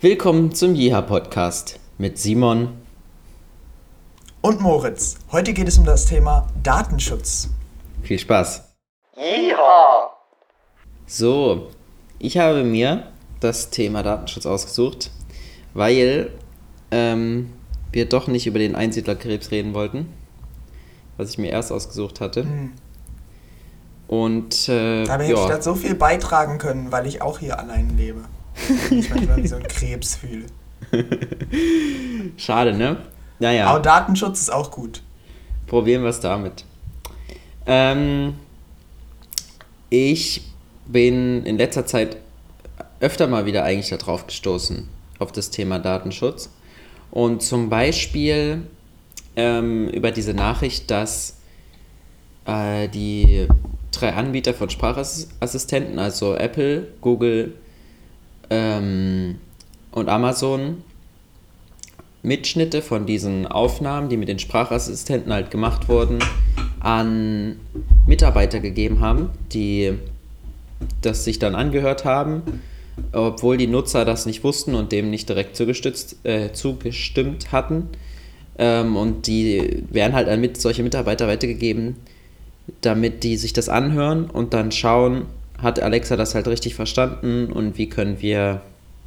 Willkommen 0.00 0.54
zum 0.54 0.74
Jiha 0.74 1.00
Podcast 1.00 1.80
mit 1.98 2.18
Simon 2.18 2.68
und 4.42 4.60
Moritz. 4.60 5.16
Heute 5.32 5.52
geht 5.52 5.66
es 5.66 5.76
um 5.76 5.84
das 5.84 6.06
Thema 6.06 6.46
Datenschutz. 6.62 7.48
Viel 8.02 8.20
Spaß. 8.20 8.62
Jiha! 9.16 10.10
So, 11.04 11.70
ich 12.20 12.38
habe 12.38 12.62
mir 12.62 13.08
das 13.40 13.70
Thema 13.70 14.04
Datenschutz 14.04 14.46
ausgesucht, 14.46 15.10
weil 15.74 16.30
ähm, 16.92 17.52
wir 17.90 18.08
doch 18.08 18.28
nicht 18.28 18.46
über 18.46 18.60
den 18.60 18.76
Einsiedlerkrebs 18.76 19.50
reden 19.50 19.74
wollten, 19.74 20.14
was 21.16 21.30
ich 21.30 21.38
mir 21.38 21.50
erst 21.50 21.72
ausgesucht 21.72 22.20
hatte. 22.20 22.44
Hm. 22.44 22.72
Und 24.06 24.68
äh, 24.68 25.02
da 25.02 25.18
hätte 25.18 25.32
ich 25.32 25.62
so 25.64 25.74
viel 25.74 25.96
beitragen 25.96 26.58
können, 26.58 26.92
weil 26.92 27.08
ich 27.08 27.20
auch 27.20 27.40
hier 27.40 27.58
allein 27.58 27.96
lebe. 27.96 28.20
Ich 28.90 29.10
mich 29.10 29.36
wie 29.36 29.46
so 29.46 29.56
ein 29.56 29.62
Krebs 29.68 30.16
fühle. 30.16 30.46
Schade, 32.36 32.72
ne? 32.74 32.98
Naja. 33.38 33.66
Aber 33.66 33.80
Datenschutz 33.80 34.40
ist 34.40 34.52
auch 34.52 34.70
gut. 34.70 35.02
Probieren 35.66 36.02
wir 36.02 36.10
es 36.10 36.20
damit. 36.20 36.64
Ähm, 37.66 38.34
ich 39.90 40.42
bin 40.86 41.44
in 41.44 41.58
letzter 41.58 41.86
Zeit 41.86 42.16
öfter 43.00 43.26
mal 43.26 43.46
wieder 43.46 43.64
eigentlich 43.64 43.90
darauf 43.96 44.26
gestoßen, 44.26 44.88
auf 45.18 45.32
das 45.32 45.50
Thema 45.50 45.78
Datenschutz. 45.78 46.50
Und 47.10 47.42
zum 47.42 47.68
Beispiel 47.68 48.66
ähm, 49.36 49.88
über 49.88 50.10
diese 50.10 50.34
Nachricht, 50.34 50.90
dass 50.90 51.36
äh, 52.46 52.88
die 52.88 53.46
drei 53.92 54.14
Anbieter 54.14 54.54
von 54.54 54.70
Sprachassistenten, 54.70 55.98
also 55.98 56.34
Apple, 56.34 56.88
Google 57.00 57.54
ähm, 58.50 59.36
und 59.92 60.08
Amazon, 60.08 60.82
Mitschnitte 62.22 62.82
von 62.82 63.06
diesen 63.06 63.46
Aufnahmen, 63.46 64.08
die 64.08 64.16
mit 64.16 64.28
den 64.28 64.38
Sprachassistenten 64.38 65.32
halt 65.32 65.50
gemacht 65.50 65.88
wurden, 65.88 66.18
an 66.80 67.56
Mitarbeiter 68.06 68.60
gegeben 68.60 69.00
haben, 69.00 69.30
die 69.52 69.94
das 71.00 71.24
sich 71.24 71.38
dann 71.38 71.54
angehört 71.54 72.04
haben, 72.04 72.42
obwohl 73.12 73.56
die 73.56 73.66
Nutzer 73.66 74.04
das 74.04 74.26
nicht 74.26 74.44
wussten 74.44 74.74
und 74.74 74.92
dem 74.92 75.10
nicht 75.10 75.28
direkt 75.28 75.56
zugestützt, 75.56 76.16
äh, 76.24 76.52
zugestimmt 76.52 77.52
hatten. 77.52 77.88
Ähm, 78.58 78.96
und 78.96 79.26
die 79.26 79.84
werden 79.90 80.14
halt 80.14 80.28
an 80.28 80.40
mit, 80.40 80.60
solche 80.60 80.82
Mitarbeiter 80.82 81.28
weitergegeben, 81.28 81.96
damit 82.80 83.22
die 83.24 83.36
sich 83.36 83.52
das 83.52 83.68
anhören 83.68 84.28
und 84.28 84.52
dann 84.52 84.72
schauen, 84.72 85.26
hat 85.58 85.80
Alexa 85.80 86.16
das 86.16 86.34
halt 86.34 86.48
richtig 86.48 86.74
verstanden 86.74 87.52
und 87.52 87.76
wie 87.78 87.88
können 87.88 88.20
wir 88.20 88.62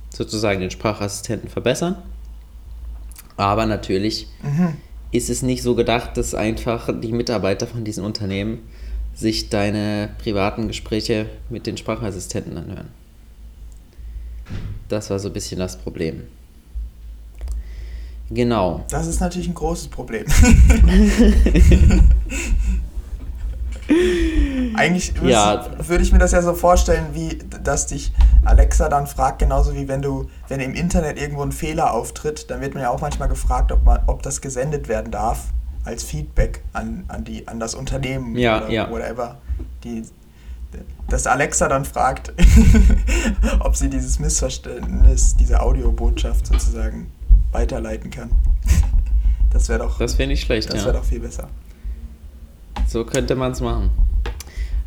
sozusagen 0.10 0.60
den 0.60 0.72
Sprachassistenten 0.72 1.50
verbessern. 1.50 1.98
Aber 3.38 3.66
natürlich 3.66 4.28
mhm. 4.44 4.76
ist 5.12 5.30
es 5.30 5.42
nicht 5.42 5.64
so 5.64 5.76
gedacht, 5.76 6.18
dass 6.18 6.36
einfach 6.36 6.90
die 7.02 7.14
Mitarbeiter 7.14 7.66
von 7.68 7.86
diesen 7.86 8.04
Unternehmen 8.04 8.60
sich 9.14 9.50
deine 9.50 10.10
privaten 10.20 10.68
Gespräche 10.68 11.28
mit 11.50 11.66
den 11.66 11.78
Sprachassistenten 11.78 12.58
anhören. 12.58 12.90
Das 14.90 15.10
war 15.10 15.20
so 15.20 15.30
ein 15.30 15.34
bisschen 15.34 15.60
das 15.60 15.78
Problem. 15.78 16.24
Genau. 18.30 18.86
Das 18.90 19.08
ist 19.08 19.20
natürlich 19.22 19.48
ein 19.48 19.54
großes 19.54 19.88
Problem. 19.88 20.26
Eigentlich 24.76 25.14
ja. 25.24 25.66
würde 25.88 26.04
ich 26.04 26.12
mir 26.12 26.20
das 26.20 26.32
ja 26.32 26.42
so 26.42 26.54
vorstellen, 26.54 27.08
wie 27.14 27.40
dass 27.64 27.88
dich 27.88 28.12
Alexa 28.44 28.90
dann 28.90 29.08
fragt, 29.08 29.40
genauso 29.40 29.76
wie 29.76 29.88
wenn 29.88 30.02
du, 30.02 30.30
wenn 30.48 30.60
im 30.60 30.74
Internet 30.74 31.20
irgendwo 31.20 31.44
ein 31.44 31.52
Fehler 31.52 31.94
auftritt, 31.94 32.50
dann 32.50 32.62
wird 32.62 32.74
man 32.74 32.84
ja 32.84 32.90
auch 32.90 33.02
manchmal 33.02 33.30
gefragt, 33.30 33.72
ob, 33.72 33.84
man, 33.84 34.00
ob 34.08 34.24
das 34.24 34.42
gesendet 34.42 34.88
werden 34.88 35.12
darf 35.12 35.46
als 35.84 36.04
Feedback 36.04 36.64
an, 36.74 37.06
an, 37.08 37.24
die, 37.24 37.48
an 37.48 37.60
das 37.60 37.76
Unternehmen 37.76 38.36
ja, 38.36 38.58
oder 38.58 38.70
ja. 38.70 38.90
whatever. 38.90 39.38
Die, 39.84 40.04
dass 41.10 41.28
Alexa 41.28 41.68
dann 41.68 41.86
fragt, 41.86 42.34
ob 43.60 43.76
sie 43.76 43.90
dieses 43.90 44.20
Missverständnis, 44.20 45.36
diese 45.36 45.62
Audiobotschaft 45.62 46.48
sozusagen 46.48 47.12
weiterleiten 47.52 48.10
kann. 48.10 48.31
Das 49.50 49.68
wäre 49.68 49.80
doch. 49.80 50.00
Das 50.00 50.18
wäre 50.18 50.30
nicht 50.30 50.44
schlecht, 50.44 50.74
Das 50.74 50.86
wäre 50.86 50.94
doch 50.94 51.04
viel 51.04 51.20
besser. 51.20 51.50
So 52.88 53.06
könnte 53.06 53.36
man 53.36 53.52
es 53.52 53.60
machen. 53.60 53.92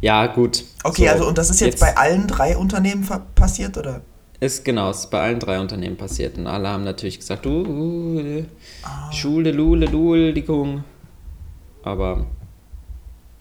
Ja, 0.05 0.27
gut. 0.27 0.65
Okay, 0.83 1.07
so, 1.07 1.13
also 1.13 1.29
und 1.29 1.39
das 1.39 1.49
ist 1.49 1.63
jetzt, 1.63 1.81
jetzt, 1.81 1.81
bei 1.81 1.97
allen 1.97 2.27
drei 2.27 2.59
Unternehmen 2.59 3.09
passiert, 3.35 3.79
oder? 3.79 4.03
Ist 4.39 4.63
genau, 4.63 4.91
ist 4.91 5.11
bei 5.11 5.19
allen 5.19 5.41
drei 5.41 5.59
Unternehmen 5.59 5.97
passiert. 5.97 6.37
Und 6.37 6.47
alle 6.47 6.69
haben 6.69 6.85
natürlich 6.85 7.21
gesagt, 7.21 7.47
uh, 7.47 7.65
uh 7.67 8.45
ah. 8.83 9.11
Schule, 9.11 9.51
Lule, 9.51 9.87
Luldigung. 9.87 10.85
Aber 11.85 12.27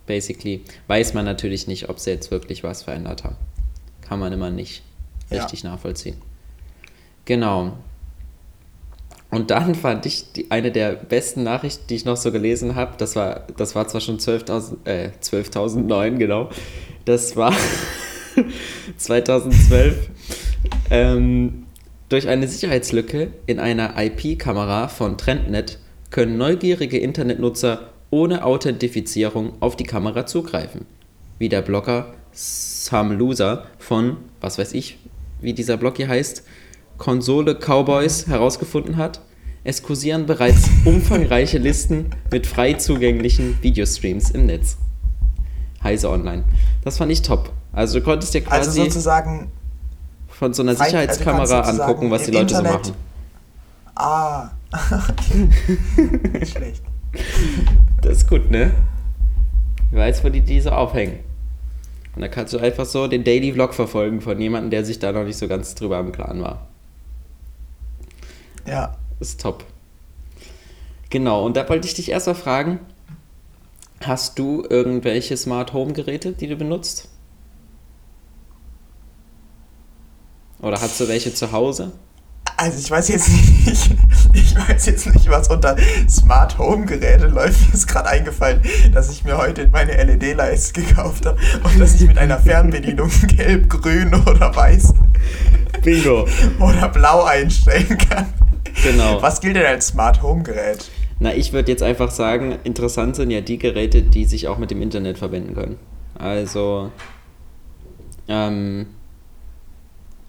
basically 0.06 0.64
weiß 0.88 1.14
man 1.14 1.26
natürlich 1.26 1.68
nicht, 1.68 1.90
ob 1.90 2.00
sie 2.00 2.12
jetzt 2.12 2.32
wirklich 2.32 2.64
was 2.64 2.84
verändert 2.84 3.26
haben. 3.26 3.36
Kann 4.00 4.22
man 4.22 4.32
immer 4.32 4.50
nicht 4.50 4.84
richtig 5.30 5.64
ja. 5.64 5.72
nachvollziehen. 5.72 6.16
Genau. 7.26 7.74
Und 9.34 9.50
dann 9.50 9.74
fand 9.74 10.06
ich 10.06 10.32
die, 10.34 10.52
eine 10.52 10.72
der 10.72 10.94
besten 10.94 11.44
Nachrichten, 11.44 11.86
die 11.90 11.96
ich 11.96 12.06
noch 12.06 12.18
so 12.18 12.32
gelesen 12.32 12.76
habe, 12.76 12.94
das 12.98 13.16
war, 13.16 13.48
das 13.58 13.74
war 13.74 13.88
zwar 13.88 14.02
schon 14.02 14.20
12.000, 14.20 14.86
äh, 14.86 15.10
12.009, 15.22 16.18
genau, 16.18 16.50
das 17.06 17.36
war 17.36 17.54
2012, 18.98 20.10
ähm, 20.92 21.66
durch 22.10 22.28
eine 22.28 22.48
Sicherheitslücke 22.48 23.32
in 23.48 23.60
einer 23.60 23.96
IP-Kamera 23.98 24.88
von 24.88 25.18
TrendNet 25.18 25.80
können 26.12 26.38
neugierige 26.38 27.00
Internetnutzer 27.00 27.90
ohne 28.12 28.46
Authentifizierung 28.46 29.54
auf 29.62 29.76
die 29.76 29.86
Kamera 29.86 30.28
zugreifen. 30.28 30.86
Wie 31.40 31.50
der 31.50 31.64
Blogger 31.64 32.14
Sam 32.32 33.12
Loser 33.12 33.66
von, 33.80 34.18
was 34.40 34.60
weiß 34.60 34.74
ich, 34.74 35.00
wie 35.42 35.54
dieser 35.54 35.78
Blog 35.78 35.98
hier 35.98 36.08
heißt, 36.08 36.46
Konsole 36.98 37.56
Cowboys 37.56 38.28
herausgefunden 38.28 38.98
hat. 38.98 39.22
Es 39.64 39.82
kursieren 39.84 40.26
bereits 40.26 40.70
umfangreiche 40.86 41.58
Listen 41.58 42.08
mit 42.32 42.48
frei 42.48 42.74
zugänglichen 42.74 43.58
Videostreams 43.62 44.32
im 44.32 44.46
Netz. 44.46 44.78
Heise 45.84 46.10
Online. 46.10 46.44
Das 46.84 46.98
fand 46.98 47.12
ich 47.12 47.22
top. 47.22 47.52
Also 47.72 48.00
du 48.00 48.06
konntest 48.06 48.34
dir 48.34 48.40
also 48.40 48.50
quasi 48.50 48.80
also 48.82 48.84
sozusagen 48.84 49.52
von 50.28 50.54
so 50.54 50.64
einer 50.64 50.72
also 50.72 50.84
Sicherheitskamera 50.84 51.62
also 51.62 51.82
angucken, 51.82 52.12
was 52.12 52.24
die 52.24 52.32
Leute 52.32 52.56
Internet. 52.56 52.86
so 52.86 52.92
machen. 52.92 52.98
Ah, 53.96 54.50
Nicht 56.34 56.52
schlecht. 56.52 56.84
Das 58.02 58.18
ist 58.18 58.30
gut, 58.30 58.50
ne? 58.50 58.72
Ich 59.92 59.98
weiß, 59.98 60.24
wo 60.24 60.30
die 60.30 60.42
diese 60.42 60.76
aufhängen. 60.76 61.20
Und 62.16 62.22
da 62.22 62.28
kannst 62.28 62.54
du 62.54 62.60
einfach 62.60 62.86
so 62.86 63.08
den 63.08 63.24
Daily 63.24 63.54
Vlog 63.54 63.74
verfolgen 63.74 64.22
von 64.22 64.40
jemandem, 64.40 64.72
der 64.72 64.86
sich 64.86 65.00
da 65.00 65.12
noch 65.12 65.24
nicht 65.24 65.38
so 65.38 65.48
ganz 65.48 65.76
drüber 65.76 66.00
im 66.00 66.12
Klaren 66.12 66.42
war. 66.42 66.68
Ja. 68.66 68.96
Ist 69.20 69.42
top. 69.42 69.66
Genau, 71.10 71.46
und 71.46 71.56
da 71.56 71.68
wollte 71.70 71.88
ich 71.88 71.94
dich 71.94 72.10
erstmal 72.10 72.36
fragen, 72.36 72.80
hast 74.02 74.40
du 74.40 74.66
irgendwelche 74.70 75.38
Smart 75.38 75.74
Home 75.74 75.94
Geräte, 75.94 76.34
die 76.34 76.48
du 76.48 76.56
benutzt? 76.56 77.10
Oder 80.60 80.82
hast 80.82 81.00
du 81.00 81.08
welche 81.08 81.34
zu 81.34 81.52
Hause? 81.52 81.92
Also 82.58 82.80
ich 82.80 82.90
weiß 82.90 83.10
jetzt 83.10 83.30
nicht, 83.66 83.96
ich 84.34 84.56
weiß 84.56 84.86
jetzt 84.86 85.08
nicht, 85.08 85.30
was 85.30 85.50
unter 85.50 85.76
Smart 86.10 86.58
Home 86.58 86.86
Geräte 86.86 87.28
läuft. 87.28 87.68
Mir 87.68 87.74
ist 87.74 87.88
gerade 87.88 88.10
eingefallen, 88.10 88.62
dass 88.94 89.12
ich 89.12 89.24
mir 89.24 89.38
heute 89.38 89.68
meine 89.68 89.92
LED-Leiste 90.02 90.82
gekauft 90.82 91.26
habe 91.26 91.38
und 91.64 91.80
dass 91.80 91.96
ich 91.96 92.08
mit 92.08 92.18
einer 92.18 92.40
Fernbedienung 92.40 93.10
gelb, 93.28 93.70
grün 93.70 94.14
oder 94.14 94.56
weiß 94.56 94.94
Bingo. 95.82 96.28
oder 96.60 96.90
blau 96.90 97.24
einstellen 97.24 97.98
kann. 97.98 98.28
Genau. 98.82 99.22
Was 99.22 99.42
gilt 99.42 99.56
denn 99.56 99.66
als 99.66 99.88
Smart 99.88 100.22
Home 100.22 100.44
Gerät? 100.44 100.90
Na, 101.20 101.34
ich 101.34 101.54
würde 101.54 101.72
jetzt 101.72 101.84
einfach 101.84 102.12
sagen, 102.12 102.58
interessant 102.64 103.16
sind 103.16 103.32
ja 103.32 103.42
die 103.42 103.58
Geräte, 103.58 104.02
die 104.02 104.26
sich 104.26 104.48
auch 104.48 104.58
mit 104.58 104.72
dem 104.72 104.82
Internet 104.82 105.18
verbinden 105.18 105.54
können. 105.54 105.78
Also 106.16 106.92
ähm, 108.28 108.88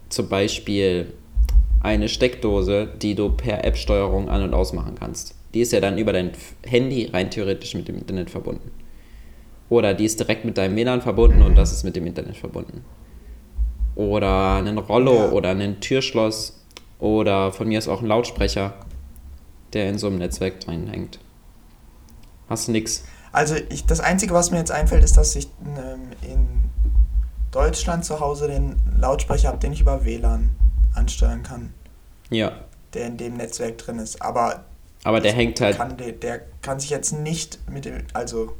zum 0.08 0.28
Beispiel 0.28 1.12
eine 1.80 2.08
Steckdose, 2.08 2.88
die 3.02 3.14
du 3.14 3.30
per 3.30 3.64
App-Steuerung 3.64 4.28
an- 4.28 4.42
und 4.42 4.54
ausmachen 4.54 4.94
kannst. 4.98 5.34
Die 5.52 5.60
ist 5.60 5.72
ja 5.72 5.80
dann 5.80 5.98
über 5.98 6.12
dein 6.12 6.32
Handy 6.66 7.06
rein 7.12 7.30
theoretisch 7.30 7.74
mit 7.74 7.88
dem 7.88 7.98
Internet 7.98 8.30
verbunden. 8.30 8.70
Oder 9.68 9.94
die 9.94 10.04
ist 10.04 10.18
direkt 10.18 10.44
mit 10.44 10.58
deinem 10.58 10.76
WLAN 10.76 11.02
verbunden 11.02 11.42
und 11.42 11.56
das 11.56 11.72
ist 11.72 11.84
mit 11.84 11.96
dem 11.96 12.06
Internet 12.06 12.36
verbunden. 12.36 12.84
Oder 13.94 14.56
ein 14.56 14.78
Rollo 14.78 15.14
ja. 15.14 15.30
oder 15.30 15.50
ein 15.50 15.80
Türschloss 15.80 16.63
oder 16.98 17.52
von 17.52 17.68
mir 17.68 17.78
ist 17.78 17.88
auch 17.88 18.00
ein 18.00 18.06
Lautsprecher, 18.06 18.74
der 19.72 19.88
in 19.88 19.98
so 19.98 20.06
einem 20.06 20.18
Netzwerk 20.18 20.60
drin 20.60 20.88
hängt. 20.88 21.18
Hast 22.48 22.68
du 22.68 22.72
nix? 22.72 23.04
Also 23.32 23.56
ich, 23.68 23.84
das 23.86 24.00
Einzige, 24.00 24.32
was 24.34 24.50
mir 24.50 24.58
jetzt 24.58 24.70
einfällt, 24.70 25.02
ist, 25.02 25.16
dass 25.16 25.34
ich 25.34 25.48
ähm, 25.64 26.10
in 26.22 26.70
Deutschland 27.50 28.04
zu 28.04 28.20
Hause 28.20 28.48
den 28.48 28.76
Lautsprecher 28.98 29.48
habe, 29.48 29.58
den 29.58 29.72
ich 29.72 29.80
über 29.80 30.04
WLAN 30.04 30.54
ansteuern 30.94 31.42
kann. 31.42 31.74
Ja. 32.30 32.52
Der 32.92 33.06
in 33.06 33.16
dem 33.16 33.36
Netzwerk 33.36 33.78
drin 33.78 33.98
ist. 33.98 34.22
Aber, 34.22 34.64
Aber 35.02 35.20
der 35.20 35.32
hängt 35.32 35.60
halt. 35.60 35.76
Kann, 35.76 35.96
der, 35.96 36.12
der 36.12 36.42
kann 36.62 36.78
sich 36.78 36.90
jetzt 36.90 37.12
nicht 37.12 37.58
mit 37.68 37.84
dem, 37.84 38.04
also 38.12 38.54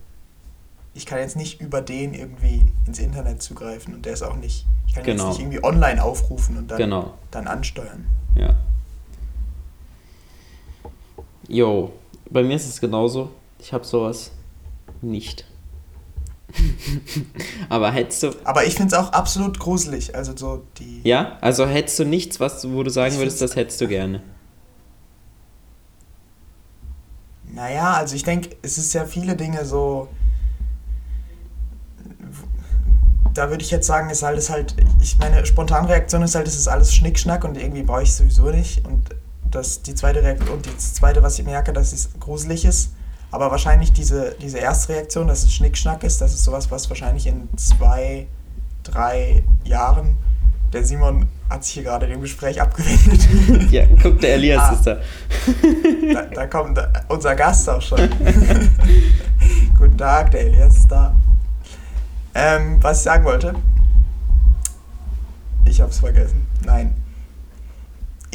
ich 0.95 1.07
kann 1.07 1.19
jetzt 1.19 1.37
nicht 1.37 1.61
über 1.61 1.81
den 1.81 2.15
irgendwie 2.15 2.67
ins 2.87 2.99
Internet 2.99 3.43
zugreifen 3.43 3.95
und 3.95 4.07
der 4.07 4.13
ist 4.13 4.23
auch 4.23 4.37
nicht, 4.37 4.65
ich 4.87 4.95
kann 4.95 5.05
genau. 5.05 5.25
jetzt 5.25 5.39
nicht 5.39 5.41
irgendwie 5.41 5.65
online 5.65 6.03
aufrufen 6.03 6.57
und 6.57 6.71
dann, 6.71 6.79
genau. 6.79 7.15
dann 7.31 7.49
ansteuern. 7.49 8.07
Ja. 8.37 8.55
Jo, 11.49 11.93
bei 12.31 12.43
mir 12.43 12.57
ist 12.57 12.69
es 12.69 12.81
genauso. 12.81 13.31
Ich 13.59 13.73
habe 13.73 13.85
sowas 13.85 14.31
nicht. 15.03 15.47
Aber 17.69 17.91
hättest 17.91 18.23
du. 18.23 18.31
Aber 18.45 18.65
ich 18.65 18.75
finde 18.75 18.95
es 18.95 19.01
auch 19.01 19.13
absolut 19.13 19.59
gruselig. 19.59 20.15
Also 20.15 20.37
so 20.37 20.63
die. 20.79 21.01
Ja, 21.03 21.39
also 21.41 21.67
hättest 21.67 21.99
du 21.99 22.05
nichts, 22.05 22.39
was, 22.41 22.71
wo 22.71 22.83
du 22.83 22.91
sagen 22.91 23.17
würdest, 23.17 23.41
das 23.41 23.57
hättest 23.57 23.81
du 23.81 23.89
gerne. 23.89 24.23
Naja, 27.53 27.95
also 27.95 28.17
ich 28.17 28.25
denke, 28.25 28.51
es 28.63 28.79
ist 28.79 28.93
ja 28.95 29.05
viele 29.05 29.37
Dinge 29.37 29.65
so. 29.65 30.09
Da 33.35 33.51
würde 33.51 33.63
ich 33.63 33.71
jetzt 33.71 33.87
sagen, 33.87 34.11
ist 34.11 34.23
alles 34.23 34.49
halt. 34.49 34.77
Ich 35.03 35.19
meine, 35.19 35.45
Spontanreaktion 35.45 36.23
ist 36.23 36.35
halt, 36.37 36.47
es 36.47 36.57
ist 36.57 36.69
alles 36.69 36.95
Schnickschnack 36.95 37.45
und 37.45 37.57
irgendwie 37.57 37.83
brauche 37.83 38.05
ich 38.05 38.15
sowieso 38.15 38.51
nicht. 38.51 38.87
Und 38.87 39.11
das 39.51 39.83
die 39.83 39.95
zweite 39.95 40.23
Reaktion 40.23 40.51
und 40.51 40.67
das 40.67 40.95
zweite, 40.95 41.23
was 41.23 41.39
ich 41.39 41.45
merke, 41.45 41.73
dass 41.73 41.93
es 41.93 42.11
gruselig 42.21 42.65
ist. 42.65 42.93
Aber 43.31 43.51
wahrscheinlich 43.51 43.93
diese, 43.93 44.37
diese 44.41 44.59
erste 44.59 44.93
Reaktion, 44.93 45.27
dass 45.27 45.43
es 45.43 45.53
Schnickschnack 45.53 46.05
ist, 46.05 46.21
das 46.21 46.33
ist 46.33 46.45
sowas, 46.45 46.71
was 46.71 46.89
wahrscheinlich 46.89 47.27
in 47.27 47.49
zwei, 47.57 48.29
drei 48.85 49.43
Jahren. 49.65 50.17
Der 50.73 50.85
Simon 50.85 51.27
hat 51.51 51.65
sich 51.65 51.75
hier 51.75 51.83
gerade 51.85 52.07
dem 52.07 52.21
Gespräch 52.21 52.61
abgewendet. 52.61 53.29
Ja, 53.73 53.85
guck, 54.01 54.21
der 54.21 54.35
Elias 54.35 54.63
ah, 54.63 54.73
ist 54.73 54.87
da. 54.87 54.97
da. 56.13 56.23
Da 56.33 56.47
kommt 56.47 56.79
unser 57.09 57.35
Gast 57.35 57.69
auch 57.69 57.83
schon. 57.83 57.99
Guten 59.79 59.99
Tag, 59.99 60.31
der 60.31 60.43
Elias 60.43 60.77
ist 60.77 60.91
da. 60.91 61.15
Ähm, 62.35 62.83
was 62.83 62.99
ich 62.99 63.05
sagen 63.05 63.25
wollte. 63.25 63.55
Ich 65.67 65.81
hab's 65.81 65.99
vergessen. 65.99 66.47
Nein 66.65 66.95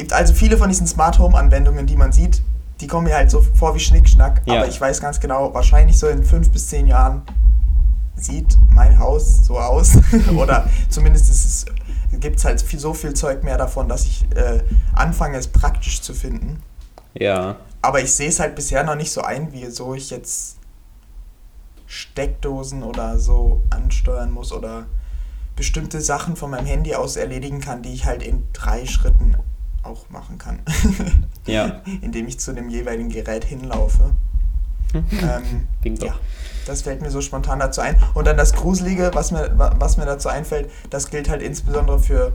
gibt 0.00 0.14
also 0.14 0.32
viele 0.32 0.56
von 0.56 0.70
diesen 0.70 0.86
Smart 0.86 1.18
Home 1.18 1.36
Anwendungen, 1.36 1.86
die 1.86 1.96
man 1.96 2.10
sieht, 2.10 2.40
die 2.80 2.86
kommen 2.86 3.06
mir 3.06 3.14
halt 3.14 3.30
so 3.30 3.42
vor 3.42 3.74
wie 3.74 3.80
Schnickschnack. 3.80 4.40
Ja. 4.46 4.56
Aber 4.56 4.68
ich 4.68 4.80
weiß 4.80 5.00
ganz 5.00 5.20
genau, 5.20 5.52
wahrscheinlich 5.52 5.98
so 5.98 6.08
in 6.08 6.24
fünf 6.24 6.50
bis 6.50 6.68
zehn 6.68 6.86
Jahren 6.86 7.22
sieht 8.16 8.56
mein 8.70 8.98
Haus 8.98 9.44
so 9.44 9.58
aus. 9.58 9.98
Oder 10.36 10.66
zumindest 10.88 11.66
gibt 12.12 12.38
es 12.38 12.44
halt 12.46 12.62
viel, 12.62 12.78
so 12.78 12.94
viel 12.94 13.12
Zeug 13.12 13.44
mehr 13.44 13.58
davon, 13.58 13.90
dass 13.90 14.06
ich 14.06 14.24
äh, 14.34 14.62
anfange, 14.94 15.36
es 15.36 15.48
praktisch 15.48 16.00
zu 16.00 16.14
finden. 16.14 16.62
Ja. 17.12 17.56
Aber 17.82 18.00
ich 18.00 18.12
sehe 18.12 18.28
es 18.28 18.40
halt 18.40 18.54
bisher 18.54 18.82
noch 18.84 18.94
nicht 18.94 19.12
so 19.12 19.20
ein, 19.20 19.52
wie 19.52 19.66
so 19.66 19.94
ich 19.94 20.08
jetzt 20.08 20.56
Steckdosen 21.90 22.84
oder 22.84 23.18
so 23.18 23.62
ansteuern 23.68 24.30
muss 24.30 24.52
oder 24.52 24.86
bestimmte 25.56 26.00
Sachen 26.00 26.36
von 26.36 26.52
meinem 26.52 26.66
Handy 26.66 26.94
aus 26.94 27.16
erledigen 27.16 27.60
kann, 27.60 27.82
die 27.82 27.92
ich 27.92 28.06
halt 28.06 28.22
in 28.22 28.44
drei 28.52 28.86
Schritten 28.86 29.34
auch 29.82 30.08
machen 30.08 30.38
kann. 30.38 30.60
ja. 31.46 31.82
Indem 32.00 32.28
ich 32.28 32.38
zu 32.38 32.52
dem 32.52 32.68
jeweiligen 32.68 33.08
Gerät 33.08 33.44
hinlaufe. 33.44 34.12
ähm, 34.94 35.66
ja, 36.00 36.14
das 36.64 36.82
fällt 36.82 37.02
mir 37.02 37.10
so 37.10 37.20
spontan 37.20 37.58
dazu 37.58 37.80
ein. 37.80 38.00
Und 38.14 38.24
dann 38.24 38.36
das 38.36 38.52
Gruselige, 38.52 39.10
was 39.14 39.32
mir, 39.32 39.50
was 39.56 39.96
mir 39.96 40.06
dazu 40.06 40.28
einfällt, 40.28 40.70
das 40.90 41.10
gilt 41.10 41.28
halt 41.28 41.42
insbesondere 41.42 41.98
für 41.98 42.32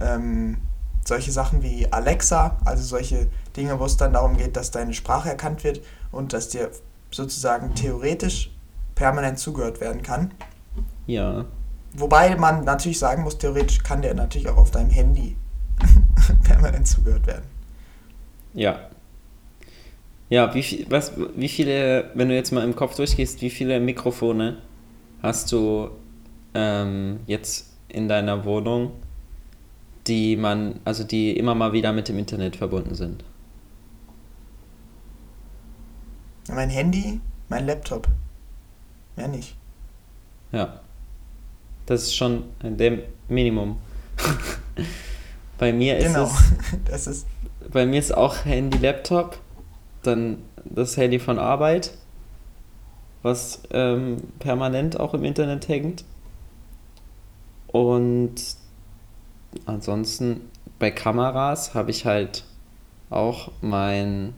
ähm, 0.00 0.56
solche 1.04 1.32
Sachen 1.32 1.62
wie 1.62 1.92
Alexa, 1.92 2.56
also 2.64 2.82
solche 2.82 3.26
Dinge, 3.58 3.78
wo 3.78 3.84
es 3.84 3.98
dann 3.98 4.14
darum 4.14 4.38
geht, 4.38 4.56
dass 4.56 4.70
deine 4.70 4.94
Sprache 4.94 5.28
erkannt 5.28 5.64
wird 5.64 5.82
und 6.12 6.32
dass 6.32 6.48
dir 6.48 6.70
sozusagen 7.10 7.74
theoretisch 7.74 8.55
permanent 8.96 9.38
zugehört 9.38 9.80
werden 9.80 10.02
kann. 10.02 10.32
Ja. 11.06 11.44
Wobei 11.92 12.34
man 12.34 12.64
natürlich 12.64 12.98
sagen 12.98 13.22
muss, 13.22 13.38
theoretisch 13.38 13.82
kann 13.84 14.02
der 14.02 14.14
natürlich 14.14 14.48
auch 14.48 14.56
auf 14.56 14.72
deinem 14.72 14.90
Handy 14.90 15.36
permanent 16.42 16.88
zugehört 16.88 17.26
werden. 17.28 17.44
Ja. 18.52 18.80
Ja, 20.28 20.52
wie, 20.54 20.62
viel, 20.62 20.86
was, 20.90 21.12
wie 21.36 21.48
viele, 21.48 22.10
wenn 22.14 22.28
du 22.28 22.34
jetzt 22.34 22.50
mal 22.50 22.64
im 22.64 22.74
Kopf 22.74 22.96
durchgehst, 22.96 23.40
wie 23.42 23.50
viele 23.50 23.78
Mikrofone 23.78 24.56
hast 25.22 25.52
du 25.52 25.90
ähm, 26.54 27.20
jetzt 27.26 27.76
in 27.88 28.08
deiner 28.08 28.44
Wohnung, 28.44 28.90
die 30.08 30.36
man, 30.36 30.80
also 30.84 31.04
die 31.04 31.36
immer 31.36 31.54
mal 31.54 31.72
wieder 31.72 31.92
mit 31.92 32.08
dem 32.08 32.18
Internet 32.18 32.56
verbunden 32.56 32.96
sind? 32.96 33.22
Mein 36.48 36.70
Handy, 36.70 37.20
mein 37.48 37.66
Laptop. 37.66 38.08
Mehr 39.16 39.28
nicht. 39.28 39.56
Ja. 40.52 40.80
Das 41.86 42.02
ist 42.02 42.16
schon 42.16 42.44
der 42.62 42.98
Minimum. 43.28 43.78
Bei 45.58 45.72
mir 45.72 45.96
ist 45.98 46.12
genau. 46.12 46.24
es. 46.24 46.52
das 46.84 47.06
ist 47.06 47.26
bei 47.70 47.86
mir 47.86 47.98
ist 47.98 48.16
auch 48.16 48.44
Handy, 48.44 48.78
Laptop, 48.78 49.38
dann 50.02 50.38
das 50.64 50.96
Handy 50.96 51.18
von 51.18 51.38
Arbeit, 51.38 51.92
was 53.22 53.62
ähm, 53.70 54.18
permanent 54.38 54.98
auch 55.00 55.14
im 55.14 55.24
Internet 55.24 55.68
hängt. 55.68 56.04
Und 57.66 58.34
ansonsten 59.64 60.42
bei 60.78 60.90
Kameras 60.90 61.74
habe 61.74 61.90
ich 61.90 62.06
halt 62.06 62.44
auch 63.10 63.50
mein 63.60 64.34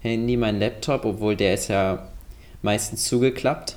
Handy, 0.00 0.36
mein 0.36 0.58
Laptop, 0.58 1.04
obwohl 1.04 1.36
der 1.36 1.54
ist 1.54 1.68
ja 1.68 2.08
meistens 2.62 3.04
zugeklappt. 3.04 3.76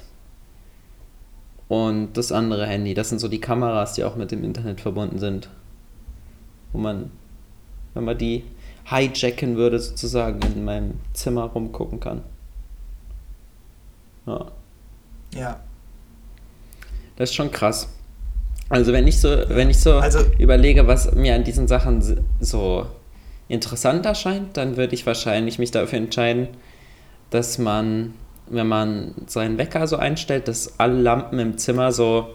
Und 1.67 2.13
das 2.13 2.31
andere 2.31 2.67
Handy, 2.67 2.93
das 2.93 3.09
sind 3.09 3.19
so 3.19 3.27
die 3.27 3.41
Kameras, 3.41 3.93
die 3.93 4.03
auch 4.03 4.15
mit 4.15 4.31
dem 4.31 4.43
Internet 4.43 4.81
verbunden 4.81 5.19
sind 5.19 5.49
wo 6.75 6.81
man, 6.81 7.09
wenn 7.93 8.03
man 8.03 8.17
die 8.17 8.43
hijacken 8.83 9.55
würde, 9.55 9.79
sozusagen 9.79 10.41
in 10.41 10.65
meinem 10.65 10.99
Zimmer 11.13 11.43
rumgucken 11.43 11.99
kann. 11.99 12.21
Ja. 14.27 14.51
Ja. 15.33 15.59
Das 17.15 17.29
ist 17.29 17.35
schon 17.35 17.49
krass. 17.49 17.87
Also 18.67 18.91
wenn 18.91 19.07
ich 19.07 19.21
so, 19.21 19.29
wenn 19.29 19.69
ich 19.69 19.79
so 19.79 19.93
also, 19.93 20.19
überlege, 20.37 20.85
was 20.85 21.13
mir 21.13 21.35
an 21.35 21.43
diesen 21.43 21.67
Sachen 21.67 22.03
so 22.41 22.85
interessant 23.47 24.05
erscheint, 24.05 24.57
dann 24.57 24.75
würde 24.75 24.95
ich 24.95 25.05
wahrscheinlich 25.05 25.59
mich 25.59 25.71
dafür 25.71 25.99
entscheiden, 25.99 26.49
dass 27.29 27.57
man, 27.57 28.15
wenn 28.47 28.67
man 28.67 29.13
seinen 29.27 29.57
Wecker 29.57 29.87
so 29.87 29.97
einstellt, 29.97 30.47
dass 30.47 30.79
alle 30.79 31.01
Lampen 31.01 31.39
im 31.39 31.57
Zimmer 31.57 31.91
so 31.91 32.27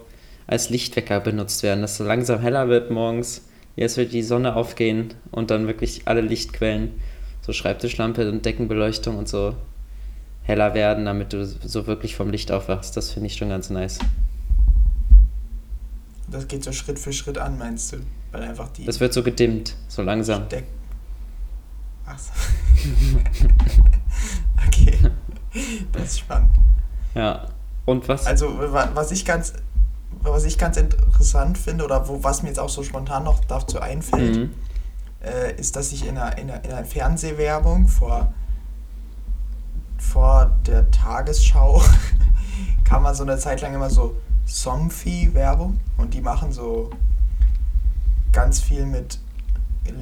als 0.47 0.71
Lichtwecker 0.71 1.21
benutzt 1.21 1.63
werden, 1.63 1.83
dass 1.83 1.93
es 1.93 1.99
so 1.99 2.05
langsam 2.05 2.41
heller 2.41 2.69
wird 2.69 2.91
morgens 2.91 3.43
jetzt 3.81 3.97
wird 3.97 4.13
die 4.13 4.23
Sonne 4.23 4.57
aufgehen 4.57 5.15
und 5.31 5.51
dann 5.51 5.67
wirklich 5.67 6.03
alle 6.07 6.21
Lichtquellen, 6.21 7.01
so 7.41 7.53
Schreibtischlampe 7.53 8.31
und 8.31 8.45
Deckenbeleuchtung 8.45 9.17
und 9.17 9.29
so 9.29 9.55
heller 10.43 10.75
werden, 10.75 11.07
damit 11.07 11.33
du 11.33 11.47
so 11.47 11.87
wirklich 11.87 12.15
vom 12.15 12.31
Licht 12.31 12.53
aufwachst. 12.53 12.97
Das 12.97 13.11
finde 13.11 13.29
ich 13.29 13.37
schon 13.37 13.49
ganz 13.49 13.71
nice. 13.71 13.99
Das 16.29 16.47
geht 16.47 16.63
so 16.63 16.73
Schritt 16.73 16.99
für 16.99 17.13
Schritt 17.13 17.39
an, 17.39 17.59
meinst 17.59 17.93
du? 17.93 17.97
Weil 18.33 18.43
einfach 18.43 18.69
die. 18.69 18.85
Das 18.85 19.01
wird 19.01 19.13
so 19.13 19.23
gedimmt, 19.23 19.75
so 19.89 20.03
langsam. 20.03 20.49
Deck 20.49 20.65
Achso. 22.05 22.33
okay. 24.67 24.99
Das 25.93 26.03
ist 26.05 26.19
spannend. 26.21 26.51
Ja. 27.15 27.49
Und 27.87 28.07
was? 28.09 28.27
Also, 28.27 28.47
was 28.59 29.11
ich 29.11 29.25
ganz 29.25 29.55
was 30.23 30.45
ich 30.45 30.59
ganz 30.59 30.77
interessant 30.77 31.57
finde 31.57 31.85
oder 31.85 32.09
wo, 32.09 32.23
was 32.23 32.43
mir 32.43 32.49
jetzt 32.49 32.59
auch 32.59 32.69
so 32.69 32.83
spontan 32.83 33.25
noch 33.25 33.45
dazu 33.45 33.81
einfällt, 33.81 34.37
mhm. 34.37 34.51
äh, 35.23 35.55
ist, 35.59 35.77
dass 35.77 35.93
ich 35.93 36.07
in 36.07 36.19
einer, 36.19 36.37
in 36.39 36.51
einer, 36.51 36.65
in 36.65 36.73
einer 36.73 36.85
Fernsehwerbung 36.85 37.89
vor, 37.89 38.33
vor 39.99 40.51
der 40.67 40.91
Tagesschau 40.91 41.83
kam 42.85 43.03
man 43.05 43.15
so 43.15 43.23
eine 43.23 43.39
Zeit 43.39 43.61
lang 43.61 43.75
immer 43.75 43.91
so 43.91 44.17
Somfy-Werbung 44.45 45.79
und 45.97 46.15
die 46.15 46.21
machen 46.21 46.53
so 46.53 46.91
ganz 48.33 48.61
viel 48.61 48.85
mit 48.85 49.19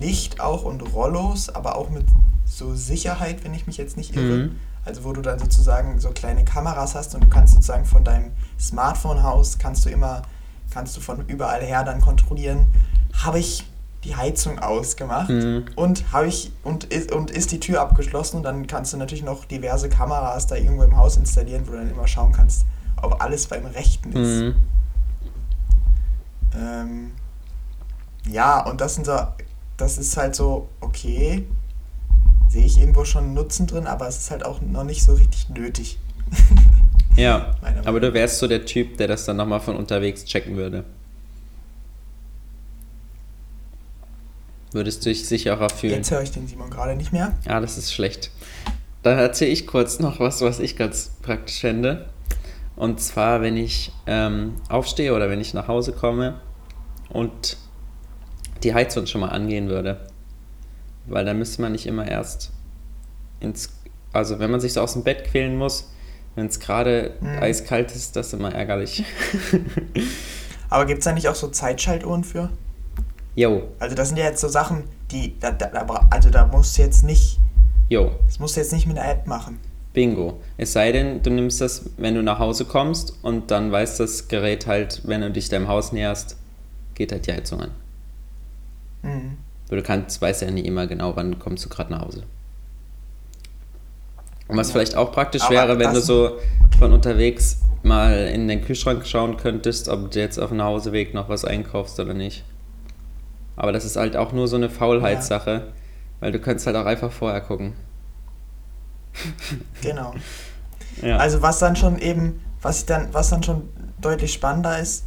Licht 0.00 0.40
auch 0.40 0.64
und 0.64 0.81
Rollos, 0.81 1.49
aber 1.49 1.76
auch 1.76 1.90
mit 1.90 2.05
so 2.45 2.75
Sicherheit, 2.75 3.45
wenn 3.45 3.55
ich 3.55 3.67
mich 3.67 3.76
jetzt 3.76 3.97
nicht 3.97 4.17
irre. 4.17 4.37
Mhm. 4.37 4.57
Also 4.88 5.04
wo 5.04 5.12
du 5.12 5.21
dann 5.21 5.38
sozusagen 5.38 6.00
so 6.00 6.11
kleine 6.11 6.45
Kameras 6.45 6.95
hast 6.95 7.14
und 7.14 7.23
du 7.23 7.28
kannst 7.28 7.54
sozusagen 7.54 7.85
von 7.85 8.04
deinem 8.04 8.33
Smartphone 8.59 9.18
aus, 9.18 9.59
kannst 9.59 9.85
du 9.85 9.90
immer, 9.90 10.23
kannst 10.71 10.97
du 10.97 11.00
von 11.00 11.26
überall 11.26 11.62
her 11.62 11.85
dann 11.85 12.00
kontrollieren, 12.00 12.66
habe 13.12 13.38
ich 13.38 13.64
die 14.04 14.16
Heizung 14.16 14.59
ausgemacht 14.59 15.28
mhm. 15.28 15.66
und 15.76 16.12
habe 16.12 16.28
ich 16.28 16.52
und 16.62 16.85
ist, 16.85 17.12
und 17.12 17.30
ist 17.30 17.52
die 17.52 17.61
Tür 17.61 17.80
abgeschlossen 17.80 18.38
und 18.38 18.42
dann 18.45 18.66
kannst 18.66 18.92
du 18.92 18.97
natürlich 18.97 19.25
noch 19.25 19.45
diverse 19.45 19.88
Kameras 19.88 20.47
da 20.47 20.57
irgendwo 20.57 20.85
im 20.85 20.97
Haus 20.97 21.16
installieren, 21.16 21.66
wo 21.66 21.73
du 21.73 21.78
dann 21.78 21.90
immer 21.90 22.09
schauen 22.09 22.33
kannst, 22.33 22.64
ob 23.02 23.23
alles 23.23 23.47
beim 23.47 23.66
Rechten 23.66 24.12
ist. 24.12 24.42
Mhm. 24.42 24.54
Ähm, 26.57 27.11
ja, 28.26 28.64
und 28.64 28.80
das 28.80 28.95
sind 28.95 29.04
so 29.07 29.18
das 29.78 29.97
ist 29.97 30.16
halt 30.16 30.35
so, 30.35 30.68
okay, 30.80 31.47
sehe 32.49 32.64
ich 32.64 32.78
irgendwo 32.78 33.05
schon 33.05 33.25
einen 33.25 33.35
Nutzen 33.35 33.67
drin, 33.67 33.87
aber 33.87 34.09
es 34.09 34.19
ist 34.19 34.31
halt 34.31 34.45
auch 34.45 34.61
noch 34.61 34.85
nicht 34.85 35.02
so 35.02 35.14
richtig 35.14 35.49
nötig. 35.50 35.99
ja, 37.17 37.55
aber 37.85 38.00
du 38.00 38.12
wärst 38.14 38.38
so 38.38 38.47
der 38.47 38.64
Typ, 38.64 38.97
der 38.99 39.09
das 39.09 39.25
dann 39.25 39.37
nochmal 39.37 39.61
von 39.61 39.76
unterwegs 39.76 40.25
checken 40.25 40.57
würde. 40.57 40.85
Würdest 44.73 45.05
du 45.05 45.11
dich 45.11 45.26
sicherer 45.26 45.71
fühlen? 45.71 45.95
Jetzt 45.95 46.11
höre 46.11 46.23
ich 46.23 46.31
den 46.31 46.47
Simon 46.47 46.69
gerade 46.69 46.95
nicht 46.95 47.12
mehr. 47.12 47.35
Ja, 47.47 47.61
das 47.61 47.78
ist 47.78 47.93
schlecht. 47.93 48.31
Dann 49.02 49.19
erzähle 49.19 49.50
ich 49.50 49.67
kurz 49.67 49.99
noch 49.99 50.21
was, 50.21 50.43
was 50.43 50.59
ich 50.59 50.76
ganz 50.76 51.12
praktisch 51.23 51.61
fände. 51.61 52.07
Und 52.76 53.00
zwar, 53.00 53.40
wenn 53.40 53.57
ich 53.57 53.93
ähm, 54.07 54.57
aufstehe 54.69 55.14
oder 55.14 55.31
wenn 55.31 55.40
ich 55.40 55.55
nach 55.55 55.69
Hause 55.69 55.93
komme 55.93 56.40
und 57.09 57.57
die 58.62 58.75
Heizung 58.75 59.07
schon 59.07 59.21
mal 59.21 59.28
angehen 59.28 59.69
würde. 59.69 60.08
Weil 61.07 61.25
dann 61.25 61.38
müsste 61.38 61.62
man 61.62 61.73
nicht 61.73 61.87
immer 61.87 62.07
erst 62.07 62.52
ins. 63.40 63.73
Also, 64.12 64.38
wenn 64.38 64.50
man 64.50 64.61
sich 64.61 64.73
so 64.73 64.81
aus 64.81 64.95
dem 64.95 65.05
Bett 65.05 65.25
quälen 65.25 65.57
muss, 65.57 65.90
wenn 66.35 66.47
es 66.47 66.61
gerade 66.61 67.14
mhm. 67.21 67.38
eiskalt 67.40 67.93
ist, 67.93 68.17
das 68.17 68.28
ist 68.28 68.33
immer 68.35 68.55
ärgerlich. 68.55 69.05
Aber 70.71 70.87
gibt 70.87 71.00
es 71.00 71.05
da 71.05 71.12
nicht 71.12 71.28
auch 71.28 71.35
so 71.35 71.49
Zeitschaltuhren 71.49 72.25
für? 72.25 72.50
Jo. 73.35 73.69
Also, 73.78 73.95
das 73.95 74.09
sind 74.09 74.17
ja 74.19 74.25
jetzt 74.25 74.40
so 74.40 74.49
Sachen, 74.49 74.85
die. 75.11 75.38
Da, 75.38 75.52
da, 75.52 75.69
also, 76.11 76.31
da 76.31 76.47
musst 76.47 76.76
du 76.78 76.83
jetzt 76.83 77.05
nicht. 77.05 77.38
Jo. 77.88 78.12
Das 78.26 78.38
musst 78.38 78.57
du 78.57 78.61
jetzt 78.61 78.73
nicht 78.73 78.87
mit 78.87 78.99
einer 78.99 79.11
App 79.11 79.26
machen. 79.26 79.59
Bingo. 79.93 80.40
Es 80.57 80.75
sei 80.75 80.93
denn, 80.93 81.23
du 81.23 81.31
nimmst 81.31 81.61
das, 81.61 81.90
wenn 81.97 82.14
du 82.14 82.23
nach 82.23 82.38
Hause 82.38 82.64
kommst 82.64 83.14
und 83.23 83.50
dann 83.50 83.73
weiß 83.73 83.97
das 83.97 84.28
Gerät 84.28 84.67
halt, 84.67 85.02
wenn 85.07 85.23
du 85.23 85.31
dich 85.31 85.49
deinem 85.49 85.69
Haus 85.69 85.93
näherst, 85.93 86.37
geht 86.95 87.11
halt 87.12 87.26
die 87.26 87.33
Heizung 87.33 87.62
an. 87.62 87.71
Mhm. 89.02 89.37
Du 89.69 89.83
kannst, 89.83 90.21
weißt 90.23 90.43
ja 90.43 90.51
nicht 90.51 90.67
immer 90.67 90.87
genau, 90.87 91.15
wann 91.17 91.39
kommst 91.39 91.65
du 91.65 91.69
gerade 91.69 91.93
nach 91.93 92.03
Hause. 92.03 92.23
Und 94.49 94.57
was 94.57 94.69
ja. 94.69 94.73
vielleicht 94.73 94.97
auch 94.97 95.13
praktisch 95.13 95.43
Aber 95.43 95.55
wäre, 95.55 95.79
wenn 95.79 95.93
du 95.93 96.01
so 96.01 96.39
von 96.79 96.93
unterwegs 96.93 97.61
mal 97.83 98.29
in 98.29 98.49
den 98.49 98.65
Kühlschrank 98.65 99.07
schauen 99.07 99.37
könntest, 99.37 99.89
ob 99.89 100.11
du 100.11 100.19
jetzt 100.19 100.39
auf 100.39 100.49
dem 100.49 100.57
Nachhauseweg 100.57 101.13
noch 101.15 101.29
was 101.29 101.45
einkaufst 101.45 102.01
oder 102.01 102.15
nicht. 102.15 102.45
Aber 103.57 103.73
das 103.73 103.85
ist 103.85 103.97
halt 103.97 104.17
auch 104.17 104.33
nur 104.33 104.49
so 104.49 104.57
eine 104.57 104.71
Faulheitssache, 104.71 105.51
ja. 105.51 105.63
weil 106.21 106.33
du 106.33 106.39
könntest 106.39 106.67
halt 106.67 106.77
auch 106.77 106.87
einfach 106.87 107.13
vorher 107.13 107.41
gucken. 107.41 107.75
Genau. 109.83 110.15
Ja. 111.03 111.17
Also 111.17 111.43
was 111.43 111.59
dann 111.59 111.77
schon 111.77 111.99
eben, 111.99 112.41
was 112.61 112.87
dann, 112.87 113.09
was 113.13 113.31
dann 113.31 113.43
schon 113.43 113.69
deutlich 114.01 114.33
spannender 114.33 114.79
ist, 114.79 115.07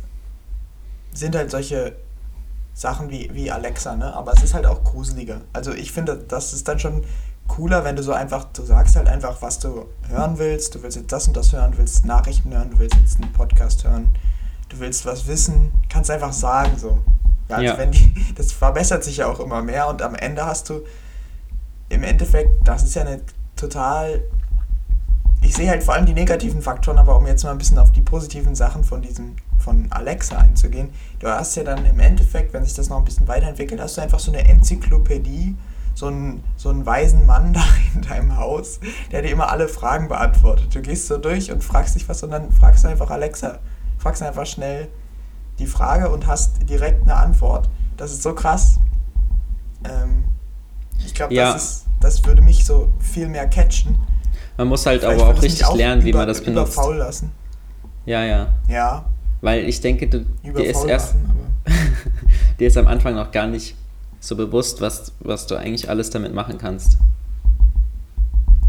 sind 1.13 1.35
halt 1.35 1.51
solche 1.51 1.95
Sachen 2.81 3.11
wie, 3.11 3.29
wie 3.31 3.51
Alexa, 3.51 3.95
ne? 3.95 4.11
Aber 4.15 4.33
es 4.33 4.41
ist 4.41 4.55
halt 4.55 4.65
auch 4.65 4.83
gruseliger. 4.83 5.41
Also 5.53 5.71
ich 5.71 5.91
finde, 5.91 6.17
das 6.17 6.51
ist 6.51 6.67
dann 6.67 6.79
schon 6.79 7.03
cooler, 7.47 7.83
wenn 7.83 7.95
du 7.95 8.01
so 8.01 8.11
einfach, 8.11 8.45
du 8.45 8.63
sagst 8.63 8.95
halt 8.95 9.07
einfach, 9.07 9.39
was 9.43 9.59
du 9.59 9.85
hören 10.09 10.39
willst. 10.39 10.73
Du 10.73 10.81
willst 10.81 10.97
jetzt 10.97 11.11
das 11.11 11.27
und 11.27 11.37
das 11.37 11.53
hören, 11.53 11.73
du 11.73 11.77
willst 11.77 12.05
Nachrichten 12.05 12.51
hören, 12.51 12.71
du 12.71 12.79
willst 12.79 12.97
jetzt 12.97 13.21
einen 13.21 13.31
Podcast 13.33 13.83
hören, 13.83 14.11
du 14.69 14.79
willst 14.79 15.05
was 15.05 15.27
wissen, 15.27 15.71
kannst 15.89 16.09
einfach 16.09 16.33
sagen 16.33 16.71
so. 16.75 16.97
Ja, 17.49 17.57
also 17.57 17.67
ja. 17.67 17.77
Wenn 17.77 17.91
die, 17.91 18.15
das 18.35 18.51
verbessert 18.51 19.03
sich 19.03 19.17
ja 19.17 19.27
auch 19.27 19.39
immer 19.39 19.61
mehr 19.61 19.87
und 19.87 20.01
am 20.01 20.15
Ende 20.15 20.43
hast 20.43 20.67
du 20.69 20.81
im 21.89 22.01
Endeffekt, 22.01 22.67
das 22.67 22.81
ist 22.81 22.95
ja 22.95 23.03
eine 23.03 23.21
total. 23.55 24.23
Ich 25.41 25.55
sehe 25.55 25.69
halt 25.69 25.83
vor 25.83 25.95
allem 25.95 26.05
die 26.05 26.13
negativen 26.13 26.61
Faktoren, 26.61 26.99
aber 26.99 27.17
um 27.17 27.25
jetzt 27.25 27.43
mal 27.43 27.51
ein 27.51 27.57
bisschen 27.57 27.79
auf 27.79 27.91
die 27.91 28.01
positiven 28.01 28.55
Sachen 28.55 28.83
von 28.83 29.01
diesem 29.01 29.35
von 29.57 29.87
Alexa 29.91 30.37
einzugehen, 30.37 30.89
du 31.19 31.27
hast 31.27 31.55
ja 31.55 31.63
dann 31.63 31.85
im 31.85 31.99
Endeffekt, 31.99 32.53
wenn 32.53 32.63
sich 32.63 32.73
das 32.73 32.89
noch 32.89 32.97
ein 32.97 33.05
bisschen 33.05 33.27
weiterentwickelt, 33.27 33.79
hast 33.79 33.97
du 33.97 34.01
einfach 34.01 34.19
so 34.19 34.31
eine 34.31 34.47
Enzyklopädie, 34.47 35.55
so 35.93 36.07
einen, 36.07 36.43
so 36.57 36.69
einen 36.69 36.85
weisen 36.85 37.25
Mann 37.25 37.53
da 37.53 37.63
in 37.93 38.01
deinem 38.01 38.37
Haus, 38.37 38.79
der 39.11 39.21
dir 39.21 39.29
immer 39.29 39.51
alle 39.51 39.67
Fragen 39.67 40.07
beantwortet. 40.07 40.73
Du 40.73 40.81
gehst 40.81 41.07
so 41.07 41.17
durch 41.17 41.51
und 41.51 41.63
fragst 41.63 41.95
dich 41.95 42.07
was 42.09 42.23
und 42.23 42.31
dann 42.31 42.51
fragst 42.51 42.83
du 42.83 42.87
einfach 42.87 43.09
Alexa, 43.11 43.59
fragst 43.97 44.23
einfach 44.23 44.45
schnell 44.45 44.87
die 45.59 45.67
Frage 45.67 46.09
und 46.09 46.27
hast 46.27 46.67
direkt 46.69 47.03
eine 47.03 47.15
Antwort. 47.15 47.69
Das 47.97 48.11
ist 48.11 48.23
so 48.23 48.33
krass. 48.33 48.79
Ähm, 49.83 50.23
ich 51.05 51.13
glaube, 51.13 51.33
ja. 51.33 51.53
das, 51.53 51.85
das 51.99 52.25
würde 52.25 52.41
mich 52.41 52.65
so 52.65 52.91
viel 52.99 53.27
mehr 53.27 53.47
catchen. 53.47 53.95
Man 54.61 54.67
muss 54.67 54.85
halt 54.85 55.01
Vielleicht 55.01 55.19
aber 55.19 55.31
auch 55.31 55.41
richtig 55.41 55.65
auch 55.65 55.75
lernen, 55.75 56.03
über, 56.03 56.07
wie 56.07 56.13
man 56.13 56.27
das 56.27 56.41
benutzt. 56.41 56.75
Faul 56.75 56.97
lassen. 56.97 57.31
Ja, 58.05 58.23
ja. 58.23 58.53
Ja. 58.69 59.05
Weil 59.41 59.67
ich 59.67 59.81
denke, 59.81 60.07
du, 60.07 60.23
dir 60.43 60.65
ist 60.65 60.85
erst, 60.85 61.15
dir 62.59 62.67
ist 62.67 62.77
am 62.77 62.85
Anfang 62.85 63.15
noch 63.15 63.31
gar 63.31 63.47
nicht 63.47 63.73
so 64.19 64.35
bewusst, 64.35 64.79
was, 64.79 65.13
was 65.19 65.47
du 65.47 65.55
eigentlich 65.55 65.89
alles 65.89 66.11
damit 66.11 66.35
machen 66.35 66.59
kannst. 66.59 66.99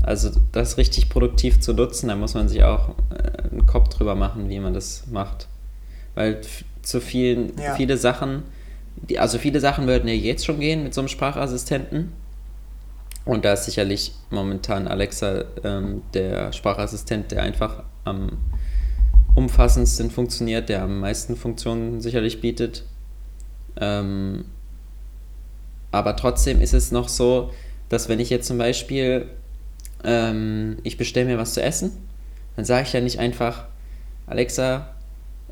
Also 0.03 0.31
das 0.53 0.79
richtig 0.79 1.11
produktiv 1.11 1.61
zu 1.61 1.75
nutzen, 1.75 2.09
da 2.09 2.17
muss 2.17 2.33
man 2.33 2.49
sich 2.49 2.65
auch 2.65 2.95
äh, 3.11 3.51
einen 3.51 3.67
Kopf 3.67 3.91
drüber 3.91 4.15
machen, 4.15 4.49
wie 4.49 4.61
man 4.61 4.73
das 4.73 5.05
macht. 5.13 5.47
Weil 6.15 6.41
zu 6.81 7.03
vielen, 7.03 7.53
ja. 7.59 7.75
viele 7.75 7.99
Sachen, 7.99 8.45
die, 8.97 9.19
also 9.19 9.37
viele 9.37 9.61
Sachen 9.61 9.87
würden 9.87 10.09
ja 10.09 10.15
jetzt 10.15 10.47
schon 10.47 10.59
gehen 10.59 10.85
mit 10.85 10.95
so 10.95 11.03
einem 11.03 11.09
Sprachassistenten. 11.09 12.15
Und 13.25 13.45
da 13.45 13.53
ist 13.53 13.65
sicherlich 13.65 14.15
momentan 14.31 14.89
Alexa 14.89 15.45
ähm, 15.63 16.03
der 16.13 16.53
Sprachassistent, 16.53 17.31
der 17.31 17.43
einfach 17.43 17.85
am 18.05 18.39
umfassendsten 19.35 20.11
funktioniert, 20.11 20.69
der 20.69 20.83
am 20.83 21.01
meisten 21.01 21.37
Funktionen 21.37 22.01
sicherlich 22.01 22.41
bietet. 22.41 22.85
Ähm, 23.81 24.45
aber 25.91 26.17
trotzdem 26.17 26.61
ist 26.61 26.75
es 26.75 26.91
noch 26.91 27.09
so, 27.09 27.53
dass 27.89 28.09
wenn 28.09 28.21
ich 28.21 28.31
jetzt 28.31 28.49
zum 28.49 28.59
Beispiel, 28.59 29.27
ähm, 30.05 30.79
ich 30.83 30.97
bestelle 30.97 31.27
mir 31.27 31.39
was 31.39 31.55
zu 31.55 31.63
essen, 31.63 31.93
dann 32.57 32.65
sage 32.65 32.87
ich 32.87 32.93
ja 32.93 33.01
nicht 33.01 33.19
einfach, 33.19 33.67
Alexa, 34.27 34.89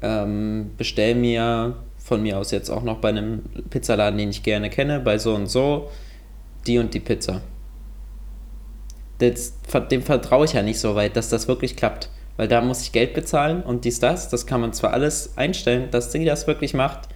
ähm, 0.02 0.70
bestell 0.76 1.14
mir 1.14 1.76
von 1.98 2.22
mir 2.22 2.38
aus 2.38 2.50
jetzt 2.50 2.70
auch 2.70 2.82
noch 2.82 2.98
bei 2.98 3.10
einem 3.10 3.42
Pizzaladen, 3.68 4.18
den 4.18 4.30
ich 4.30 4.42
gerne 4.42 4.70
kenne, 4.70 5.00
bei 5.00 5.18
so 5.18 5.34
und 5.34 5.46
so, 5.46 5.90
die 6.66 6.78
und 6.78 6.92
die 6.94 7.00
Pizza. 7.00 7.42
Das, 9.20 9.52
dem 9.90 10.02
vertraue 10.02 10.44
ich 10.46 10.54
ja 10.54 10.62
nicht 10.62 10.80
so 10.80 10.94
weit, 10.94 11.16
dass 11.16 11.28
das 11.28 11.46
wirklich 11.46 11.76
klappt 11.76 12.10
weil 12.40 12.48
da 12.48 12.62
muss 12.62 12.80
ich 12.80 12.92
Geld 12.92 13.12
bezahlen 13.12 13.62
und 13.62 13.84
dies, 13.84 14.00
das. 14.00 14.30
Das 14.30 14.46
kann 14.46 14.62
man 14.62 14.72
zwar 14.72 14.94
alles 14.94 15.36
einstellen, 15.36 15.90
dass 15.90 16.10
sie 16.10 16.24
das 16.24 16.46
wirklich 16.46 16.72
macht, 16.72 17.10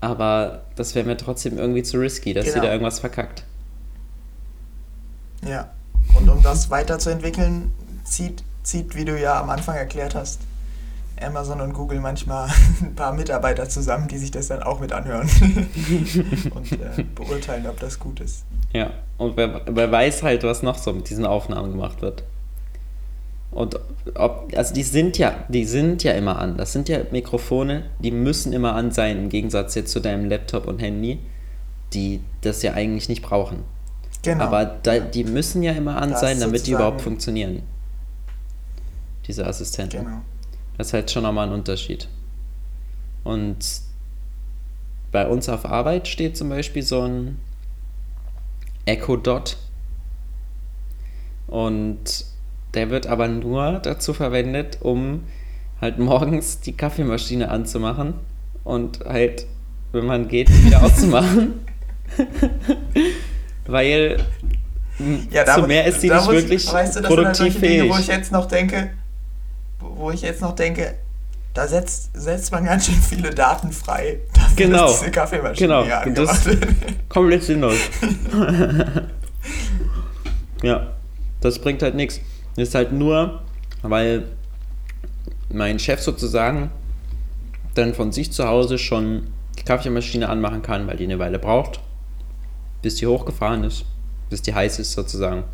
aber 0.00 0.62
das 0.74 0.96
wäre 0.96 1.06
mir 1.06 1.16
trotzdem 1.16 1.56
irgendwie 1.56 1.84
zu 1.84 1.98
risky, 1.98 2.34
dass 2.34 2.46
genau. 2.46 2.54
sie 2.56 2.60
da 2.62 2.72
irgendwas 2.72 2.98
verkackt. 2.98 3.44
Ja, 5.46 5.70
und 6.18 6.28
um 6.28 6.42
das 6.42 6.68
weiterzuentwickeln, 6.68 7.70
zieht, 8.02 8.42
zieht, 8.64 8.96
wie 8.96 9.04
du 9.04 9.16
ja 9.16 9.40
am 9.40 9.50
Anfang 9.50 9.76
erklärt 9.76 10.16
hast, 10.16 10.40
Amazon 11.20 11.60
und 11.60 11.72
Google 11.72 12.00
manchmal 12.00 12.48
ein 12.82 12.94
paar 12.94 13.12
Mitarbeiter 13.12 13.68
zusammen, 13.68 14.08
die 14.08 14.18
sich 14.18 14.30
das 14.30 14.48
dann 14.48 14.62
auch 14.62 14.80
mit 14.80 14.92
anhören 14.92 15.28
und 16.54 16.72
äh, 16.72 17.04
beurteilen, 17.14 17.66
ob 17.66 17.78
das 17.80 17.98
gut 17.98 18.20
ist. 18.20 18.44
Ja, 18.72 18.90
und 19.18 19.36
wer, 19.36 19.62
wer 19.66 19.90
weiß 19.90 20.22
halt, 20.22 20.42
was 20.42 20.62
noch 20.62 20.78
so 20.78 20.92
mit 20.92 21.08
diesen 21.08 21.26
Aufnahmen 21.26 21.72
gemacht 21.72 22.02
wird. 22.02 22.24
Und 23.50 23.78
ob, 24.14 24.52
also 24.56 24.74
die 24.74 24.82
sind 24.82 25.16
ja, 25.16 25.44
die 25.48 25.64
sind 25.64 26.02
ja 26.02 26.12
immer 26.12 26.38
an. 26.40 26.56
Das 26.56 26.72
sind 26.72 26.88
ja 26.88 26.98
Mikrofone, 27.12 27.84
die 28.00 28.10
müssen 28.10 28.52
immer 28.52 28.74
an 28.74 28.90
sein, 28.90 29.16
im 29.16 29.28
Gegensatz 29.28 29.76
jetzt 29.76 29.92
zu 29.92 30.00
deinem 30.00 30.28
Laptop 30.28 30.66
und 30.66 30.80
Handy, 30.80 31.20
die 31.92 32.20
das 32.40 32.62
ja 32.62 32.72
eigentlich 32.72 33.08
nicht 33.08 33.22
brauchen. 33.22 33.62
Genau. 34.22 34.44
Aber 34.44 34.64
da, 34.64 34.98
die 34.98 35.22
müssen 35.22 35.62
ja 35.62 35.72
immer 35.72 36.02
an 36.02 36.10
das 36.10 36.20
sein, 36.20 36.40
damit 36.40 36.66
die 36.66 36.72
überhaupt 36.72 37.00
funktionieren. 37.00 37.62
Diese 39.28 39.46
Assistenten. 39.46 40.04
Genau. 40.04 40.22
Das 40.76 40.88
ist 40.88 40.92
halt 40.92 41.10
schon 41.10 41.22
nochmal 41.22 41.48
ein 41.48 41.54
Unterschied. 41.54 42.08
Und 43.22 43.58
bei 45.12 45.26
uns 45.26 45.48
auf 45.48 45.64
Arbeit 45.64 46.08
steht 46.08 46.36
zum 46.36 46.48
Beispiel 46.48 46.82
so 46.82 47.02
ein 47.02 47.38
Echo 48.84 49.16
Dot. 49.16 49.56
Und 51.46 52.24
der 52.74 52.90
wird 52.90 53.06
aber 53.06 53.28
nur 53.28 53.78
dazu 53.78 54.12
verwendet, 54.12 54.78
um 54.80 55.22
halt 55.80 55.98
morgens 55.98 56.60
die 56.60 56.72
Kaffeemaschine 56.72 57.50
anzumachen 57.50 58.14
und 58.64 59.00
halt, 59.04 59.46
wenn 59.92 60.06
man 60.06 60.28
geht, 60.28 60.50
wieder 60.64 60.82
auszumachen. 60.82 61.64
Weil 63.66 64.18
ja, 65.30 65.44
zu 65.44 65.62
mehr 65.66 65.86
ist 65.86 66.00
sie 66.00 66.10
nicht 66.10 66.28
wirklich 66.28 66.72
weißt 66.72 66.96
du, 66.96 67.00
das 67.00 67.08
produktiv 67.08 67.52
sind 67.52 67.60
fähig. 67.60 67.82
Dinge, 67.82 67.94
wo 67.94 67.98
ich 67.98 68.06
jetzt 68.06 68.32
noch 68.32 68.46
denke, 68.46 68.90
wo 69.96 70.10
ich 70.10 70.22
jetzt 70.22 70.40
noch 70.40 70.54
denke, 70.54 70.94
da 71.52 71.68
setzt, 71.68 72.10
setzt 72.14 72.50
man 72.50 72.64
ganz 72.64 72.86
schön 72.86 72.96
viele 72.96 73.30
Daten 73.30 73.72
frei, 73.72 74.20
dafür, 74.34 74.56
genau. 74.56 74.86
dass 74.86 75.00
diese 75.00 75.10
Kaffeemaschine 75.10 75.68
genau. 76.04 76.24
das 76.26 76.48
komplett 77.08 77.44
sinnlos. 77.44 77.76
ja, 80.62 80.88
das 81.40 81.58
bringt 81.58 81.82
halt 81.82 81.94
nichts. 81.94 82.20
Das 82.56 82.68
ist 82.68 82.74
halt 82.74 82.92
nur, 82.92 83.42
weil 83.82 84.24
mein 85.52 85.78
Chef 85.78 86.00
sozusagen 86.00 86.70
dann 87.74 87.94
von 87.94 88.12
sich 88.12 88.32
zu 88.32 88.46
Hause 88.46 88.78
schon 88.78 89.28
die 89.58 89.62
Kaffeemaschine 89.62 90.28
anmachen 90.28 90.62
kann, 90.62 90.86
weil 90.86 90.96
die 90.96 91.04
eine 91.04 91.18
Weile 91.18 91.38
braucht. 91.38 91.80
bis 92.82 92.96
die 92.96 93.06
hochgefahren 93.06 93.64
ist, 93.64 93.84
bis 94.28 94.42
die 94.42 94.54
heiß 94.54 94.78
ist 94.78 94.92
sozusagen. 94.92 95.44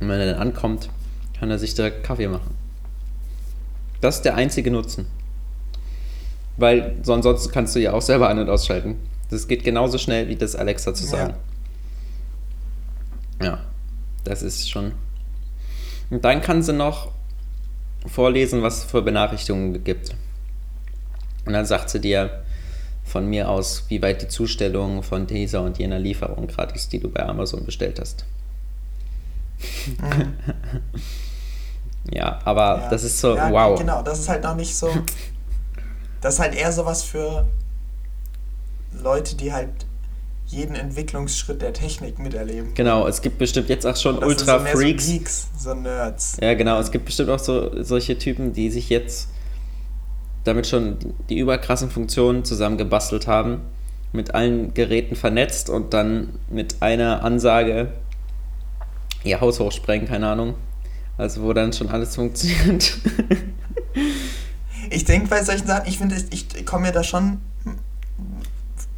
Und 0.00 0.08
wenn 0.08 0.20
er 0.20 0.32
dann 0.32 0.40
ankommt, 0.40 0.88
kann 1.38 1.50
er 1.50 1.58
sich 1.58 1.74
direkt 1.74 2.04
Kaffee 2.04 2.28
machen. 2.28 2.54
Das 4.00 4.16
ist 4.16 4.24
der 4.24 4.36
einzige 4.36 4.70
Nutzen. 4.70 5.06
Weil 6.56 6.96
sonst 7.02 7.52
kannst 7.52 7.76
du 7.76 7.80
ja 7.80 7.92
auch 7.92 8.02
selber 8.02 8.28
an- 8.28 8.38
und 8.38 8.48
ausschalten. 8.48 8.96
Das 9.30 9.46
geht 9.46 9.64
genauso 9.64 9.98
schnell 9.98 10.28
wie 10.28 10.36
das 10.36 10.56
Alexa 10.56 10.94
zu 10.94 11.04
sagen. 11.04 11.34
Ja, 13.40 13.46
ja 13.46 13.58
das 14.24 14.42
ist 14.42 14.68
schon. 14.70 14.92
Und 16.10 16.24
dann 16.24 16.40
kann 16.40 16.62
sie 16.62 16.72
noch 16.72 17.12
vorlesen, 18.06 18.62
was 18.62 18.78
es 18.78 18.84
für 18.84 19.02
Benachrichtigungen 19.02 19.84
gibt. 19.84 20.14
Und 21.44 21.52
dann 21.52 21.66
sagt 21.66 21.90
sie 21.90 22.00
dir 22.00 22.42
von 23.04 23.26
mir 23.26 23.48
aus, 23.48 23.84
wie 23.88 24.02
weit 24.02 24.22
die 24.22 24.28
Zustellung 24.28 25.02
von 25.02 25.26
dieser 25.26 25.62
und 25.62 25.78
jener 25.78 25.98
Lieferung 25.98 26.46
gerade 26.46 26.74
ist, 26.74 26.92
die 26.92 27.00
du 27.00 27.08
bei 27.08 27.26
Amazon 27.26 27.64
bestellt 27.64 28.00
hast. 28.00 28.24
Mhm. 30.00 30.34
ja, 32.10 32.38
aber 32.44 32.80
ja. 32.80 32.88
das 32.88 33.04
ist 33.04 33.20
so, 33.20 33.36
ja, 33.36 33.50
wow. 33.50 33.78
Genau, 33.78 34.02
das 34.02 34.20
ist 34.20 34.28
halt 34.28 34.42
noch 34.42 34.54
nicht 34.54 34.76
so. 34.76 34.90
Das 36.20 36.34
ist 36.34 36.40
halt 36.40 36.56
eher 36.56 36.72
sowas 36.72 37.04
für 37.04 37.46
Leute, 38.92 39.36
die 39.36 39.52
halt 39.52 39.70
jeden 40.46 40.74
Entwicklungsschritt 40.74 41.60
der 41.60 41.72
Technik 41.72 42.18
miterleben. 42.18 42.72
Genau, 42.74 43.06
es 43.06 43.20
gibt 43.20 43.38
bestimmt 43.38 43.68
jetzt 43.68 43.86
auch 43.86 43.96
schon 43.96 44.18
Ultra-Freaks. 44.18 45.06
So, 45.06 45.12
Geeks, 45.12 45.48
so 45.58 45.74
Nerds. 45.74 46.38
Ja, 46.40 46.54
genau, 46.54 46.80
es 46.80 46.90
gibt 46.90 47.04
bestimmt 47.04 47.30
auch 47.30 47.38
so 47.38 47.82
solche 47.82 48.18
Typen, 48.18 48.52
die 48.52 48.70
sich 48.70 48.88
jetzt 48.88 49.28
damit 50.44 50.66
schon 50.66 50.96
die 51.28 51.38
überkrassen 51.38 51.90
Funktionen 51.90 52.44
zusammengebastelt 52.44 53.26
haben, 53.26 53.60
mit 54.12 54.34
allen 54.34 54.72
Geräten 54.72 55.16
vernetzt 55.16 55.68
und 55.68 55.92
dann 55.92 56.30
mit 56.50 56.76
einer 56.80 57.22
Ansage 57.22 57.92
ihr 59.24 59.40
Haus 59.40 59.60
hochsprengen, 59.60 60.08
keine 60.08 60.28
Ahnung. 60.28 60.54
Also 61.18 61.42
wo 61.42 61.52
dann 61.52 61.72
schon 61.72 61.88
alles 61.88 62.14
funktioniert. 62.14 62.96
ich 64.90 65.04
denke 65.04 65.28
bei 65.28 65.42
solchen 65.42 65.66
Sachen, 65.66 65.86
ich 65.86 65.98
finde, 65.98 66.16
ich 66.30 66.64
komme 66.64 66.86
mir 66.86 66.92
da 66.92 67.02
schon 67.02 67.40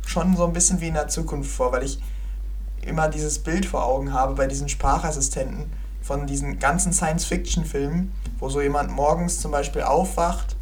schon 0.06 0.36
so 0.36 0.44
ein 0.44 0.52
bisschen 0.52 0.80
wie 0.80 0.88
in 0.88 0.94
der 0.94 1.08
Zukunft 1.08 1.50
vor, 1.50 1.72
weil 1.72 1.84
ich 1.84 1.98
immer 2.82 3.08
dieses 3.08 3.38
Bild 3.38 3.64
vor 3.64 3.84
Augen 3.84 4.12
habe 4.12 4.34
bei 4.34 4.46
diesen 4.46 4.68
Sprachassistenten 4.68 5.66
von 6.02 6.26
diesen 6.26 6.58
ganzen 6.58 6.92
Science-Fiction-Filmen, 6.92 8.12
wo 8.38 8.48
so 8.48 8.60
jemand 8.60 8.90
morgens 8.90 9.40
zum 9.40 9.52
Beispiel 9.52 9.82
aufwacht 9.82 10.56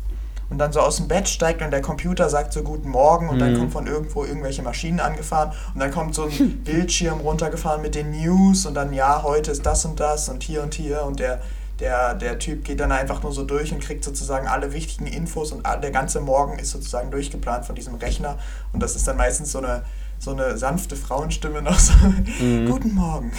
und 0.51 0.59
dann 0.59 0.73
so 0.73 0.81
aus 0.81 0.97
dem 0.97 1.09
Bett 1.09 1.29
steigt 1.29 1.63
und 1.63 1.71
der 1.71 1.83
Computer 1.83 2.29
sagt 2.29 2.53
so 2.53 2.63
guten 2.63 2.89
Morgen 2.89 3.29
und 3.29 3.37
mhm. 3.37 3.41
dann 3.41 3.59
kommt 3.59 3.73
von 3.73 3.87
irgendwo 3.87 4.25
irgendwelche 4.25 4.63
Maschinen 4.63 5.01
angefahren 5.01 5.53
und 5.75 5.81
dann 5.81 5.91
kommt 5.91 6.15
so 6.15 6.25
ein 6.25 6.61
Bildschirm 6.65 7.21
runtergefahren 7.21 7.83
mit 7.83 7.95
den 7.95 8.11
News 8.11 8.67
und 8.67 8.75
dann 8.75 8.93
ja, 8.93 9.23
heute 9.23 9.51
ist 9.51 9.65
das 9.67 9.85
und 9.85 10.01
das 10.01 10.29
und 10.29 10.43
hier 10.43 10.63
und 10.63 10.75
hier 10.75 11.03
und 11.05 11.21
der 11.21 11.41
der, 11.81 12.15
der 12.15 12.39
Typ 12.39 12.65
geht 12.65 12.81
dann 12.81 12.93
einfach 12.93 13.23
nur 13.23 13.33
so 13.33 13.45
durch 13.45 13.73
und 13.73 13.81
kriegt 13.81 14.03
sozusagen 14.03 14.49
alle 14.49 14.73
wichtigen 14.73 15.07
Infos 15.07 15.53
und 15.53 15.65
der 15.65 15.91
ganze 15.91 16.21
Morgen 16.21 16.59
ist 16.59 16.71
sozusagen 16.71 17.11
durchgeplant 17.11 17.65
von 17.65 17.77
diesem 17.77 17.95
Rechner. 17.95 18.37
Und 18.73 18.83
das 18.83 18.97
ist 18.97 19.07
dann 19.07 19.17
meistens 19.17 19.53
so 19.53 19.59
eine, 19.59 19.85
so 20.19 20.33
eine 20.33 20.59
sanfte 20.59 20.97
Frauenstimme 20.97 21.63
noch 21.63 21.79
so. 21.79 21.93
Mhm. 22.41 22.67
Guten 22.69 22.95
Morgen. 22.95 23.33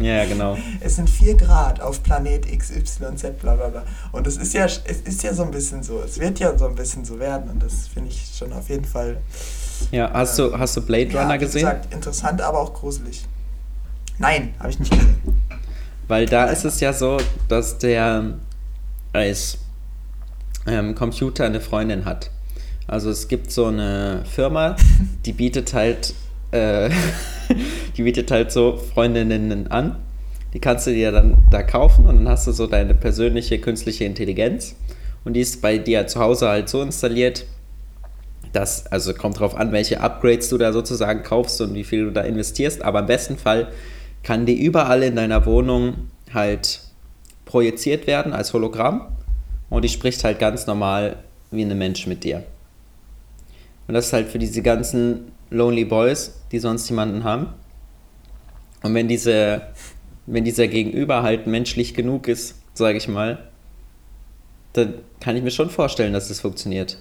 Ja, 0.00 0.24
genau. 0.24 0.56
Es 0.80 0.96
sind 0.96 1.10
4 1.10 1.36
Grad 1.36 1.80
auf 1.80 2.02
Planet 2.02 2.46
XYZ, 2.46 3.38
bla 3.40 3.56
bla 3.56 3.68
bla. 3.68 3.84
Und 4.12 4.26
es 4.26 4.36
ist 4.36 4.54
ja, 4.54 4.64
es 4.66 5.00
ist 5.04 5.22
ja 5.22 5.34
so 5.34 5.42
ein 5.42 5.50
bisschen 5.50 5.82
so. 5.82 6.00
Es 6.00 6.20
wird 6.20 6.38
ja 6.38 6.56
so 6.56 6.66
ein 6.66 6.74
bisschen 6.74 7.04
so 7.04 7.18
werden. 7.18 7.50
Und 7.50 7.62
das 7.62 7.88
finde 7.88 8.10
ich 8.10 8.32
schon 8.36 8.52
auf 8.52 8.68
jeden 8.68 8.84
Fall. 8.84 9.18
Ja, 9.90 10.10
hast, 10.12 10.38
äh, 10.38 10.48
du, 10.48 10.58
hast 10.58 10.76
du 10.76 10.82
Blade 10.82 11.08
Runner 11.08 11.30
ja, 11.30 11.36
gesehen? 11.36 11.62
Gesagt, 11.62 11.92
interessant, 11.92 12.40
aber 12.40 12.60
auch 12.60 12.74
gruselig. 12.74 13.24
Nein, 14.18 14.54
habe 14.58 14.70
ich 14.70 14.78
nicht 14.78 14.92
gesehen. 14.92 15.16
Weil 16.06 16.26
da 16.26 16.46
ist 16.46 16.64
es 16.64 16.80
ja 16.80 16.92
so, 16.92 17.18
dass 17.48 17.78
der 17.78 18.34
als 19.12 19.58
ähm, 20.66 20.94
Computer 20.94 21.44
eine 21.44 21.60
Freundin 21.60 22.04
hat. 22.04 22.30
Also 22.86 23.10
es 23.10 23.28
gibt 23.28 23.52
so 23.52 23.66
eine 23.66 24.24
Firma, 24.28 24.74
die 25.24 25.32
bietet 25.32 25.72
halt, 25.74 26.12
äh, 26.52 26.90
die 27.96 28.02
bietet 28.02 28.30
halt 28.30 28.52
so 28.52 28.76
Freundinnen 28.76 29.66
an. 29.68 29.96
Die 30.52 30.58
kannst 30.58 30.86
du 30.86 30.92
dir 30.92 31.12
dann 31.12 31.44
da 31.50 31.62
kaufen 31.62 32.06
und 32.06 32.16
dann 32.16 32.28
hast 32.28 32.46
du 32.46 32.52
so 32.52 32.66
deine 32.66 32.94
persönliche 32.94 33.60
künstliche 33.60 34.04
Intelligenz. 34.04 34.74
Und 35.24 35.34
die 35.34 35.40
ist 35.40 35.62
bei 35.62 35.78
dir 35.78 36.06
zu 36.06 36.20
Hause 36.20 36.48
halt 36.48 36.68
so 36.68 36.82
installiert, 36.82 37.46
dass, 38.52 38.86
also 38.86 39.14
kommt 39.14 39.38
drauf 39.38 39.54
an, 39.54 39.70
welche 39.72 40.00
Upgrades 40.00 40.48
du 40.48 40.58
da 40.58 40.72
sozusagen 40.72 41.22
kaufst 41.22 41.60
und 41.60 41.74
wie 41.74 41.84
viel 41.84 42.06
du 42.06 42.10
da 42.10 42.22
investierst, 42.22 42.82
aber 42.82 43.00
im 43.00 43.06
besten 43.06 43.36
Fall 43.36 43.68
kann 44.22 44.44
die 44.44 44.60
überall 44.60 45.02
in 45.02 45.16
deiner 45.16 45.46
Wohnung 45.46 46.08
halt 46.32 46.80
projiziert 47.44 48.06
werden 48.06 48.32
als 48.32 48.52
Hologramm 48.52 49.08
und 49.68 49.84
die 49.84 49.88
spricht 49.88 50.24
halt 50.24 50.38
ganz 50.38 50.66
normal 50.66 51.16
wie 51.50 51.62
ein 51.62 51.78
Mensch 51.78 52.06
mit 52.06 52.24
dir. 52.24 52.44
Und 53.86 53.94
das 53.94 54.06
ist 54.06 54.12
halt 54.12 54.28
für 54.28 54.38
diese 54.38 54.62
ganzen 54.62 55.32
Lonely 55.50 55.84
Boys, 55.84 56.40
die 56.52 56.58
sonst 56.58 56.88
jemanden 56.88 57.24
haben. 57.24 57.48
Und 58.82 58.94
wenn 58.94 59.08
diese, 59.08 59.62
wenn 60.26 60.44
dieser 60.44 60.68
Gegenüber 60.68 61.22
halt 61.22 61.46
menschlich 61.46 61.94
genug 61.94 62.28
ist, 62.28 62.54
sage 62.74 62.98
ich 62.98 63.08
mal, 63.08 63.50
dann 64.72 64.94
kann 65.18 65.36
ich 65.36 65.42
mir 65.42 65.50
schon 65.50 65.70
vorstellen, 65.70 66.12
dass 66.12 66.28
das 66.28 66.40
funktioniert. 66.40 66.98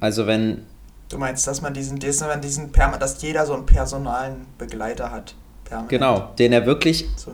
Also 0.00 0.26
wenn 0.26 0.66
Du 1.08 1.18
meinst, 1.18 1.46
dass 1.46 1.60
man 1.60 1.74
diesen, 1.74 1.98
diesen, 1.98 2.40
diesen 2.40 2.72
dass 2.72 3.22
jeder 3.22 3.46
so 3.46 3.54
einen 3.54 3.66
personalen 3.66 4.46
Begleiter 4.58 5.10
hat. 5.10 5.34
Permanent. 5.64 5.88
Genau, 5.90 6.32
den 6.38 6.52
er 6.52 6.66
wirklich 6.66 7.06
so 7.16 7.32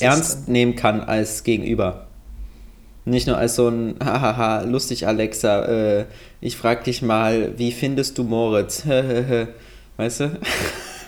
ernst 0.00 0.48
nehmen 0.48 0.76
kann 0.76 1.00
als 1.00 1.42
Gegenüber. 1.42 2.08
Nicht 3.04 3.26
nur 3.26 3.36
als 3.36 3.56
so 3.56 3.68
ein 3.68 3.96
Hahaha, 4.02 4.62
lustig 4.62 5.08
Alexa, 5.08 5.64
äh, 5.64 6.06
ich 6.40 6.56
frag 6.56 6.84
dich 6.84 7.02
mal, 7.02 7.58
wie 7.58 7.72
findest 7.72 8.16
du 8.16 8.24
Moritz? 8.24 8.86
weißt 9.96 10.20
du? 10.20 10.40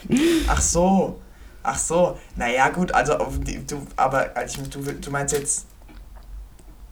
Ach 0.48 0.61
so, 0.61 1.18
ach 1.62 1.78
so. 1.78 2.18
Naja, 2.37 2.68
gut, 2.68 2.92
also 2.92 3.14
du, 3.14 3.87
aber 3.96 4.30
also 4.35 4.61
du, 4.68 4.80
du 4.92 5.11
meinst 5.11 5.35
jetzt, 5.35 5.66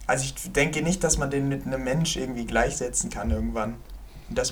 also 0.07 0.23
ich 0.23 0.51
denke 0.51 0.81
nicht, 0.81 1.03
dass 1.03 1.19
man 1.19 1.29
den 1.29 1.47
mit 1.47 1.67
einem 1.67 1.83
Mensch 1.83 2.17
irgendwie 2.17 2.45
gleichsetzen 2.45 3.11
kann 3.11 3.29
irgendwann. 3.29 3.75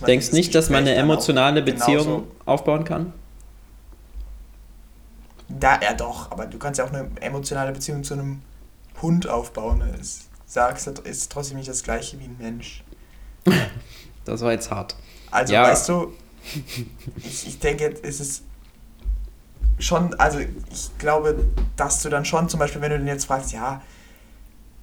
Denkst 0.05 0.31
nicht, 0.31 0.53
dass 0.53 0.69
man 0.69 0.81
eine 0.81 0.93
emotionale 0.93 1.63
Beziehung 1.63 2.27
aufbauen 2.45 2.83
kann? 2.83 3.13
Da, 5.49 5.79
ja 5.81 5.93
doch, 5.93 6.29
aber 6.31 6.45
du 6.45 6.59
kannst 6.59 6.77
ja 6.77 6.85
auch 6.85 6.93
eine 6.93 7.09
emotionale 7.19 7.71
Beziehung 7.71 8.03
zu 8.03 8.13
einem 8.13 8.41
Hund 9.01 9.27
aufbauen. 9.27 9.81
Es 9.99 10.29
sagst, 10.51 10.87
ist 10.87 11.31
trotzdem 11.31 11.57
nicht 11.57 11.69
das 11.69 11.83
gleiche 11.83 12.19
wie 12.19 12.25
ein 12.25 12.37
Mensch. 12.37 12.83
Das 14.23 14.41
war 14.41 14.51
jetzt 14.51 14.69
hart. 14.69 14.95
Also 15.31 15.51
ja. 15.51 15.63
weißt 15.63 15.89
du, 15.89 16.13
ich, 17.17 17.47
ich 17.47 17.57
denke, 17.57 17.91
es 18.03 18.19
ist 18.19 18.43
schon, 19.79 20.13
also 20.13 20.37
ich 20.37 20.91
glaube, 20.99 21.43
dass 21.75 22.03
du 22.03 22.09
dann 22.09 22.23
schon 22.23 22.47
zum 22.47 22.59
Beispiel, 22.59 22.81
wenn 22.81 22.91
du 22.91 22.99
den 22.99 23.07
jetzt 23.07 23.25
fragst, 23.25 23.51
ja, 23.51 23.81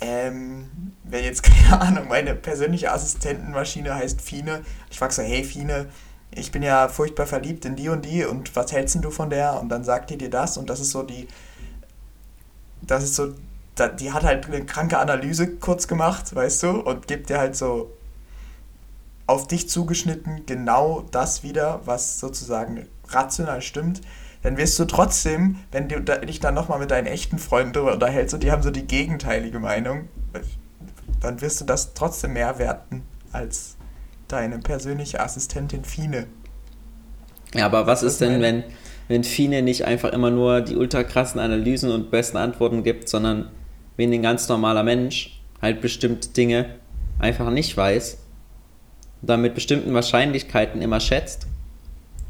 ähm, 0.00 0.68
wenn 1.04 1.22
jetzt, 1.22 1.42
keine 1.44 1.81
Ahnung, 1.81 2.09
meine 2.09 2.35
persönliche 2.35 2.90
Assistentenmaschine 2.90 3.94
heißt 3.94 4.20
Fine, 4.20 4.62
ich 4.90 4.98
frage 4.98 5.14
so, 5.14 5.22
hey 5.22 5.44
Fine, 5.44 5.87
ich 6.33 6.50
bin 6.50 6.64
ja 6.64 6.88
furchtbar 6.88 7.26
verliebt 7.26 7.64
in 7.64 7.76
die 7.76 7.88
und 7.90 8.04
die 8.04 8.24
und 8.24 8.57
was 8.57 8.72
hältst 8.72 8.98
du 9.02 9.11
von 9.12 9.31
der? 9.31 9.61
Und 9.61 9.68
dann 9.68 9.85
sagt 9.85 10.11
die 10.11 10.18
dir 10.18 10.31
das 10.31 10.57
und 10.57 10.68
das 10.68 10.81
ist 10.81 10.90
so 10.90 11.04
die, 11.04 11.28
das 12.83 13.04
ist 13.04 13.14
so, 13.14 13.35
die 13.86 14.12
hat 14.12 14.24
halt 14.24 14.46
eine 14.46 14.66
kranke 14.66 14.98
Analyse 14.98 15.56
kurz 15.56 15.86
gemacht, 15.86 16.34
weißt 16.34 16.64
du, 16.64 16.70
und 16.80 17.06
gibt 17.06 17.30
dir 17.30 17.38
halt 17.38 17.54
so 17.54 17.92
auf 19.26 19.46
dich 19.46 19.68
zugeschnitten 19.68 20.44
genau 20.46 21.04
das 21.10 21.42
wieder, 21.42 21.82
was 21.84 22.18
sozusagen 22.18 22.86
rational 23.08 23.62
stimmt 23.62 24.00
dann 24.42 24.56
wirst 24.56 24.78
du 24.78 24.84
trotzdem, 24.84 25.56
wenn 25.72 25.88
du 25.88 26.00
dich 26.00 26.40
dann 26.40 26.54
nochmal 26.54 26.78
mit 26.78 26.90
deinen 26.90 27.06
echten 27.06 27.38
Freunden 27.38 27.72
darüber 27.72 27.92
unterhältst 27.92 28.34
und 28.34 28.42
die 28.42 28.50
haben 28.50 28.62
so 28.62 28.70
die 28.70 28.86
gegenteilige 28.86 29.58
Meinung, 29.58 30.08
dann 31.20 31.40
wirst 31.40 31.60
du 31.60 31.64
das 31.64 31.94
trotzdem 31.94 32.34
mehr 32.34 32.58
werten 32.58 33.02
als 33.32 33.76
deine 34.28 34.58
persönliche 34.58 35.20
Assistentin 35.20 35.84
Fine. 35.84 36.26
Ja, 37.54 37.66
aber 37.66 37.86
was 37.86 38.02
ist 38.02 38.20
denn, 38.20 38.40
wenn, 38.40 38.62
wenn 39.08 39.24
Fine 39.24 39.62
nicht 39.62 39.86
einfach 39.86 40.12
immer 40.12 40.30
nur 40.30 40.60
die 40.60 40.76
ultra 40.76 41.02
krassen 41.02 41.40
Analysen 41.40 41.90
und 41.90 42.10
besten 42.10 42.36
Antworten 42.36 42.84
gibt, 42.84 43.08
sondern 43.08 43.50
wenn 43.98 44.12
ein 44.14 44.22
ganz 44.22 44.48
normaler 44.48 44.84
Mensch 44.84 45.38
halt 45.61 45.82
bestimmte 45.82 46.28
Dinge 46.30 46.76
einfach 47.18 47.50
nicht 47.50 47.76
weiß, 47.76 48.16
dann 49.20 49.42
mit 49.42 49.54
bestimmten 49.54 49.92
Wahrscheinlichkeiten 49.92 50.80
immer 50.80 51.00
schätzt 51.00 51.46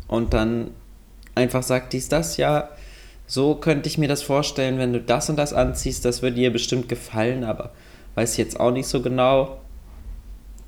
und 0.09 0.33
dann 0.33 0.70
einfach 1.35 1.62
sagt, 1.62 1.92
dies, 1.92 2.09
das, 2.09 2.38
ja, 2.38 2.70
so 3.26 3.54
könnte 3.54 3.88
ich 3.88 3.98
mir 3.98 4.09
das 4.09 4.22
vorstellen, 4.22 4.78
wenn 4.78 4.94
du 4.94 5.00
das 5.00 5.28
und 5.28 5.37
das 5.37 5.52
anziehst, 5.52 6.04
das 6.04 6.22
würde 6.22 6.37
dir 6.37 6.52
bestimmt 6.52 6.88
gefallen, 6.88 7.44
aber 7.44 7.72
weiß 8.14 8.38
jetzt 8.38 8.59
auch 8.59 8.72
nicht 8.72 8.88
so 8.88 9.02
genau. 9.02 9.61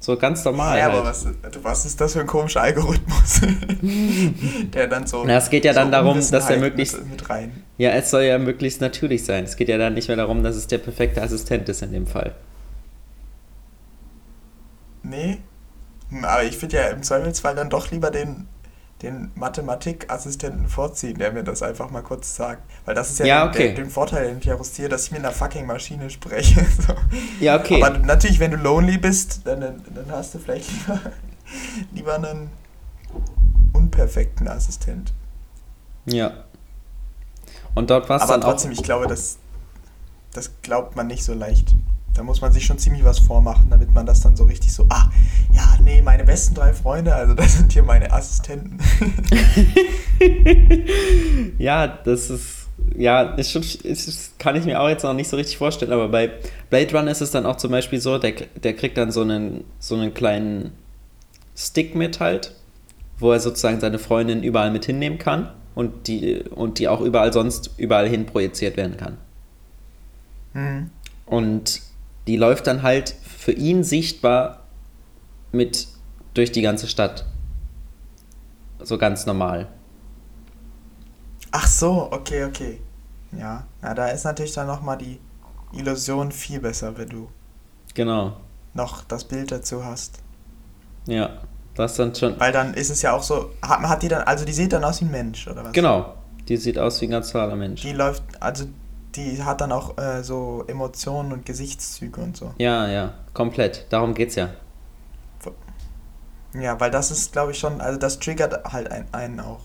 So 0.02 0.16
ganz 0.16 0.42
normal. 0.46 0.78
Ja, 0.78 0.84
halt. 0.84 0.94
aber 0.94 1.04
was, 1.04 1.26
was 1.62 1.84
ist 1.84 2.00
das 2.00 2.14
für 2.14 2.20
ein 2.20 2.26
komischer 2.26 2.62
Algorithmus? 2.62 3.42
Der 4.72 4.86
dann 4.86 5.06
so. 5.06 5.24
Na, 5.26 5.36
es 5.36 5.50
geht 5.50 5.66
ja 5.66 5.74
dann 5.74 5.88
so 5.88 5.92
darum, 5.92 6.14
dass 6.30 6.48
er 6.48 6.56
möglichst. 6.56 6.98
Mit, 6.98 7.10
mit 7.10 7.30
rein. 7.30 7.64
Ja, 7.76 7.90
es 7.90 8.10
soll 8.10 8.22
ja 8.22 8.38
möglichst 8.38 8.80
natürlich 8.80 9.26
sein. 9.26 9.44
Es 9.44 9.56
geht 9.56 9.68
ja 9.68 9.76
dann 9.76 9.92
nicht 9.92 10.08
mehr 10.08 10.16
darum, 10.16 10.42
dass 10.42 10.56
es 10.56 10.66
der 10.66 10.78
perfekte 10.78 11.20
Assistent 11.20 11.68
ist 11.68 11.82
in 11.82 11.92
dem 11.92 12.06
Fall. 12.06 12.34
Nee. 15.02 15.38
Hm, 16.08 16.24
aber 16.24 16.44
ich 16.44 16.56
finde 16.56 16.76
ja 16.76 16.88
im 16.88 17.02
Zweifelsfall 17.02 17.54
dann 17.54 17.68
doch 17.68 17.90
lieber 17.90 18.10
den 18.10 18.48
den 19.02 19.30
Mathematikassistenten 19.34 20.68
vorziehen, 20.68 21.18
der 21.18 21.32
mir 21.32 21.42
das 21.42 21.62
einfach 21.62 21.90
mal 21.90 22.02
kurz 22.02 22.36
sagt. 22.36 22.62
Weil 22.84 22.94
das 22.94 23.10
ist 23.10 23.20
ja, 23.20 23.26
ja 23.26 23.48
okay. 23.48 23.68
den, 23.68 23.76
den, 23.76 23.90
Vorteil, 23.90 24.28
den 24.28 24.38
ich 24.38 24.46
herausziehe, 24.46 24.88
dass 24.88 25.06
ich 25.06 25.12
mit 25.12 25.20
einer 25.20 25.32
fucking 25.32 25.66
Maschine 25.66 26.10
spreche. 26.10 26.64
so. 26.86 26.94
Ja, 27.40 27.58
okay. 27.58 27.82
Aber 27.82 27.98
natürlich, 27.98 28.40
wenn 28.40 28.50
du 28.50 28.58
lonely 28.58 28.98
bist, 28.98 29.40
dann, 29.44 29.60
dann, 29.60 30.10
hast 30.10 30.34
du 30.34 30.38
vielleicht 30.38 30.70
lieber, 30.70 31.00
lieber 31.92 32.14
einen 32.14 32.50
unperfekten 33.72 34.48
Assistent. 34.48 35.12
Ja. 36.04 36.44
Und 37.74 37.88
dort 37.90 38.08
war 38.08 38.16
es 38.16 38.26
dann 38.26 38.42
Aber 38.42 38.52
trotzdem, 38.52 38.72
ich 38.72 38.82
glaube, 38.82 39.06
das, 39.06 39.38
das 40.32 40.50
glaubt 40.62 40.96
man 40.96 41.06
nicht 41.06 41.24
so 41.24 41.32
leicht. 41.32 41.74
Da 42.14 42.22
muss 42.22 42.40
man 42.40 42.52
sich 42.52 42.66
schon 42.66 42.78
ziemlich 42.78 43.04
was 43.04 43.18
vormachen, 43.18 43.68
damit 43.70 43.94
man 43.94 44.04
das 44.04 44.20
dann 44.20 44.36
so 44.36 44.44
richtig 44.44 44.72
so, 44.72 44.86
ah, 44.88 45.10
ja, 45.52 45.78
nee, 45.82 46.02
meine 46.02 46.24
besten 46.24 46.54
drei 46.54 46.72
Freunde, 46.72 47.14
also 47.14 47.34
das 47.34 47.56
sind 47.56 47.72
hier 47.72 47.82
meine 47.82 48.12
Assistenten. 48.12 48.78
ja, 51.58 51.86
das 51.86 52.30
ist, 52.30 52.68
ja, 52.96 53.22
ist 53.22 53.52
schon, 53.52 53.62
ist, 53.62 54.38
kann 54.38 54.56
ich 54.56 54.64
mir 54.64 54.80
auch 54.80 54.88
jetzt 54.88 55.04
noch 55.04 55.14
nicht 55.14 55.28
so 55.28 55.36
richtig 55.36 55.56
vorstellen, 55.56 55.92
aber 55.92 56.08
bei 56.08 56.30
Blade 56.68 56.92
Runner 56.96 57.10
ist 57.10 57.20
es 57.20 57.30
dann 57.30 57.46
auch 57.46 57.56
zum 57.56 57.70
Beispiel 57.70 58.00
so, 58.00 58.18
der, 58.18 58.32
der 58.62 58.74
kriegt 58.74 58.98
dann 58.98 59.12
so 59.12 59.22
einen, 59.22 59.64
so 59.78 59.94
einen 59.94 60.12
kleinen 60.12 60.72
Stick 61.56 61.94
mit 61.94 62.20
halt, 62.20 62.54
wo 63.18 63.32
er 63.32 63.40
sozusagen 63.40 63.80
seine 63.80 63.98
Freundin 63.98 64.42
überall 64.42 64.70
mit 64.70 64.84
hinnehmen 64.84 65.18
kann 65.18 65.50
und 65.74 66.06
die, 66.08 66.40
und 66.50 66.78
die 66.78 66.88
auch 66.88 67.00
überall 67.00 67.32
sonst 67.32 67.70
überall 67.76 68.08
hin 68.08 68.26
projiziert 68.26 68.76
werden 68.76 68.96
kann. 68.96 69.18
Mhm. 70.54 70.90
Und 71.26 71.82
die 72.26 72.36
läuft 72.36 72.66
dann 72.66 72.82
halt 72.82 73.14
für 73.22 73.52
ihn 73.52 73.84
sichtbar 73.84 74.64
mit 75.52 75.88
durch 76.34 76.52
die 76.52 76.62
ganze 76.62 76.86
Stadt. 76.86 77.26
So 78.78 78.98
ganz 78.98 79.26
normal. 79.26 79.68
Ach 81.50 81.66
so, 81.66 82.08
okay, 82.12 82.44
okay. 82.44 82.80
Ja, 83.32 83.66
ja 83.82 83.94
da 83.94 84.08
ist 84.08 84.24
natürlich 84.24 84.52
dann 84.52 84.66
nochmal 84.66 84.98
die 84.98 85.18
Illusion 85.72 86.32
viel 86.32 86.60
besser, 86.60 86.96
wenn 86.96 87.08
du 87.08 87.28
genau 87.94 88.36
noch 88.74 89.04
das 89.04 89.24
Bild 89.24 89.50
dazu 89.50 89.84
hast. 89.84 90.20
Ja, 91.06 91.40
das 91.74 91.96
dann 91.96 92.14
schon. 92.14 92.38
Weil 92.38 92.52
dann 92.52 92.74
ist 92.74 92.90
es 92.90 93.02
ja 93.02 93.12
auch 93.12 93.22
so, 93.22 93.50
hat, 93.62 93.80
hat 93.80 94.02
die 94.02 94.08
dann, 94.08 94.22
also 94.22 94.44
die 94.44 94.52
sieht 94.52 94.72
dann 94.72 94.84
aus 94.84 95.00
wie 95.00 95.06
ein 95.06 95.10
Mensch, 95.10 95.46
oder 95.48 95.64
was? 95.64 95.72
Genau, 95.72 96.14
die 96.48 96.56
sieht 96.56 96.78
aus 96.78 97.00
wie 97.00 97.06
ein 97.06 97.10
ganz 97.10 97.32
normaler 97.32 97.56
Mensch. 97.56 97.82
Die 97.82 97.92
läuft, 97.92 98.22
also 98.40 98.66
die 99.14 99.42
hat 99.42 99.60
dann 99.60 99.72
auch 99.72 99.98
äh, 99.98 100.22
so 100.22 100.64
Emotionen 100.66 101.32
und 101.32 101.46
Gesichtszüge 101.46 102.20
und 102.20 102.36
so. 102.36 102.54
Ja, 102.58 102.88
ja, 102.88 103.14
komplett. 103.34 103.86
Darum 103.90 104.14
geht's 104.14 104.36
ja. 104.36 104.50
Ja, 106.54 106.80
weil 106.80 106.90
das 106.90 107.10
ist, 107.10 107.32
glaube 107.32 107.52
ich, 107.52 107.58
schon, 107.58 107.80
also 107.80 107.98
das 107.98 108.18
triggert 108.18 108.72
halt 108.72 108.90
ein, 108.90 109.06
einen 109.12 109.40
auch. 109.40 109.60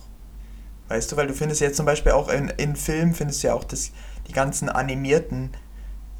Weißt 0.87 1.11
du, 1.11 1.17
weil 1.17 1.27
du 1.27 1.33
findest 1.33 1.61
jetzt 1.61 1.77
zum 1.77 1.85
Beispiel 1.85 2.11
auch 2.11 2.29
in, 2.29 2.49
in 2.49 2.75
Filmen, 2.75 3.15
findest 3.15 3.41
du 3.41 3.47
ja 3.47 3.53
auch 3.55 3.63
das, 3.63 3.91
die 4.27 4.33
ganzen 4.33 4.69
animierten 4.69 5.51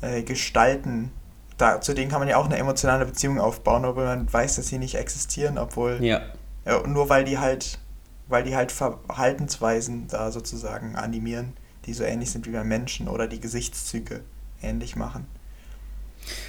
äh, 0.02 0.24
Gestalten, 0.24 1.12
da, 1.58 1.82
zu 1.82 1.94
denen 1.94 2.10
kann 2.10 2.20
man 2.20 2.28
ja 2.28 2.38
auch 2.38 2.46
eine 2.46 2.58
emotionale 2.58 3.06
Beziehung 3.06 3.40
aufbauen, 3.40 3.86
obwohl 3.86 4.06
man 4.06 4.32
weiß, 4.32 4.56
dass 4.56 4.68
sie 4.68 4.80
nicht 4.80 4.96
existieren, 4.96 5.58
obwohl. 5.58 6.04
Ja. 6.04 6.22
ja 6.66 6.86
nur 6.88 7.10
weil 7.10 7.26
die 7.26 7.38
halt, 7.38 7.80
weil 8.28 8.44
die 8.44 8.56
halt 8.56 8.72
Verhaltensweisen 8.72 10.08
da 10.08 10.32
sozusagen 10.32 10.96
animieren 10.96 11.54
die 11.86 11.94
so 11.94 12.04
ähnlich 12.04 12.32
sind 12.32 12.48
wie 12.48 12.52
bei 12.52 12.64
Menschen 12.64 13.08
oder 13.08 13.28
die 13.28 13.40
Gesichtszüge 13.40 14.22
ähnlich 14.62 14.96
machen. 14.96 15.28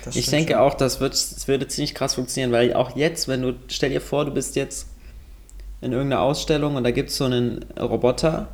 Das 0.05 0.16
ich 0.16 0.31
denke 0.31 0.55
schon. 0.55 0.62
auch, 0.62 0.75
das, 0.75 1.01
wird, 1.01 1.12
das 1.12 1.46
würde 1.49 1.68
ziemlich 1.68 1.94
krass 1.94 2.14
funktionieren, 2.14 2.53
weil 2.53 2.72
auch 2.75 2.96
jetzt, 2.96 3.29
wenn 3.29 3.42
du, 3.42 3.55
stell 3.68 3.90
dir 3.90 4.01
vor, 4.01 4.25
du 4.25 4.31
bist 4.31 4.57
jetzt 4.57 4.88
in 5.81 5.92
irgendeiner 5.92 6.22
Ausstellung 6.22 6.77
und 6.77 6.85
da 6.85 6.90
gibt 6.90 7.11
es 7.11 7.16
so 7.16 7.25
einen 7.25 7.64
Roboter, 7.79 8.49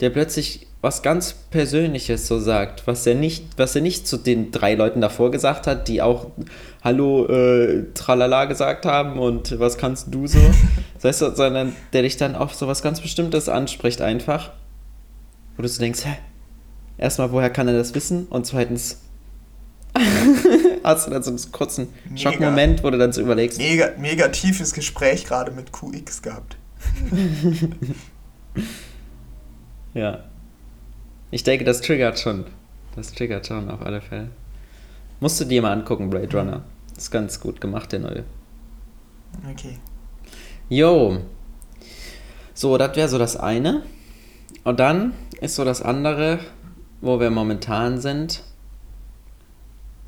der 0.00 0.10
plötzlich 0.10 0.66
was 0.80 1.02
ganz 1.02 1.32
Persönliches 1.50 2.26
so 2.26 2.38
sagt, 2.38 2.86
was 2.86 3.06
er 3.06 3.14
nicht, 3.14 3.44
was 3.56 3.74
er 3.74 3.80
nicht 3.80 4.06
zu 4.06 4.18
den 4.18 4.52
drei 4.52 4.74
Leuten 4.74 5.00
davor 5.00 5.30
gesagt 5.30 5.66
hat, 5.66 5.88
die 5.88 6.02
auch 6.02 6.26
Hallo, 6.82 7.26
äh, 7.26 7.84
Tralala 7.94 8.44
gesagt 8.44 8.84
haben 8.84 9.18
und 9.18 9.58
was 9.58 9.78
kannst 9.78 10.08
du 10.10 10.26
so, 10.26 10.38
das 11.00 11.22
heißt, 11.22 11.36
sondern 11.36 11.74
der 11.94 12.02
dich 12.02 12.18
dann 12.18 12.36
auf 12.36 12.54
so 12.54 12.68
was 12.68 12.82
ganz 12.82 13.00
Bestimmtes 13.00 13.48
anspricht 13.48 14.02
einfach 14.02 14.50
wo 15.56 15.62
du 15.62 15.68
so 15.68 15.80
denkst, 15.80 16.04
hä? 16.04 16.16
Erstmal, 16.96 17.32
woher 17.32 17.50
kann 17.50 17.68
er 17.68 17.74
das 17.74 17.94
wissen? 17.94 18.26
Und 18.26 18.46
zweitens, 18.46 19.00
hast 20.84 21.06
du 21.06 21.10
dann 21.10 21.22
so 21.22 21.30
einen 21.30 21.52
kurzen 21.52 21.88
mega, 22.04 22.16
Schockmoment, 22.16 22.82
wo 22.82 22.90
du 22.90 22.98
dann 22.98 23.12
so 23.12 23.20
überlegst. 23.20 23.58
Mega, 23.58 23.92
mega 23.98 24.28
tiefes 24.28 24.72
Gespräch 24.72 25.24
gerade 25.24 25.50
mit 25.52 25.72
QX 25.72 26.22
gehabt. 26.22 26.56
ja. 29.94 30.24
Ich 31.30 31.42
denke, 31.42 31.64
das 31.64 31.80
triggert 31.80 32.18
schon. 32.18 32.44
Das 32.94 33.12
triggert 33.12 33.46
schon 33.46 33.68
auf 33.70 33.82
alle 33.82 34.00
Fälle. 34.00 34.30
Musst 35.20 35.40
du 35.40 35.44
dir 35.44 35.62
mal 35.62 35.72
angucken, 35.72 36.10
Blade 36.10 36.36
Runner. 36.36 36.62
Ist 36.96 37.10
ganz 37.10 37.40
gut 37.40 37.60
gemacht, 37.60 37.90
der 37.92 38.00
neue. 38.00 38.24
Okay. 39.50 39.78
Jo. 40.68 41.18
So, 42.52 42.78
das 42.78 42.94
wäre 42.96 43.08
so 43.08 43.18
das 43.18 43.36
eine. 43.36 43.82
Und 44.64 44.80
dann 44.80 45.12
ist 45.40 45.54
so 45.54 45.64
das 45.64 45.82
andere, 45.82 46.40
wo 47.00 47.20
wir 47.20 47.30
momentan 47.30 48.00
sind. 48.00 48.42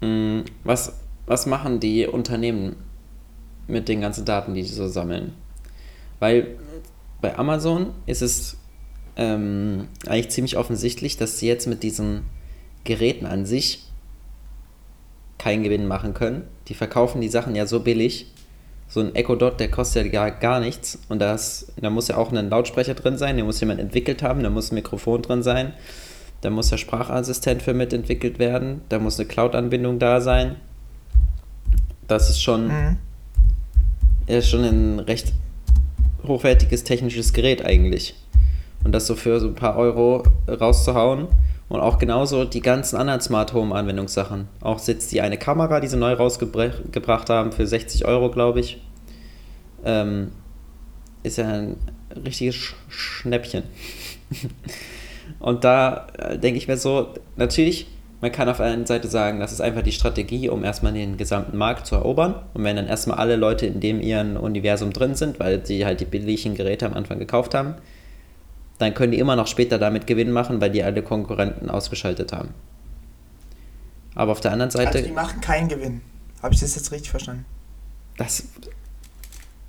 Hm, 0.00 0.44
was, 0.64 0.94
was 1.26 1.46
machen 1.46 1.78
die 1.78 2.06
Unternehmen 2.06 2.76
mit 3.68 3.88
den 3.88 4.00
ganzen 4.00 4.24
Daten, 4.24 4.54
die 4.54 4.62
sie 4.62 4.74
so 4.74 4.88
sammeln? 4.88 5.34
Weil 6.18 6.56
bei 7.20 7.38
Amazon 7.38 7.92
ist 8.06 8.22
es 8.22 8.56
ähm, 9.16 9.88
eigentlich 10.06 10.30
ziemlich 10.30 10.56
offensichtlich, 10.56 11.16
dass 11.16 11.38
sie 11.38 11.46
jetzt 11.46 11.66
mit 11.66 11.82
diesen 11.82 12.22
Geräten 12.84 13.26
an 13.26 13.46
sich 13.46 13.82
keinen 15.38 15.62
Gewinn 15.62 15.86
machen 15.86 16.14
können. 16.14 16.44
Die 16.68 16.74
verkaufen 16.74 17.20
die 17.20 17.28
Sachen 17.28 17.54
ja 17.54 17.66
so 17.66 17.80
billig, 17.80 18.32
so 18.88 19.00
ein 19.00 19.14
Echo 19.14 19.34
Dot, 19.34 19.60
der 19.60 19.70
kostet 19.70 20.06
ja 20.06 20.10
gar, 20.12 20.30
gar 20.30 20.60
nichts. 20.60 20.98
Und 21.08 21.20
das, 21.20 21.72
da 21.76 21.90
muss 21.90 22.08
ja 22.08 22.16
auch 22.16 22.32
ein 22.32 22.50
Lautsprecher 22.50 22.94
drin 22.94 23.18
sein, 23.18 23.36
den 23.36 23.46
muss 23.46 23.60
jemand 23.60 23.80
entwickelt 23.80 24.22
haben, 24.22 24.42
da 24.42 24.50
muss 24.50 24.70
ein 24.70 24.76
Mikrofon 24.76 25.22
drin 25.22 25.42
sein, 25.42 25.72
da 26.40 26.50
muss 26.50 26.70
der 26.70 26.76
Sprachassistent 26.76 27.62
für 27.62 27.74
mitentwickelt 27.74 28.38
werden, 28.38 28.82
da 28.88 28.98
muss 28.98 29.18
eine 29.18 29.28
Cloud-Anbindung 29.28 29.98
da 29.98 30.20
sein. 30.20 30.56
Das 32.06 32.30
ist 32.30 32.40
schon, 32.40 32.68
mhm. 32.68 32.96
ist 34.26 34.48
schon 34.48 34.64
ein 34.64 35.00
recht 35.00 35.32
hochwertiges 36.26 36.84
technisches 36.84 37.32
Gerät 37.32 37.64
eigentlich. 37.64 38.14
Und 38.84 38.92
das 38.92 39.06
so 39.06 39.16
für 39.16 39.40
so 39.40 39.48
ein 39.48 39.54
paar 39.54 39.76
Euro 39.76 40.22
rauszuhauen. 40.48 41.26
Und 41.68 41.80
auch 41.80 41.98
genauso 41.98 42.44
die 42.44 42.60
ganzen 42.60 42.96
anderen 42.96 43.20
Smart 43.20 43.52
Home 43.52 43.74
Anwendungssachen. 43.74 44.48
Auch 44.60 44.78
sitzt 44.78 45.10
die 45.12 45.20
eine 45.20 45.36
Kamera, 45.36 45.80
die 45.80 45.88
sie 45.88 45.96
neu 45.96 46.12
rausgebracht 46.12 47.30
haben, 47.30 47.52
für 47.52 47.66
60 47.66 48.04
Euro, 48.06 48.30
glaube 48.30 48.60
ich. 48.60 48.80
Ähm, 49.84 50.30
ist 51.24 51.38
ja 51.38 51.48
ein 51.48 51.76
richtiges 52.24 52.54
Sch 52.54 52.74
Schnäppchen. 52.88 53.64
Und 55.40 55.64
da 55.64 56.06
äh, 56.18 56.38
denke 56.38 56.58
ich 56.58 56.68
mir 56.68 56.76
so, 56.76 57.08
natürlich, 57.36 57.88
man 58.20 58.30
kann 58.30 58.48
auf 58.48 58.58
der 58.58 58.66
einen 58.66 58.86
Seite 58.86 59.08
sagen, 59.08 59.40
das 59.40 59.52
ist 59.52 59.60
einfach 59.60 59.82
die 59.82 59.92
Strategie, 59.92 60.48
um 60.48 60.62
erstmal 60.62 60.92
den 60.92 61.16
gesamten 61.16 61.56
Markt 61.56 61.86
zu 61.86 61.96
erobern. 61.96 62.36
Und 62.54 62.62
wenn 62.62 62.76
dann 62.76 62.86
erstmal 62.86 63.18
alle 63.18 63.34
Leute 63.34 63.66
in 63.66 63.80
dem 63.80 64.00
ihren 64.00 64.36
Universum 64.36 64.92
drin 64.92 65.16
sind, 65.16 65.40
weil 65.40 65.66
sie 65.66 65.84
halt 65.84 66.00
die 66.00 66.04
billigen 66.04 66.54
Geräte 66.54 66.86
am 66.86 66.94
Anfang 66.94 67.18
gekauft 67.18 67.54
haben, 67.54 67.74
dann 68.78 68.94
können 68.94 69.12
die 69.12 69.18
immer 69.18 69.36
noch 69.36 69.46
später 69.46 69.78
damit 69.78 70.06
Gewinn 70.06 70.30
machen, 70.30 70.60
weil 70.60 70.70
die 70.70 70.82
alle 70.82 71.02
Konkurrenten 71.02 71.70
ausgeschaltet 71.70 72.32
haben. 72.32 72.50
Aber 74.14 74.32
auf 74.32 74.40
der 74.40 74.52
anderen 74.52 74.70
Seite. 74.70 74.98
Also 74.98 75.06
die 75.06 75.12
machen 75.12 75.40
keinen 75.40 75.68
Gewinn. 75.68 76.00
Habe 76.42 76.54
ich 76.54 76.60
das 76.60 76.74
jetzt 76.74 76.90
richtig 76.92 77.10
verstanden? 77.10 77.44
Das 78.16 78.44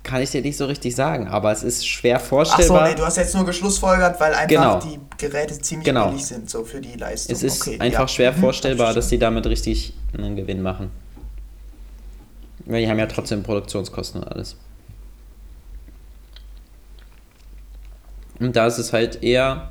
kann 0.02 0.22
ich 0.22 0.30
dir 0.30 0.40
nicht 0.40 0.56
so 0.56 0.64
richtig 0.64 0.96
sagen, 0.96 1.28
aber 1.28 1.52
es 1.52 1.62
ist 1.62 1.86
schwer 1.86 2.18
vorstellbar. 2.18 2.80
Achso, 2.80 2.90
nee, 2.90 2.96
du 2.96 3.04
hast 3.04 3.16
jetzt 3.18 3.34
nur 3.34 3.44
geschlussfolgert, 3.44 4.18
weil 4.18 4.32
einfach 4.32 4.48
genau. 4.48 4.80
die 4.80 4.98
Geräte 5.18 5.60
ziemlich 5.60 5.84
genau. 5.84 6.08
billig 6.08 6.24
sind, 6.24 6.48
so 6.48 6.64
für 6.64 6.80
die 6.80 6.96
Leistung. 6.96 7.36
Es 7.36 7.42
ist 7.42 7.60
okay, 7.60 7.78
einfach 7.78 8.00
ja. 8.00 8.08
schwer 8.08 8.32
mhm, 8.32 8.40
vorstellbar, 8.40 8.94
dass 8.94 9.08
die 9.08 9.18
damit 9.18 9.46
richtig 9.46 9.92
einen 10.16 10.34
Gewinn 10.34 10.62
machen. 10.62 10.90
Weil 12.64 12.82
die 12.82 12.88
haben 12.88 12.98
ja 12.98 13.06
trotzdem 13.06 13.42
Produktionskosten 13.42 14.22
und 14.22 14.28
alles. 14.28 14.56
Und 18.40 18.56
da 18.56 18.66
ist 18.66 18.78
es 18.78 18.92
halt 18.92 19.22
eher, 19.22 19.70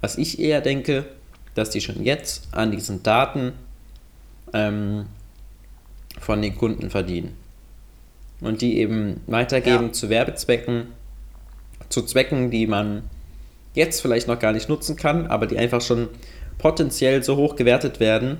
was 0.00 0.18
ich 0.18 0.38
eher 0.38 0.60
denke, 0.60 1.06
dass 1.54 1.70
die 1.70 1.80
schon 1.80 2.04
jetzt 2.04 2.48
an 2.52 2.70
diesen 2.70 3.02
Daten 3.02 3.52
ähm, 4.52 5.06
von 6.20 6.42
den 6.42 6.56
Kunden 6.56 6.90
verdienen. 6.90 7.36
und 8.40 8.60
die 8.60 8.78
eben 8.78 9.20
weitergeben 9.26 9.86
ja. 9.86 9.92
zu 9.92 10.10
Werbezwecken, 10.10 10.88
zu 11.88 12.02
Zwecken, 12.02 12.50
die 12.50 12.66
man 12.66 13.02
jetzt 13.74 14.00
vielleicht 14.00 14.28
noch 14.28 14.38
gar 14.38 14.52
nicht 14.52 14.68
nutzen 14.68 14.96
kann, 14.96 15.26
aber 15.26 15.46
die 15.46 15.58
einfach 15.58 15.80
schon 15.80 16.08
potenziell 16.58 17.22
so 17.22 17.36
hoch 17.36 17.56
gewertet 17.56 18.00
werden, 18.00 18.38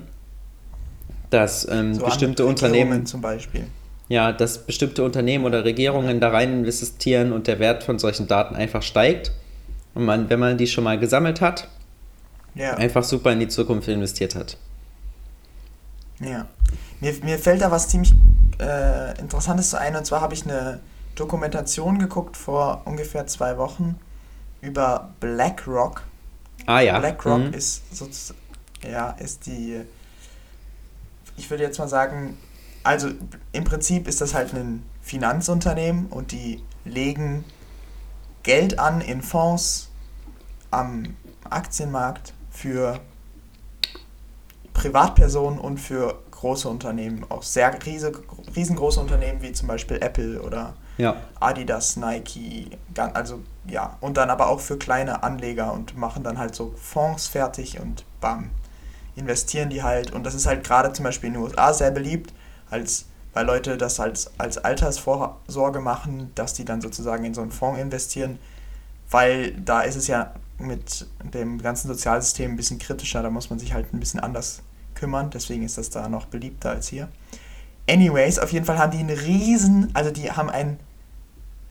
dass 1.29 1.67
ähm, 1.69 1.93
so 1.93 2.05
bestimmte 2.05 2.45
Unternehmen 2.45 3.05
zum 3.05 3.21
Beispiel. 3.21 3.65
Ja, 4.09 4.31
dass 4.31 4.65
bestimmte 4.65 5.03
Unternehmen 5.03 5.45
oder 5.45 5.65
Regierungen 5.65 6.19
da 6.21 6.29
rein 6.29 6.53
investieren 6.53 7.33
und 7.33 7.47
der 7.47 7.59
Wert 7.59 7.83
von 7.83 7.99
solchen 7.99 8.27
Daten 8.27 8.55
einfach 8.55 8.81
steigt. 8.81 9.31
Und 9.93 10.05
man, 10.05 10.29
wenn 10.29 10.39
man 10.39 10.57
die 10.57 10.67
schon 10.67 10.85
mal 10.85 10.97
gesammelt 10.97 11.41
hat, 11.41 11.67
ja. 12.55 12.75
einfach 12.75 13.03
super 13.03 13.31
in 13.31 13.39
die 13.39 13.47
Zukunft 13.47 13.87
investiert 13.87 14.35
hat. 14.35 14.57
Ja. 16.19 16.47
Mir, 16.99 17.13
mir 17.23 17.37
fällt 17.37 17.61
da 17.61 17.69
was 17.69 17.89
ziemlich 17.89 18.13
äh, 18.59 19.19
Interessantes 19.19 19.73
ein. 19.73 19.95
Und 19.95 20.05
zwar 20.05 20.21
habe 20.21 20.33
ich 20.33 20.43
eine 20.43 20.79
Dokumentation 21.15 21.99
geguckt 21.99 22.37
vor 22.37 22.81
ungefähr 22.85 23.27
zwei 23.27 23.57
Wochen 23.57 23.99
über 24.61 25.09
BlackRock. 25.19 26.03
Ah 26.65 26.79
ja. 26.79 26.99
BlackRock 26.99 27.39
mhm. 27.39 27.53
ist 27.53 27.95
sozusagen, 27.95 28.39
ja, 28.89 29.11
ist 29.11 29.45
die, 29.45 29.81
ich 31.37 31.49
würde 31.49 31.63
jetzt 31.63 31.77
mal 31.79 31.87
sagen, 31.87 32.37
also 32.83 33.09
im 33.51 33.63
Prinzip 33.63 34.07
ist 34.07 34.21
das 34.21 34.33
halt 34.33 34.53
ein 34.53 34.83
Finanzunternehmen 35.01 36.07
und 36.07 36.31
die 36.31 36.61
legen 36.85 37.43
Geld 38.43 38.79
an 38.79 39.01
in 39.01 39.21
Fonds 39.21 39.89
am 40.71 41.15
Aktienmarkt 41.49 42.33
für 42.49 42.99
Privatpersonen 44.73 45.59
und 45.59 45.79
für 45.79 46.19
große 46.31 46.69
Unternehmen, 46.69 47.25
auch 47.29 47.43
sehr 47.43 47.73
riesengroße 47.83 48.99
Unternehmen 48.99 49.41
wie 49.41 49.51
zum 49.51 49.67
Beispiel 49.67 49.97
Apple 49.97 50.41
oder 50.41 50.75
ja. 50.97 51.15
Adidas, 51.39 51.97
Nike, 51.97 52.69
also 52.95 53.41
ja, 53.67 53.97
und 54.01 54.17
dann 54.17 54.29
aber 54.29 54.47
auch 54.47 54.59
für 54.59 54.77
kleine 54.77 55.23
Anleger 55.23 55.73
und 55.73 55.97
machen 55.97 56.23
dann 56.23 56.37
halt 56.37 56.55
so 56.55 56.73
Fonds 56.81 57.27
fertig 57.27 57.79
und 57.79 58.05
bam, 58.21 58.51
investieren 59.15 59.69
die 59.69 59.83
halt. 59.83 60.11
Und 60.11 60.25
das 60.25 60.35
ist 60.35 60.45
halt 60.45 60.63
gerade 60.63 60.93
zum 60.93 61.03
Beispiel 61.03 61.27
in 61.27 61.33
den 61.33 61.43
USA 61.43 61.73
sehr 61.73 61.91
beliebt, 61.91 62.33
als, 62.69 63.05
weil 63.33 63.45
Leute 63.45 63.77
das 63.77 63.99
als, 63.99 64.31
als 64.37 64.57
Altersvorsorge 64.57 65.79
machen, 65.79 66.31
dass 66.35 66.53
die 66.53 66.65
dann 66.65 66.81
sozusagen 66.81 67.25
in 67.25 67.33
so 67.33 67.41
einen 67.41 67.51
Fonds 67.51 67.79
investieren, 67.79 68.39
weil 69.09 69.51
da 69.53 69.81
ist 69.81 69.95
es 69.95 70.07
ja 70.07 70.33
mit 70.59 71.07
dem 71.33 71.61
ganzen 71.61 71.87
Sozialsystem 71.87 72.51
ein 72.51 72.57
bisschen 72.57 72.79
kritischer, 72.79 73.21
da 73.21 73.29
muss 73.29 73.49
man 73.49 73.59
sich 73.59 73.73
halt 73.73 73.93
ein 73.93 73.99
bisschen 73.99 74.19
anders 74.19 74.61
kümmern, 74.95 75.29
deswegen 75.29 75.63
ist 75.63 75.77
das 75.77 75.89
da 75.89 76.09
noch 76.09 76.25
beliebter 76.25 76.71
als 76.71 76.87
hier. 76.87 77.09
Anyways, 77.89 78.39
auf 78.39 78.51
jeden 78.51 78.65
Fall 78.65 78.79
haben 78.79 78.91
die 78.91 78.97
einen 78.97 79.17
riesen, 79.17 79.91
also 79.93 80.11
die 80.11 80.31
haben 80.31 80.49
ein 80.49 80.79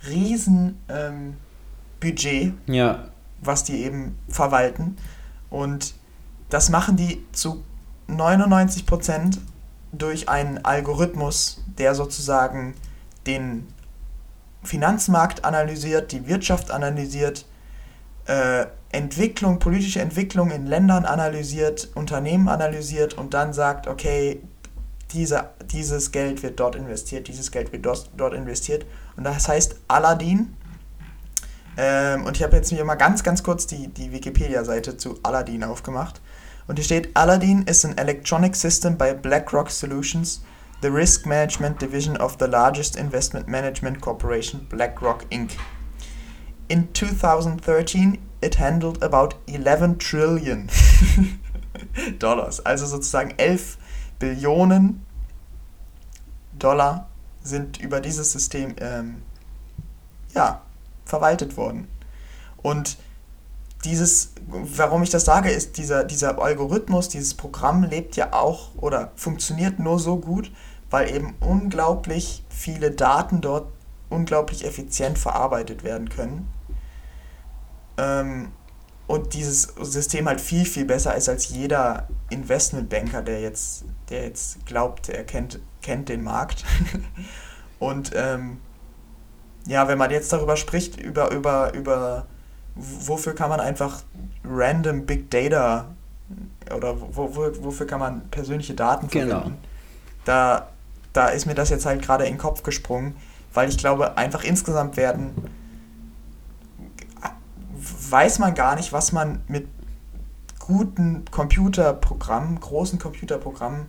riesen 0.09 0.79
ähm, 0.89 1.35
Budget, 2.01 2.55
ja. 2.67 3.09
was 3.41 3.65
die 3.65 3.83
eben 3.83 4.17
verwalten. 4.29 4.97
Und 5.51 5.95
das 6.49 6.71
machen 6.71 6.97
die 6.97 7.25
zu 7.33 7.63
99 8.09 8.87
Prozent 8.87 9.41
durch 9.99 10.29
einen 10.29 10.65
Algorithmus, 10.65 11.63
der 11.79 11.95
sozusagen 11.95 12.75
den 13.27 13.67
Finanzmarkt 14.63 15.45
analysiert, 15.45 16.13
die 16.13 16.27
Wirtschaft 16.27 16.71
analysiert, 16.71 17.47
äh, 18.27 18.67
Entwicklung, 18.91 19.59
politische 19.59 20.01
Entwicklung 20.01 20.51
in 20.51 20.67
Ländern 20.67 21.05
analysiert, 21.05 21.91
Unternehmen 21.95 22.49
analysiert 22.49 23.15
und 23.15 23.35
dann 23.35 23.53
sagt, 23.53 23.87
okay, 23.87 24.41
diese, 25.13 25.51
dieses 25.71 26.13
Geld 26.13 26.43
wird 26.43 26.59
dort 26.59 26.75
investiert, 26.75 27.29
dieses 27.29 27.51
Geld 27.51 27.73
wird 27.73 27.87
dort, 27.87 28.11
dort 28.17 28.35
investiert. 28.35 28.87
Und 29.17 29.25
das 29.25 29.49
heißt 29.49 29.77
Aladdin. 29.89 30.57
Ähm, 31.77 32.25
und 32.25 32.37
ich 32.37 32.43
habe 32.43 32.57
jetzt 32.57 32.73
mir 32.73 32.85
mal 32.85 32.95
ganz, 32.95 33.23
ganz 33.23 33.43
kurz 33.43 33.67
die, 33.67 33.89
die 33.89 34.11
Wikipedia-Seite 34.13 34.97
zu 34.97 35.19
Aladdin 35.23 35.63
aufgemacht. 35.63 36.21
Und 36.67 36.77
hier 36.77 36.85
steht, 36.85 37.17
Aladdin 37.17 37.63
is 37.63 37.85
an 37.85 37.97
electronic 37.97 38.57
system 38.57 38.97
by 38.97 39.13
BlackRock 39.15 39.71
Solutions, 39.71 40.43
the 40.83 40.89
risk 40.89 41.27
management 41.27 41.81
division 41.81 42.17
of 42.17 42.37
the 42.39 42.47
largest 42.47 42.97
investment 42.97 43.47
management 43.47 44.01
corporation, 44.01 44.67
BlackRock 44.69 45.25
Inc. 45.31 45.53
In 46.69 46.93
2013, 46.93 48.19
it 48.41 48.57
handled 48.57 49.03
about 49.03 49.35
11 49.47 49.99
trillion 49.99 50.69
Dollars, 52.19 52.61
also 52.61 52.87
sozusagen 52.87 53.35
11 53.39 53.79
Billionen 54.19 55.05
Dollar 56.59 57.09
sind 57.43 57.79
über 57.81 58.01
dieses 58.01 58.33
System 58.33 58.75
ähm, 58.81 59.23
ja, 60.35 60.63
verwaltet 61.05 61.57
worden. 61.57 61.87
Und 62.63 62.97
dieses, 63.87 64.33
warum 64.47 65.03
ich 65.03 65.11
das 65.11 65.25
sage, 65.25 65.51
ist, 65.51 65.79
dieser, 65.79 66.05
dieser 66.05 66.39
Algorithmus, 66.39 67.09
dieses 67.09 67.35
Programm 67.35 67.85
lebt 67.85 68.17
ja 68.17 68.33
auch 68.33 68.75
oder 68.77 69.13
funktioniert 69.15 69.79
nur 69.79 69.99
so 69.99 70.19
gut, 70.19 70.51
weil 70.91 71.15
eben 71.15 71.35
unglaublich 71.41 72.45
viele 72.49 72.91
Daten 72.91 73.41
dort 73.41 73.73
unglaublich 74.11 74.65
effizient 74.65 75.19
verarbeitet 75.19 75.85
werden 75.85 76.09
können. 76.09 76.49
Ähm, 77.97 78.53
und 79.07 79.35
dieses 79.35 79.75
System 79.81 80.27
halt 80.27 80.41
viel, 80.41 80.65
viel 80.65 80.85
besser 80.85 81.15
ist 81.15 81.29
als 81.29 81.49
jeder 81.49 82.09
Investmentbanker, 82.29 83.23
der 83.23 83.41
jetzt, 83.41 83.85
der 84.11 84.25
jetzt 84.25 84.67
glaubt, 84.67 85.09
er 85.09 85.25
kennt, 85.25 85.61
kennt 85.81 86.09
den 86.09 86.25
Markt. 86.25 86.65
und 87.79 88.11
ähm, 88.15 88.59
ja, 89.67 89.87
wenn 89.87 89.99
man 89.99 90.11
jetzt 90.11 90.33
darüber 90.33 90.57
spricht, 90.57 91.01
über, 91.01 91.31
über, 91.31 91.73
über 91.75 92.27
wofür 92.77 93.35
kann 93.35 93.49
man 93.49 93.61
einfach 93.61 94.03
random 94.45 95.07
Big 95.07 95.31
Data 95.31 95.87
oder 96.75 97.01
wo, 97.01 97.35
wo, 97.35 97.51
wofür 97.65 97.87
kann 97.87 98.01
man 98.01 98.29
persönliche 98.29 98.75
Daten 98.75 99.09
verwenden, 99.09 99.43
genau. 99.43 99.57
da, 100.25 100.69
da 101.13 101.29
ist 101.29 101.47
mir 101.47 101.55
das 101.55 101.71
jetzt 101.71 101.87
halt 101.87 102.03
gerade 102.03 102.25
in 102.25 102.35
den 102.35 102.39
Kopf 102.39 102.63
gesprungen, 102.63 103.17
weil 103.55 103.69
ich 103.69 103.79
glaube, 103.79 104.17
einfach 104.17 104.45
insgesamt 104.45 104.97
werden 104.97 105.35
weiß 108.11 108.39
man 108.39 108.55
gar 108.55 108.77
nicht, 108.77 108.93
was 108.93 109.13
man 109.13 109.43
mit 109.49 109.69
guten 110.59 111.25
Computerprogrammen, 111.31 112.61
großen 112.61 112.99
Computerprogrammen 112.99 113.87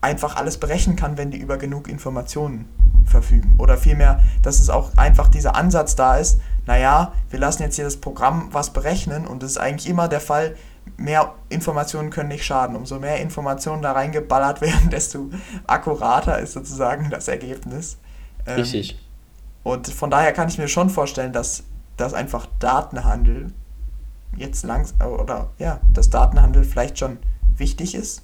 einfach 0.00 0.36
alles 0.36 0.58
berechnen 0.58 0.96
kann, 0.96 1.16
wenn 1.16 1.30
die 1.30 1.38
über 1.38 1.56
genug 1.56 1.88
Informationen 1.88 2.68
verfügen. 3.06 3.54
Oder 3.58 3.78
vielmehr, 3.78 4.20
dass 4.42 4.60
es 4.60 4.68
auch 4.68 4.96
einfach 4.96 5.28
dieser 5.28 5.56
Ansatz 5.56 5.96
da 5.96 6.16
ist, 6.16 6.40
naja, 6.66 7.12
wir 7.30 7.38
lassen 7.38 7.62
jetzt 7.62 7.76
hier 7.76 7.84
das 7.84 7.96
Programm 7.96 8.48
was 8.52 8.72
berechnen 8.72 9.26
und 9.26 9.42
das 9.42 9.52
ist 9.52 9.58
eigentlich 9.58 9.88
immer 9.88 10.08
der 10.08 10.20
Fall, 10.20 10.56
mehr 10.96 11.34
Informationen 11.48 12.10
können 12.10 12.28
nicht 12.28 12.44
schaden. 12.44 12.76
Umso 12.76 12.98
mehr 12.98 13.20
Informationen 13.20 13.82
da 13.82 13.92
reingeballert 13.92 14.60
werden, 14.60 14.90
desto 14.90 15.30
akkurater 15.66 16.38
ist 16.38 16.52
sozusagen 16.52 17.10
das 17.10 17.28
Ergebnis. 17.28 17.98
Ähm, 18.46 18.56
Richtig. 18.56 18.98
Und 19.62 19.88
von 19.88 20.10
daher 20.10 20.32
kann 20.32 20.48
ich 20.48 20.58
mir 20.58 20.68
schon 20.68 20.90
vorstellen, 20.90 21.32
dass 21.32 21.64
dass 21.96 22.14
einfach 22.14 22.46
Datenhandel 22.58 23.52
jetzt 24.36 24.64
langsam, 24.64 25.12
oder 25.12 25.50
ja, 25.58 25.80
dass 25.92 26.10
Datenhandel 26.10 26.64
vielleicht 26.64 26.98
schon 26.98 27.18
wichtig 27.56 27.94
ist 27.94 28.22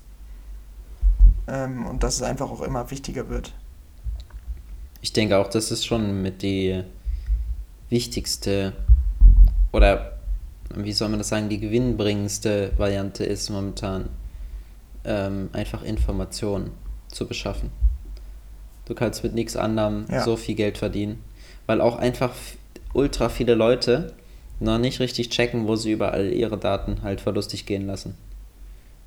ähm, 1.47 1.87
und 1.87 2.03
dass 2.03 2.17
es 2.17 2.23
einfach 2.23 2.51
auch 2.51 2.63
immer 2.63 2.91
wichtiger 2.91 3.29
wird. 3.29 3.55
Ich 5.03 5.13
denke 5.13 5.39
auch, 5.39 5.49
dass 5.49 5.71
es 5.71 5.85
schon 5.85 6.21
mit 6.21 6.43
die 6.43 6.83
wichtigste 7.91 8.73
oder 9.73 10.19
wie 10.75 10.93
soll 10.93 11.09
man 11.09 11.19
das 11.19 11.29
sagen, 11.29 11.49
die 11.49 11.59
gewinnbringendste 11.59 12.73
Variante 12.77 13.25
ist 13.25 13.51
momentan 13.51 14.09
ähm, 15.05 15.51
einfach 15.53 15.83
Informationen 15.83 16.71
zu 17.09 17.27
beschaffen. 17.27 17.71
Du 18.87 18.95
kannst 18.95 19.23
mit 19.23 19.35
nichts 19.35 19.57
anderem 19.57 20.07
ja. 20.09 20.23
so 20.23 20.37
viel 20.37 20.55
Geld 20.55 20.79
verdienen, 20.79 21.23
weil 21.67 21.81
auch 21.81 21.97
einfach 21.97 22.35
ultra 22.93 23.29
viele 23.29 23.55
Leute 23.55 24.13
noch 24.61 24.79
nicht 24.79 25.01
richtig 25.01 25.31
checken, 25.31 25.67
wo 25.67 25.77
sie 25.77 25.93
überall 25.93 26.33
ihre 26.33 26.59
Daten 26.59 27.03
halt 27.03 27.21
verlustig 27.21 27.67
gehen 27.67 27.87
lassen. 27.87 28.15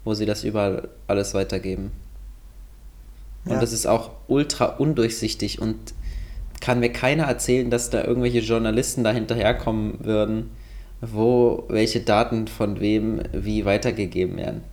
Wo 0.03 0.13
sie 0.13 0.25
das 0.25 0.43
überall 0.43 0.89
alles 1.07 1.33
weitergeben. 1.33 1.91
Und 3.45 3.53
ja. 3.53 3.59
das 3.59 3.71
ist 3.71 3.85
auch 3.85 4.11
ultra 4.27 4.65
undurchsichtig 4.65 5.61
und 5.61 5.77
kann 6.63 6.79
mir 6.79 6.93
keiner 6.93 7.25
erzählen, 7.25 7.69
dass 7.69 7.89
da 7.89 8.05
irgendwelche 8.05 8.39
Journalisten 8.39 9.03
da 9.03 9.11
hinterherkommen 9.11 10.05
würden, 10.05 10.51
wo 11.01 11.65
welche 11.67 11.99
Daten 11.99 12.47
von 12.47 12.79
wem 12.79 13.21
wie 13.33 13.65
weitergegeben 13.65 14.37
werden. 14.37 14.63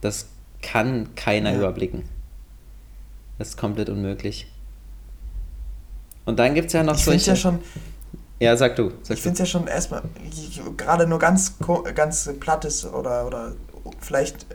Das 0.00 0.28
kann 0.62 1.14
keiner 1.14 1.50
ja. 1.50 1.58
überblicken. 1.58 2.04
Das 3.36 3.48
ist 3.48 3.56
komplett 3.58 3.90
unmöglich. 3.90 4.50
Und 6.24 6.38
dann 6.38 6.54
gibt 6.54 6.68
es 6.68 6.72
ja 6.72 6.82
noch 6.82 6.96
ich 6.96 7.04
solche. 7.04 7.32
Ja 7.32 7.36
schon, 7.36 7.58
ja, 8.40 8.56
sag 8.56 8.76
du. 8.76 8.90
Sag 9.02 9.18
ich 9.18 9.22
finde 9.22 9.34
es 9.34 9.38
ja 9.40 9.44
schon 9.46 9.66
erstmal, 9.66 10.00
gerade 10.78 11.06
nur 11.06 11.18
ganz, 11.18 11.56
ganz 11.94 12.30
plattes 12.40 12.86
oder, 12.86 13.26
oder 13.26 13.52
vielleicht 14.00 14.46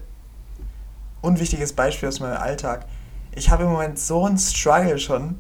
unwichtiges 1.22 1.74
Beispiel 1.74 2.10
aus 2.10 2.20
meinem 2.20 2.38
Alltag. 2.38 2.88
Ich 3.36 3.52
habe 3.52 3.62
im 3.66 3.70
Moment 3.70 4.00
so 4.00 4.26
einen 4.26 4.40
Struggle 4.40 4.98
schon, 4.98 5.40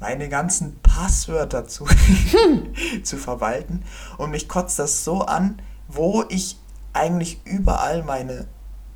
meine 0.00 0.28
ganzen 0.28 0.78
Passwörter 0.80 1.66
zu, 1.66 1.86
zu 3.02 3.16
verwalten. 3.16 3.84
Und 4.16 4.30
mich 4.30 4.48
kotzt 4.48 4.78
das 4.78 5.04
so 5.04 5.22
an, 5.22 5.60
wo 5.88 6.24
ich 6.28 6.58
eigentlich 6.92 7.40
überall 7.44 8.02
meine 8.02 8.46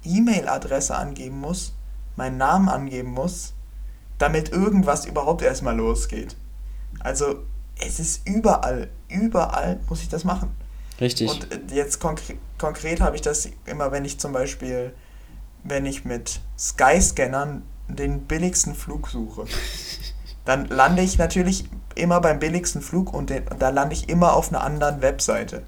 E-Mail-Adresse 0.05 0.95
angeben 0.95 1.41
muss, 1.41 1.75
meinen 2.17 2.37
Namen 2.37 2.69
angeben 2.69 3.11
muss, 3.11 3.55
damit 4.19 4.51
irgendwas 4.51 5.07
überhaupt 5.07 5.43
erstmal 5.43 5.77
losgeht. 5.77 6.37
Also 7.01 7.45
es 7.81 7.99
ist 7.99 8.27
überall, 8.27 8.91
überall 9.09 9.81
muss 9.89 10.03
ich 10.03 10.09
das 10.09 10.25
machen. 10.25 10.51
Richtig. 11.01 11.31
Und 11.31 11.53
äh, 11.53 11.75
jetzt 11.75 12.01
konkre 12.01 12.37
konkret 12.59 13.01
habe 13.01 13.17
ich 13.17 13.23
das 13.23 13.49
immer, 13.65 13.91
wenn 13.91 14.05
ich 14.05 14.21
zum 14.21 14.33
Beispiel, 14.33 14.95
wenn 15.65 15.85
ich 15.85 16.05
mit 16.05 16.41
Skyscannern 16.57 17.63
den 17.89 18.21
billigsten 18.27 18.77
Flug 18.77 19.09
suche. 19.09 19.47
Dann 20.45 20.67
lande 20.67 21.03
ich 21.03 21.19
natürlich 21.19 21.65
immer 21.95 22.21
beim 22.21 22.39
billigsten 22.39 22.83
Flug 22.83 23.13
und, 23.13 23.31
den, 23.31 23.47
und 23.49 23.61
da 23.61 23.69
lande 23.69 23.95
ich 23.95 24.09
immer 24.09 24.35
auf 24.35 24.49
einer 24.49 24.63
anderen 24.63 25.03
Webseite. 25.03 25.63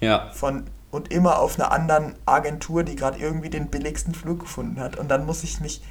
Ja. 0.00 0.30
Von, 0.32 0.64
und 0.90 1.12
immer 1.12 1.38
auf 1.38 1.58
einer 1.58 1.70
anderen 1.70 2.14
Agentur, 2.26 2.82
die 2.82 2.96
gerade 2.96 3.18
irgendwie 3.18 3.50
den 3.50 3.68
billigsten 3.68 4.14
Flug 4.14 4.40
gefunden 4.40 4.80
hat. 4.80 4.96
Und 4.96 5.08
dann 5.10 5.26
muss 5.26 5.44
ich 5.44 5.60
mich 5.60 5.82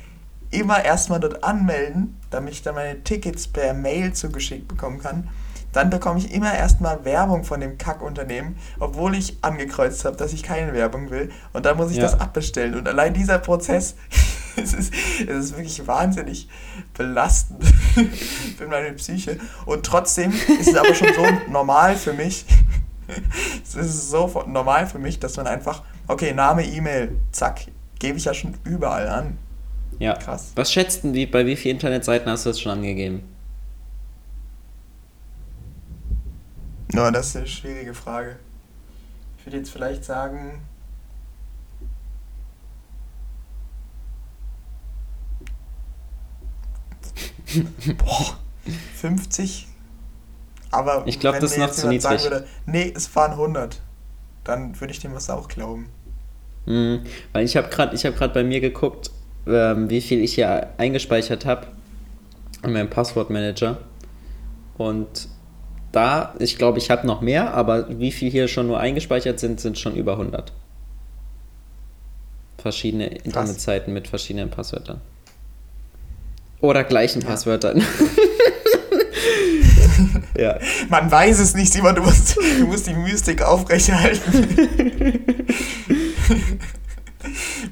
immer 0.50 0.84
erstmal 0.84 1.20
dort 1.20 1.44
anmelden, 1.44 2.18
damit 2.30 2.54
ich 2.54 2.62
dann 2.64 2.76
meine 2.76 3.04
Tickets 3.04 3.48
per 3.48 3.74
Mail 3.74 4.14
zugeschickt 4.14 4.68
bekommen 4.68 5.00
kann. 5.00 5.30
Dann 5.74 5.90
bekomme 5.90 6.20
ich 6.20 6.34
immer 6.34 6.54
erstmal 6.54 7.04
Werbung 7.06 7.44
von 7.44 7.60
dem 7.60 7.78
Kackunternehmen, 7.78 8.56
obwohl 8.80 9.16
ich 9.16 9.38
angekreuzt 9.44 10.06
habe, 10.06 10.16
dass 10.16 10.34
ich 10.34 10.42
keine 10.42 10.74
Werbung 10.74 11.10
will. 11.12 11.30
Und 11.54 11.66
dann 11.66 11.78
muss 11.78 11.92
ich 11.92 11.98
ja. 11.98 12.04
das 12.04 12.20
abbestellen. 12.20 12.76
Und 12.76 12.88
allein 12.88 13.14
dieser 13.14 13.38
Prozess, 13.38 13.96
es, 14.64 14.74
ist, 14.74 14.94
es 15.22 15.46
ist 15.46 15.52
wirklich 15.58 15.86
wahnsinnig 15.86 16.50
belastend 16.96 17.64
für 18.58 18.68
meine 18.68 18.92
Psyche. 18.94 19.40
Und 19.66 19.86
trotzdem 19.86 20.32
ist 20.32 20.68
es 20.68 20.76
aber 20.76 20.96
schon 20.96 21.14
so 21.14 21.26
normal 21.52 21.96
für 21.96 22.14
mich. 22.14 22.46
es 23.64 23.76
ist 23.76 24.10
so 24.10 24.44
normal 24.48 24.88
für 24.88 25.00
mich, 25.00 25.20
dass 25.20 25.38
man 25.38 25.48
einfach, 25.48 25.84
okay, 26.08 26.34
Name, 26.34 26.66
E-Mail, 26.66 27.18
zack, 27.32 27.68
gebe 28.00 28.18
ich 28.18 28.26
ja 28.26 28.34
schon 28.34 28.56
überall 28.64 29.08
an. 29.08 29.38
Ja. 30.00 30.16
Krass. 30.16 30.52
Was 30.56 30.72
schätzt 30.72 31.04
wie, 31.04 31.26
bei 31.26 31.46
wie 31.46 31.56
vielen 31.56 31.76
Internetseiten 31.76 32.30
hast 32.30 32.46
du 32.46 32.50
das 32.50 32.60
schon 32.60 32.72
angegeben? 32.72 33.24
No, 36.94 37.12
das 37.12 37.28
ist 37.28 37.38
eine 37.38 37.48
schwierige 37.48 37.94
Frage. 37.94 38.38
Ich 39.38 39.46
würde 39.46 39.58
jetzt 39.58 39.70
vielleicht 39.70 40.04
sagen. 40.04 40.62
Boah, 47.98 48.38
50? 48.96 49.68
Aber 50.72 51.04
ich 51.06 51.20
glaube, 51.20 51.40
das 51.40 51.52
ist 51.52 51.58
noch 51.58 51.72
zu 51.72 51.88
niedrig. 51.88 52.02
Sagen 52.02 52.24
würde, 52.24 52.48
nee, 52.66 52.92
es 52.96 53.14
waren 53.16 53.32
100, 53.32 53.82
dann 54.44 54.80
würde 54.80 54.92
ich 54.92 55.00
dem 55.00 55.14
was 55.14 55.30
auch 55.30 55.48
glauben. 55.48 55.90
Mhm, 56.66 57.02
weil 57.32 57.46
ich 57.46 57.56
habe 57.56 57.70
gerade 57.70 57.98
hab 57.98 58.34
bei 58.34 58.44
mir 58.44 58.60
geguckt, 58.60 59.12
ähm, 59.48 59.90
wie 59.90 60.02
viel 60.02 60.22
ich 60.22 60.36
hier 60.36 60.70
eingespeichert 60.78 61.46
habe 61.46 61.68
in 62.64 62.74
meinem 62.74 62.90
Passwortmanager. 62.90 63.78
Und 64.78 65.30
da, 65.92 66.36
ich 66.40 66.58
glaube, 66.58 66.78
ich 66.78 66.92
habe 66.92 67.08
noch 67.08 67.22
mehr, 67.22 67.54
aber 67.54 68.00
wie 68.00 68.12
viel 68.12 68.30
hier 68.30 68.48
schon 68.48 68.68
nur 68.68 68.80
eingespeichert 68.80 69.40
sind, 69.40 69.60
sind 69.60 69.80
schon 69.80 69.96
über 69.96 70.14
100. 70.14 70.52
Verschiedene. 72.58 73.08
Internetseiten 73.08 73.94
mit 73.94 74.08
verschiedenen 74.08 74.50
Passwörtern. 74.50 75.00
Oder 76.60 76.84
gleichen 76.84 77.22
ja. 77.22 77.28
Passwörtern. 77.28 77.82
ja. 80.38 80.60
Man 80.90 81.12
weiß 81.12 81.40
es 81.40 81.56
nicht, 81.56 81.72
Simon, 81.72 81.96
du 81.96 82.02
musst, 82.02 82.36
du 82.36 82.66
musst 82.66 82.88
die 82.88 82.94
Mystik 82.94 83.42
aufrechterhalten. 83.42 85.38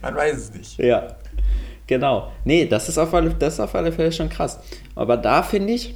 Man 0.02 0.16
weiß 0.16 0.38
es 0.38 0.54
nicht. 0.54 0.78
Ja. 0.78 1.18
Genau. 1.88 2.32
Nee, 2.44 2.66
das 2.66 2.90
ist 2.90 2.98
auf 2.98 3.14
alle, 3.14 3.34
das 3.34 3.56
ist 3.56 3.60
auf 3.60 3.76
alle 3.76 3.92
Fälle 3.92 4.12
schon 4.12 4.30
krass. 4.30 4.60
Aber 4.96 5.18
da 5.18 5.44
finde 5.44 5.74
ich, 5.74 5.96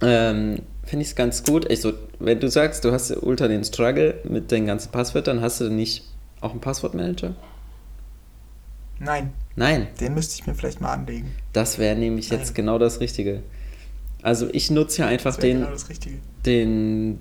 ähm, 0.00 0.62
finde 0.84 1.02
ich 1.02 1.10
es 1.10 1.16
ganz 1.16 1.44
gut. 1.44 1.70
Ich 1.70 1.80
so, 1.80 1.92
wenn 2.18 2.40
du 2.40 2.48
sagst, 2.48 2.84
du 2.84 2.92
hast 2.92 3.10
ultra 3.22 3.48
den 3.48 3.64
Struggle 3.64 4.20
mit 4.24 4.50
den 4.50 4.66
ganzen 4.66 4.90
Passwörtern, 4.90 5.40
hast 5.40 5.60
du 5.60 5.70
nicht 5.70 6.04
auch 6.40 6.50
einen 6.50 6.60
Passwortmanager? 6.60 7.34
Nein. 9.02 9.32
Nein. 9.56 9.88
Den 10.00 10.14
müsste 10.14 10.40
ich 10.40 10.46
mir 10.46 10.54
vielleicht 10.54 10.80
mal 10.80 10.92
anlegen. 10.92 11.34
Das 11.52 11.78
wäre 11.78 11.96
nämlich 11.96 12.30
Nein. 12.30 12.38
jetzt 12.38 12.54
genau 12.54 12.78
das 12.78 13.00
Richtige. 13.00 13.42
Also 14.22 14.48
ich 14.52 14.70
nutze 14.70 15.02
ja 15.02 15.08
einfach 15.08 15.36
den, 15.36 15.60
genau 15.60 15.76
den 16.46 17.18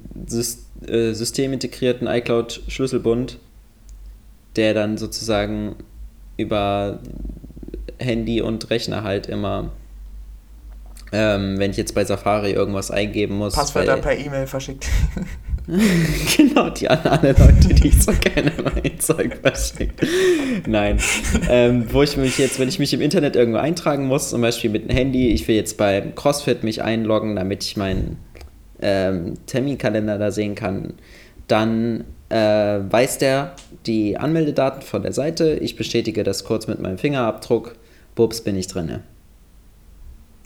äh, 0.87 1.13
systemintegrierten 1.13 2.07
iCloud-Schlüsselbund, 2.07 3.39
der 4.55 4.73
dann 4.75 4.97
sozusagen 4.97 5.75
über 6.37 6.99
Handy 7.99 8.41
und 8.41 8.69
Rechner 8.69 9.03
halt 9.03 9.27
immer, 9.27 9.71
ähm, 11.11 11.57
wenn 11.57 11.71
ich 11.71 11.77
jetzt 11.77 11.95
bei 11.95 12.05
Safari 12.05 12.51
irgendwas 12.51 12.91
eingeben 12.91 13.35
muss. 13.35 13.55
Passwörter 13.55 13.97
per 13.97 14.17
E-Mail 14.17 14.45
verschickt. 14.45 14.87
genau, 16.37 16.69
die 16.69 16.89
an 16.89 16.99
alle 17.03 17.31
Leute, 17.31 17.73
die 17.73 17.87
ich 17.87 18.03
so 18.03 18.11
kenne, 18.11 18.51
mein 18.61 18.99
Zeug 18.99 19.37
verschickt. 19.41 20.05
Nein. 20.67 20.99
Ähm, 21.49 21.85
wo 21.91 22.03
ich 22.03 22.17
mich 22.17 22.37
jetzt, 22.37 22.59
wenn 22.59 22.67
ich 22.67 22.77
mich 22.77 22.93
im 22.93 22.99
Internet 22.99 23.37
irgendwo 23.37 23.59
eintragen 23.59 24.05
muss, 24.05 24.31
zum 24.31 24.41
Beispiel 24.41 24.69
mit 24.69 24.89
dem 24.89 24.95
Handy, 24.95 25.29
ich 25.29 25.47
will 25.47 25.55
jetzt 25.55 25.77
beim 25.77 26.13
CrossFit 26.13 26.63
mich 26.63 26.83
einloggen, 26.83 27.37
damit 27.37 27.63
ich 27.63 27.77
meinen 27.77 28.17
ähm, 28.81 29.35
Terminkalender 29.45 30.17
da 30.17 30.31
sehen 30.31 30.55
kann, 30.55 30.93
dann 31.47 32.03
äh, 32.29 32.35
weiß 32.35 33.19
der 33.19 33.55
die 33.85 34.17
Anmeldedaten 34.17 34.81
von 34.81 35.03
der 35.03 35.13
Seite, 35.13 35.53
ich 35.53 35.77
bestätige 35.77 36.23
das 36.23 36.43
kurz 36.43 36.67
mit 36.67 36.81
meinem 36.81 36.97
Fingerabdruck, 36.97 37.75
bups, 38.15 38.41
bin 38.41 38.57
ich 38.57 38.67
drin. 38.67 38.99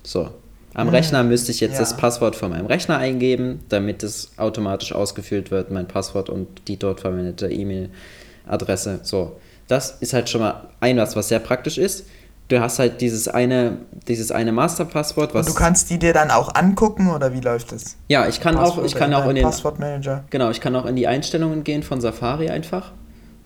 So. 0.03 0.29
Am. 0.75 0.89
Rechner 0.89 1.23
müsste 1.23 1.51
ich 1.51 1.59
jetzt 1.59 1.73
ja. 1.73 1.79
das 1.79 1.97
Passwort 1.97 2.35
von 2.35 2.51
meinem 2.51 2.65
Rechner 2.65 2.97
eingeben, 2.97 3.61
damit 3.69 4.03
es 4.03 4.31
automatisch 4.37 4.93
ausgefüllt 4.93 5.51
wird, 5.51 5.71
mein 5.71 5.87
Passwort 5.87 6.29
und 6.29 6.67
die 6.67 6.77
dort 6.77 6.99
verwendete 6.99 7.47
E-Mail-Adresse. 7.47 8.99
So. 9.03 9.37
Das 9.67 9.97
ist 9.99 10.13
halt 10.13 10.29
schon 10.29 10.41
mal 10.41 10.67
ein 10.79 10.97
was, 10.97 11.15
was 11.15 11.29
sehr 11.29 11.39
praktisch 11.39 11.77
ist 11.77 12.05
du 12.47 12.59
hast 12.59 12.79
halt 12.79 13.01
dieses 13.01 13.27
eine, 13.27 13.77
dieses 14.07 14.31
eine 14.31 14.51
Masterpasswort, 14.51 15.33
was. 15.33 15.47
Und 15.47 15.55
du 15.55 15.59
kannst 15.59 15.89
die 15.89 15.99
dir 15.99 16.13
dann 16.13 16.31
auch 16.31 16.53
angucken 16.55 17.09
oder 17.09 17.33
wie 17.33 17.39
läuft 17.39 17.71
das? 17.71 17.97
Ja, 18.07 18.27
ich 18.27 18.39
kann 18.39 18.55
Passwort 18.55 18.79
auch, 18.79 18.85
ich 18.85 18.95
kann 18.95 19.13
auch 19.13 19.27
in 19.27 19.35
den 19.35 19.43
Passwortmanager. 19.43 20.25
Genau, 20.29 20.49
ich 20.49 20.61
kann 20.61 20.75
auch 20.75 20.85
in 20.85 20.95
die 20.95 21.07
Einstellungen 21.07 21.63
gehen 21.63 21.83
von 21.83 22.01
Safari 22.01 22.49
einfach. 22.49 22.91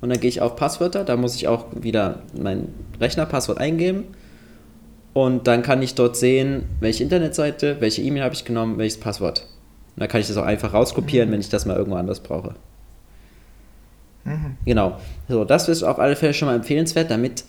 Und 0.01 0.09
dann 0.09 0.19
gehe 0.19 0.29
ich 0.29 0.41
auf 0.41 0.55
Passwörter, 0.55 1.03
da 1.03 1.17
muss 1.17 1.35
ich 1.35 1.47
auch 1.47 1.65
wieder 1.73 2.21
mein 2.39 2.69
Rechnerpasswort 3.01 3.57
eingeben. 3.57 4.05
Und 5.19 5.47
dann 5.47 5.63
kann 5.63 5.81
ich 5.81 5.95
dort 5.95 6.15
sehen, 6.15 6.63
welche 6.79 7.03
Internetseite, 7.03 7.81
welche 7.81 8.01
E-Mail 8.01 8.23
habe 8.23 8.33
ich 8.33 8.45
genommen, 8.45 8.77
welches 8.77 9.01
Passwort. 9.01 9.47
Und 9.95 9.99
dann 9.99 10.07
kann 10.07 10.21
ich 10.21 10.27
das 10.27 10.37
auch 10.37 10.45
einfach 10.45 10.73
rauskopieren, 10.73 11.27
mhm. 11.27 11.33
wenn 11.33 11.39
ich 11.41 11.49
das 11.49 11.65
mal 11.65 11.75
irgendwo 11.75 11.97
anders 11.97 12.21
brauche. 12.21 12.55
Mhm. 14.23 14.55
Genau. 14.63 14.97
So, 15.27 15.43
das 15.43 15.67
ist 15.67 15.83
auf 15.83 15.99
alle 15.99 16.15
Fälle 16.15 16.33
schon 16.33 16.47
mal 16.47 16.55
empfehlenswert, 16.55 17.11
damit 17.11 17.43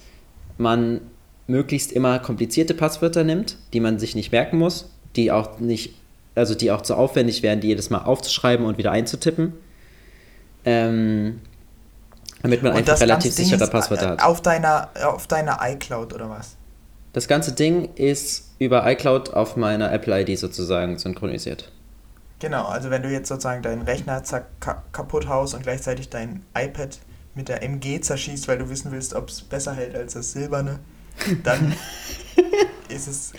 man 0.59 1.01
möglichst 1.47 1.93
immer 1.93 2.19
komplizierte 2.19 2.75
Passwörter 2.75 3.23
nimmt, 3.23 3.57
die 3.73 3.79
man 3.79 4.01
sich 4.01 4.17
nicht 4.17 4.33
merken 4.33 4.59
muss, 4.59 4.91
die 5.15 5.31
auch 5.31 5.61
nicht, 5.61 5.95
also 6.35 6.57
die 6.57 6.73
auch 6.73 6.81
zu 6.81 6.97
aufwendig 6.97 7.45
wären, 7.45 7.61
die 7.61 7.69
jedes 7.69 7.89
Mal 7.89 7.99
aufzuschreiben 7.99 8.67
und 8.67 8.79
wieder 8.79 8.91
einzutippen. 8.91 9.53
Ähm, 10.65 11.39
damit 12.43 12.65
man 12.65 12.73
und 12.73 12.79
einfach 12.79 13.01
relativ 13.01 13.33
sichere 13.33 13.69
Passwörter 13.69 14.09
hat. 14.09 14.25
Auf 14.25 14.41
deiner, 14.41 14.89
auf 15.05 15.29
deiner 15.29 15.61
iCloud 15.63 16.13
oder 16.13 16.29
was? 16.29 16.57
Das 17.13 17.27
ganze 17.27 17.53
Ding 17.53 17.95
ist 17.97 18.53
über 18.59 18.89
iCloud 18.89 19.35
auf 19.35 19.57
meiner 19.57 19.93
Apple 19.93 20.21
ID 20.21 20.39
sozusagen 20.39 20.99
synchronisiert. 20.99 21.73
Genau, 22.39 22.67
also 22.67 22.91
wenn 22.91 23.03
du 23.03 23.11
jetzt 23.11 23.29
sozusagen 23.29 23.63
deinen 23.63 23.83
Rechner 23.83 24.23
kaputt 24.93 25.29
haust 25.29 25.55
und 25.55 25.63
gleichzeitig 25.63 26.09
dein 26.09 26.45
iPad 26.57 26.99
mit 27.35 27.49
der 27.49 27.63
MG 27.63 28.01
zerschießt, 28.01 28.49
weil 28.49 28.59
du 28.59 28.71
wissen 28.71 28.93
willst, 28.93 29.15
ob 29.15 29.29
es 29.29 29.43
besser 29.43 29.75
hält 29.75 29.95
als 29.95 30.15
das 30.15 30.33
silberne, 30.33 30.79
dann 31.43 31.75
ist 32.89 33.09
es. 33.09 33.33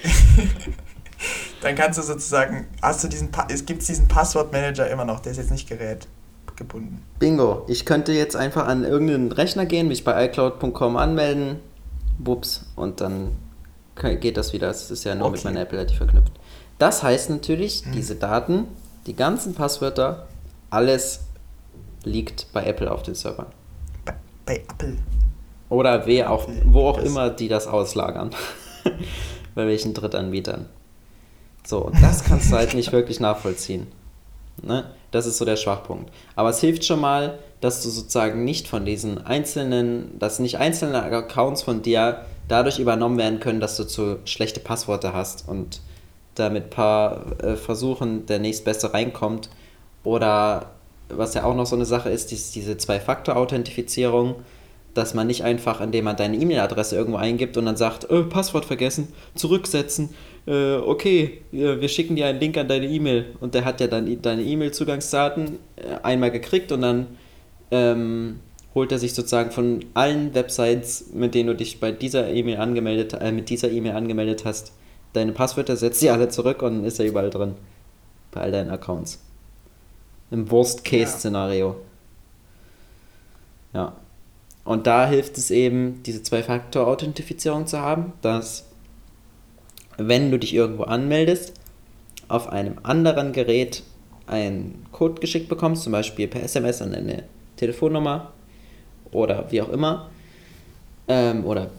dann 1.61 1.75
kannst 1.75 1.97
du 1.97 2.03
sozusagen, 2.03 2.67
hast 2.81 3.03
du 3.03 3.07
diesen, 3.07 3.29
es 3.49 3.65
gibt 3.65 3.87
diesen 3.87 4.07
Passwortmanager 4.07 4.89
immer 4.89 5.05
noch, 5.05 5.19
der 5.19 5.31
ist 5.31 5.37
jetzt 5.37 5.51
nicht 5.51 5.67
gerätgebunden. 5.67 7.01
Bingo. 7.19 7.65
Ich 7.67 7.85
könnte 7.85 8.11
jetzt 8.11 8.35
einfach 8.35 8.67
an 8.67 8.83
irgendeinen 8.83 9.31
Rechner 9.31 9.65
gehen, 9.65 9.87
mich 9.87 10.03
bei 10.03 10.25
iCloud.com 10.25 10.97
anmelden, 10.97 11.59
bups, 12.19 12.65
und 12.75 13.01
dann 13.01 13.31
geht 14.01 14.37
das 14.37 14.53
wieder. 14.53 14.67
Das 14.67 14.91
ist 14.91 15.03
ja 15.03 15.15
nur 15.15 15.27
okay. 15.27 15.37
mit 15.37 15.45
meiner 15.45 15.61
Apple 15.61 15.81
ID 15.81 15.91
verknüpft. 15.91 16.31
Das 16.77 17.03
heißt 17.03 17.29
natürlich, 17.29 17.85
hm. 17.85 17.91
diese 17.91 18.15
Daten, 18.15 18.67
die 19.05 19.15
ganzen 19.15 19.53
Passwörter, 19.53 20.27
alles 20.69 21.21
liegt 22.03 22.51
bei 22.53 22.65
Apple 22.65 22.91
auf 22.91 23.03
den 23.03 23.15
Servern. 23.15 23.47
Bei, 24.05 24.15
bei 24.45 24.55
Apple. 24.57 24.97
Oder 25.69 26.05
wer 26.05 26.31
auch, 26.31 26.47
wo 26.65 26.89
auch 26.89 26.97
das 26.97 27.05
immer 27.05 27.29
die 27.29 27.47
das 27.47 27.67
auslagern. 27.67 28.31
Bei 29.55 29.67
welchen 29.67 29.93
Drittanbietern. 29.93 30.67
So, 31.65 31.79
und 31.79 32.01
das 32.01 32.23
kannst 32.23 32.51
du 32.51 32.55
halt 32.55 32.73
nicht 32.73 32.91
wirklich 32.91 33.19
nachvollziehen. 33.19 33.87
Ne? 34.61 34.85
Das 35.11 35.25
ist 35.25 35.37
so 35.37 35.45
der 35.45 35.55
Schwachpunkt. 35.55 36.11
Aber 36.35 36.49
es 36.49 36.59
hilft 36.59 36.85
schon 36.85 36.99
mal, 36.99 37.39
dass 37.61 37.83
du 37.83 37.89
sozusagen 37.89 38.43
nicht 38.43 38.67
von 38.67 38.85
diesen 38.85 39.25
einzelnen, 39.25 40.17
dass 40.19 40.39
nicht 40.39 40.57
einzelne 40.57 41.03
Accounts 41.03 41.61
von 41.61 41.81
dir 41.81 42.25
dadurch 42.51 42.79
übernommen 42.79 43.17
werden 43.17 43.39
können, 43.39 43.59
dass 43.59 43.77
du 43.77 43.85
zu 43.85 44.19
schlechte 44.25 44.59
Passworte 44.59 45.13
hast 45.13 45.47
und 45.47 45.81
damit 46.35 46.69
paar 46.69 47.41
äh, 47.41 47.55
Versuchen 47.55 48.25
der 48.25 48.39
nächstbeste 48.39 48.93
reinkommt. 48.93 49.49
Oder 50.03 50.71
was 51.09 51.33
ja 51.33 51.43
auch 51.43 51.55
noch 51.55 51.65
so 51.65 51.75
eine 51.75 51.85
Sache 51.85 52.09
ist, 52.09 52.31
ist 52.31 52.55
diese 52.55 52.77
Zwei-Faktor-Authentifizierung, 52.77 54.35
dass 54.93 55.13
man 55.13 55.27
nicht 55.27 55.43
einfach, 55.43 55.79
indem 55.79 56.05
man 56.05 56.17
deine 56.17 56.37
E-Mail-Adresse 56.37 56.95
irgendwo 56.95 57.17
eingibt 57.17 57.55
und 57.55 57.65
dann 57.65 57.77
sagt, 57.77 58.09
oh, 58.09 58.23
Passwort 58.23 58.65
vergessen, 58.65 59.07
zurücksetzen, 59.35 60.09
äh, 60.47 60.75
okay, 60.75 61.41
wir 61.51 61.87
schicken 61.87 62.15
dir 62.15 62.25
einen 62.25 62.39
Link 62.39 62.57
an 62.57 62.67
deine 62.67 62.87
E-Mail 62.87 63.27
und 63.39 63.53
der 63.53 63.63
hat 63.63 63.79
ja 63.79 63.87
dann 63.87 64.21
deine 64.21 64.41
E-Mail-Zugangsdaten 64.41 65.59
äh, 65.77 66.03
einmal 66.03 66.31
gekriegt 66.31 66.71
und 66.71 66.81
dann 66.81 67.07
ähm, 67.69 68.39
holt 68.73 68.91
er 68.91 68.99
sich 68.99 69.13
sozusagen 69.13 69.51
von 69.51 69.85
allen 69.93 70.33
Websites, 70.33 71.07
mit 71.13 71.35
denen 71.35 71.47
du 71.47 71.55
dich 71.55 71.79
bei 71.79 71.91
dieser 71.91 72.29
E-Mail 72.29 72.57
angemeldet, 72.57 73.13
äh, 73.13 73.31
mit 73.31 73.49
dieser 73.49 73.69
E-Mail 73.69 73.93
angemeldet 73.93 74.45
hast, 74.45 74.71
deine 75.13 75.33
Passwörter, 75.33 75.75
setzt 75.75 75.99
sie 75.99 76.09
alle 76.09 76.29
zurück 76.29 76.61
und 76.61 76.85
ist 76.85 76.99
er 76.99 77.05
überall 77.05 77.29
drin. 77.29 77.55
Bei 78.31 78.41
all 78.41 78.51
deinen 78.51 78.69
Accounts. 78.69 79.19
Im 80.29 80.49
Worst-Case-Szenario. 80.49 81.75
Ja. 83.73 83.93
Und 84.63 84.87
da 84.87 85.07
hilft 85.07 85.37
es 85.37 85.51
eben, 85.51 86.01
diese 86.03 86.23
Zwei-Faktor-Authentifizierung 86.23 87.67
zu 87.67 87.79
haben, 87.79 88.13
dass 88.21 88.65
wenn 89.97 90.31
du 90.31 90.39
dich 90.39 90.53
irgendwo 90.53 90.83
anmeldest, 90.83 91.53
auf 92.29 92.47
einem 92.47 92.75
anderen 92.83 93.33
Gerät 93.33 93.83
einen 94.27 94.85
Code 94.93 95.19
geschickt 95.19 95.49
bekommst, 95.49 95.83
zum 95.83 95.91
Beispiel 95.91 96.27
per 96.27 96.43
SMS 96.43 96.81
an 96.81 96.93
deine 96.93 97.23
Telefonnummer 97.57 98.31
oder 99.11 99.51
wie 99.51 99.61
auch 99.61 99.69
immer, 99.69 100.09
ähm, 101.07 101.45
oder 101.45 101.69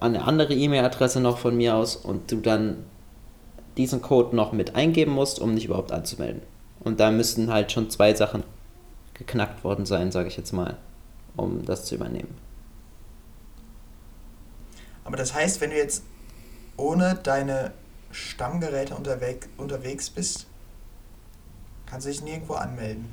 eine 0.00 0.24
andere 0.24 0.54
E-Mail-Adresse 0.54 1.20
noch 1.20 1.38
von 1.38 1.56
mir 1.56 1.76
aus 1.76 1.96
und 1.96 2.30
du 2.30 2.36
dann 2.36 2.84
diesen 3.76 4.02
Code 4.02 4.34
noch 4.34 4.52
mit 4.52 4.74
eingeben 4.74 5.12
musst, 5.12 5.38
um 5.38 5.54
dich 5.54 5.66
überhaupt 5.66 5.92
anzumelden. 5.92 6.42
Und 6.80 7.00
da 7.00 7.10
müssten 7.10 7.52
halt 7.52 7.72
schon 7.72 7.90
zwei 7.90 8.14
Sachen 8.14 8.42
geknackt 9.14 9.64
worden 9.64 9.86
sein, 9.86 10.12
sage 10.12 10.28
ich 10.28 10.36
jetzt 10.36 10.52
mal, 10.52 10.76
um 11.36 11.64
das 11.64 11.84
zu 11.84 11.94
übernehmen. 11.94 12.34
Aber 15.04 15.16
das 15.16 15.34
heißt, 15.34 15.60
wenn 15.60 15.70
du 15.70 15.76
jetzt 15.76 16.02
ohne 16.76 17.18
deine 17.22 17.72
Stammgeräte 18.10 18.94
unterwegs, 18.94 19.48
unterwegs 19.56 20.10
bist, 20.10 20.46
kannst 21.86 22.06
du 22.06 22.10
dich 22.10 22.22
nirgendwo 22.22 22.54
anmelden. 22.54 23.06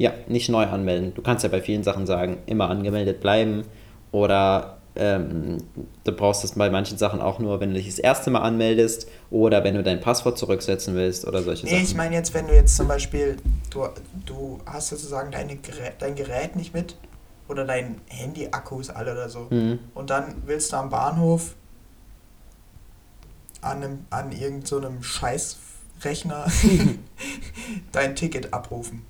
Ja, 0.00 0.14
nicht 0.28 0.48
neu 0.48 0.64
anmelden. 0.64 1.12
Du 1.12 1.20
kannst 1.20 1.42
ja 1.42 1.50
bei 1.50 1.60
vielen 1.60 1.82
Sachen 1.82 2.06
sagen, 2.06 2.38
immer 2.46 2.70
angemeldet 2.70 3.20
bleiben 3.20 3.64
oder 4.12 4.78
ähm, 4.96 5.58
du 6.04 6.12
brauchst 6.12 6.42
es 6.42 6.52
bei 6.52 6.70
manchen 6.70 6.96
Sachen 6.96 7.20
auch 7.20 7.38
nur, 7.38 7.60
wenn 7.60 7.68
du 7.68 7.74
dich 7.74 7.84
das 7.86 7.98
erste 7.98 8.30
Mal 8.30 8.40
anmeldest 8.40 9.08
oder 9.30 9.62
wenn 9.62 9.74
du 9.74 9.82
dein 9.82 10.00
Passwort 10.00 10.38
zurücksetzen 10.38 10.94
willst 10.94 11.26
oder 11.26 11.42
solche 11.42 11.66
nee, 11.66 11.72
Sachen. 11.72 11.82
Nee, 11.82 11.86
ich 11.86 11.94
meine 11.94 12.14
jetzt, 12.14 12.32
wenn 12.32 12.46
du 12.46 12.54
jetzt 12.54 12.78
zum 12.78 12.88
Beispiel, 12.88 13.36
du, 13.68 13.88
du 14.24 14.58
hast 14.64 14.88
sozusagen 14.88 15.32
deine, 15.32 15.58
dein 15.98 16.14
Gerät 16.14 16.56
nicht 16.56 16.72
mit 16.72 16.96
oder 17.46 17.66
dein 17.66 18.00
Handy-Akku 18.08 18.80
ist 18.80 18.88
alle 18.88 19.12
oder 19.12 19.28
so 19.28 19.48
mhm. 19.50 19.80
und 19.92 20.08
dann 20.08 20.34
willst 20.46 20.72
du 20.72 20.78
am 20.78 20.88
Bahnhof 20.88 21.56
an, 23.60 23.82
einem, 23.82 23.98
an 24.08 24.32
irgendeinem 24.32 25.02
so 25.02 25.02
Scheißrechner 25.02 26.46
dein 27.92 28.16
Ticket 28.16 28.54
abrufen 28.54 29.04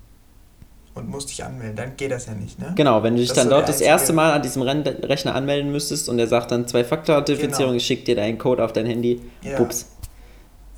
und 0.93 1.09
musst 1.09 1.29
dich 1.29 1.43
anmelden, 1.43 1.75
dann 1.75 1.95
geht 1.95 2.11
das 2.11 2.25
ja 2.25 2.33
nicht, 2.33 2.59
ne? 2.59 2.73
Genau, 2.75 3.01
wenn 3.03 3.15
du 3.15 3.21
dich 3.21 3.29
das 3.29 3.37
dann 3.37 3.49
dort 3.49 3.69
das 3.69 3.81
erste 3.81 4.13
Mal 4.13 4.33
an 4.33 4.41
diesem 4.41 4.61
Rechner 4.61 5.35
anmelden 5.35 5.71
müsstest 5.71 6.09
und 6.09 6.17
der 6.17 6.27
sagt 6.27 6.51
dann 6.51 6.67
Zwei-Faktor-Authentifizierung, 6.67 7.71
genau. 7.71 7.77
ich 7.77 7.85
schicke 7.85 8.03
dir 8.03 8.15
deinen 8.15 8.37
Code 8.37 8.63
auf 8.63 8.73
dein 8.73 8.85
Handy, 8.85 9.21
ja. 9.41 9.57
pups. 9.57 9.87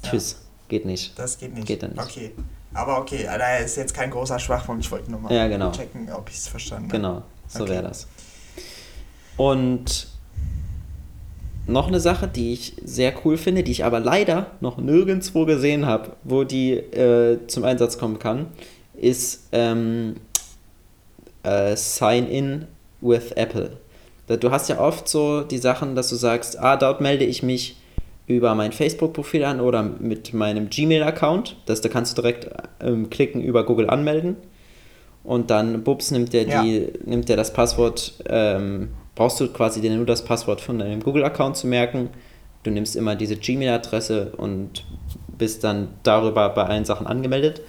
Tschüss. 0.04 0.32
Ja. 0.34 0.38
Geht 0.70 0.86
nicht. 0.86 1.18
Das 1.18 1.38
geht 1.38 1.54
nicht. 1.54 1.68
Geht 1.68 1.84
dann 1.84 1.92
nicht. 1.92 2.04
Okay. 2.04 2.32
Aber 2.74 3.00
okay, 3.00 3.26
da 3.26 3.58
ist 3.58 3.76
jetzt 3.78 3.94
kein 3.94 4.10
großer 4.10 4.40
Schwachpunkt. 4.40 4.84
Ich 4.84 4.92
wollte 4.92 5.12
nur 5.12 5.20
mal 5.20 5.34
ja, 5.34 5.48
genau. 5.48 5.72
checken, 5.72 6.10
ob 6.12 6.30
ich 6.30 6.38
es 6.38 6.48
verstanden 6.48 6.86
habe. 6.86 6.98
Genau, 6.98 7.22
so 7.48 7.64
okay. 7.64 7.74
wäre 7.74 7.84
das. 7.84 8.08
Und 9.38 10.08
noch 11.66 11.88
eine 11.88 12.00
Sache, 12.00 12.28
die 12.28 12.54
ich 12.54 12.76
sehr 12.84 13.14
cool 13.24 13.38
finde, 13.38 13.64
die 13.64 13.72
ich 13.72 13.86
aber 13.86 14.00
leider 14.00 14.48
noch 14.60 14.78
nirgendwo 14.78 15.46
gesehen 15.46 15.86
habe, 15.86 16.14
wo 16.24 16.44
die 16.44 16.74
äh, 16.74 17.40
zum 17.48 17.64
Einsatz 17.64 17.98
kommen 17.98 18.20
kann, 18.20 18.48
ist 19.04 19.50
ähm, 19.52 20.16
äh, 21.44 21.76
Sign 21.76 22.28
in 22.28 22.68
with 23.02 23.32
Apple. 23.36 23.78
Du 24.28 24.52
hast 24.52 24.70
ja 24.70 24.80
oft 24.80 25.08
so 25.08 25.42
die 25.42 25.58
Sachen, 25.58 25.96
dass 25.96 26.10
du 26.10 26.16
sagst, 26.16 26.58
ah, 26.58 26.78
dort 26.78 27.02
melde 27.02 27.26
ich 27.26 27.44
mich 27.44 27.76
über 28.26 28.56
mein 28.56 28.72
Facebook-Profil 28.72 29.44
an 29.44 29.60
oder 29.60 29.84
mit 29.84 30.34
meinem 30.34 30.70
Gmail-Account. 30.70 31.58
da 31.66 31.76
kannst 31.90 32.18
du 32.18 32.22
direkt 32.22 32.50
ähm, 32.80 33.10
klicken 33.10 33.42
über 33.42 33.66
Google 33.66 33.90
anmelden 33.90 34.38
und 35.24 35.50
dann 35.50 35.84
bups 35.84 36.12
nimmt 36.12 36.34
der 36.34 36.48
ja. 36.48 36.64
die 36.64 36.88
nimmt 37.06 37.30
der 37.30 37.38
das 37.38 37.54
Passwort 37.54 38.14
ähm, 38.28 38.90
brauchst 39.16 39.40
du 39.40 39.48
quasi 39.48 39.82
dir 39.82 39.92
nur 39.92 40.06
das 40.06 40.24
Passwort 40.24 40.62
von 40.62 40.80
deinem 40.80 41.02
Google-Account 41.02 41.58
zu 41.58 41.68
merken. 41.68 42.10
Du 42.64 42.72
nimmst 42.72 42.96
immer 42.96 43.16
diese 43.16 43.36
Gmail-Adresse 43.36 44.34
und 44.38 44.86
bist 45.38 45.64
dann 45.64 45.90
darüber 46.04 46.50
bei 46.50 46.64
allen 46.64 46.86
Sachen 46.86 47.08
angemeldet. 47.08 47.62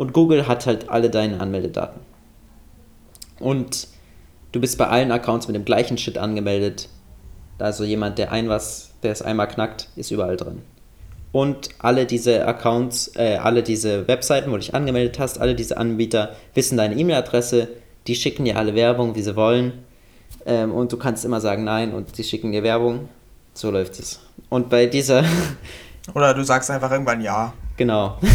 Und 0.00 0.14
Google 0.14 0.48
hat 0.48 0.64
halt 0.64 0.88
alle 0.88 1.10
deine 1.10 1.40
Anmeldedaten. 1.40 2.00
Und 3.38 3.86
du 4.50 4.58
bist 4.58 4.78
bei 4.78 4.86
allen 4.86 5.12
Accounts 5.12 5.46
mit 5.46 5.54
dem 5.54 5.66
gleichen 5.66 5.98
Shit 5.98 6.16
angemeldet. 6.16 6.88
Also 7.58 7.84
jemand, 7.84 8.16
der 8.16 8.32
ein 8.32 8.48
was, 8.48 8.92
der 9.02 9.12
es 9.12 9.20
einmal 9.20 9.46
knackt, 9.46 9.90
ist 9.96 10.10
überall 10.10 10.38
drin. 10.38 10.62
Und 11.32 11.68
alle 11.80 12.06
diese 12.06 12.46
Accounts, 12.46 13.12
äh, 13.16 13.36
alle 13.42 13.62
diese 13.62 14.08
Webseiten, 14.08 14.48
wo 14.48 14.54
du 14.54 14.60
dich 14.60 14.74
angemeldet 14.74 15.18
hast, 15.18 15.38
alle 15.38 15.54
diese 15.54 15.76
Anbieter 15.76 16.34
wissen 16.54 16.78
deine 16.78 16.94
E-Mail-Adresse, 16.96 17.68
die 18.06 18.14
schicken 18.14 18.46
dir 18.46 18.56
alle 18.56 18.74
Werbung, 18.74 19.14
wie 19.16 19.22
sie 19.22 19.36
wollen 19.36 19.84
ähm, 20.46 20.72
und 20.72 20.92
du 20.92 20.96
kannst 20.96 21.26
immer 21.26 21.42
sagen 21.42 21.64
Nein 21.64 21.92
und 21.92 22.16
sie 22.16 22.24
schicken 22.24 22.52
dir 22.52 22.62
Werbung. 22.62 23.10
So 23.52 23.70
läuft 23.70 23.98
es. 23.98 24.18
Und 24.48 24.70
bei 24.70 24.86
dieser. 24.86 25.24
Oder 26.14 26.32
du 26.32 26.42
sagst 26.42 26.70
einfach 26.70 26.90
irgendwann 26.90 27.20
Ja. 27.20 27.52
Genau. 27.76 28.18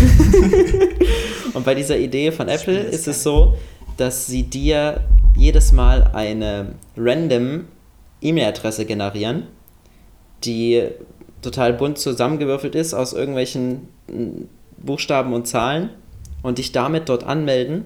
und 1.55 1.65
bei 1.65 1.73
dieser 1.73 1.97
Idee 1.97 2.31
von 2.31 2.49
Apple 2.49 2.77
ist 2.77 3.07
es 3.07 3.23
so, 3.23 3.55
dass 3.97 4.27
sie 4.27 4.43
dir 4.43 5.01
jedes 5.35 5.71
Mal 5.71 6.11
eine 6.13 6.75
random 6.97 7.65
E-Mail-Adresse 8.21 8.85
generieren, 8.85 9.47
die 10.43 10.83
total 11.41 11.73
bunt 11.73 11.97
zusammengewürfelt 11.97 12.75
ist 12.75 12.93
aus 12.93 13.13
irgendwelchen 13.13 13.87
Buchstaben 14.77 15.33
und 15.33 15.47
Zahlen 15.47 15.89
und 16.43 16.57
dich 16.57 16.71
damit 16.71 17.07
dort 17.09 17.23
anmelden 17.23 17.85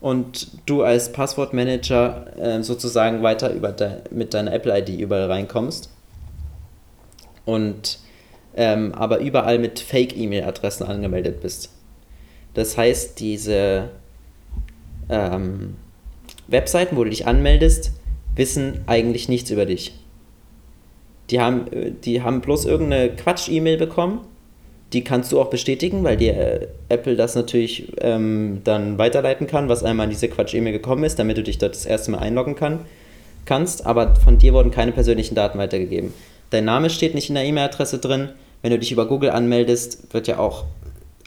und 0.00 0.48
du 0.66 0.82
als 0.82 1.10
Passwortmanager 1.12 2.36
äh, 2.38 2.62
sozusagen 2.62 3.22
weiter 3.22 3.52
über 3.52 3.72
de 3.72 4.02
mit 4.10 4.34
deiner 4.34 4.52
Apple-ID 4.52 4.90
überall 5.00 5.26
reinkommst. 5.26 5.90
Und 7.44 7.98
ähm, 8.54 8.92
aber 8.94 9.18
überall 9.20 9.58
mit 9.58 9.80
Fake-E-Mail-Adressen 9.80 10.86
angemeldet 10.86 11.40
bist. 11.40 11.70
Das 12.54 12.76
heißt, 12.76 13.20
diese 13.20 13.90
ähm, 15.08 15.76
Webseiten, 16.46 16.96
wo 16.96 17.04
du 17.04 17.10
dich 17.10 17.26
anmeldest, 17.26 17.92
wissen 18.34 18.82
eigentlich 18.86 19.28
nichts 19.28 19.50
über 19.50 19.66
dich. 19.66 19.94
Die 21.30 21.40
haben, 21.40 21.70
äh, 21.72 21.92
die 21.92 22.22
haben 22.22 22.40
bloß 22.40 22.64
irgendeine 22.64 23.10
Quatsch-E-Mail 23.14 23.76
bekommen 23.76 24.20
die 24.92 25.04
kannst 25.04 25.32
du 25.32 25.40
auch 25.40 25.50
bestätigen, 25.50 26.02
weil 26.02 26.16
dir 26.16 26.36
äh, 26.36 26.66
Apple 26.88 27.16
das 27.16 27.34
natürlich 27.34 27.92
ähm, 28.00 28.62
dann 28.64 28.96
weiterleiten 28.96 29.46
kann, 29.46 29.68
was 29.68 29.82
einmal 29.82 30.04
an 30.04 30.10
diese 30.10 30.28
Quatsch-E-Mail 30.28 30.72
gekommen 30.72 31.04
ist, 31.04 31.18
damit 31.18 31.36
du 31.36 31.42
dich 31.42 31.58
dort 31.58 31.74
das 31.74 31.84
erste 31.84 32.10
Mal 32.10 32.18
einloggen 32.18 32.54
kann, 32.54 32.80
kannst. 33.44 33.86
Aber 33.86 34.16
von 34.16 34.38
dir 34.38 34.54
wurden 34.54 34.70
keine 34.70 34.92
persönlichen 34.92 35.34
Daten 35.34 35.58
weitergegeben. 35.58 36.14
Dein 36.50 36.64
Name 36.64 36.88
steht 36.88 37.14
nicht 37.14 37.28
in 37.28 37.34
der 37.34 37.44
E-Mail-Adresse 37.44 37.98
drin. 37.98 38.30
Wenn 38.62 38.70
du 38.70 38.78
dich 38.78 38.90
über 38.90 39.06
Google 39.06 39.30
anmeldest, 39.30 40.12
wird 40.12 40.26
ja 40.26 40.38
auch, 40.38 40.64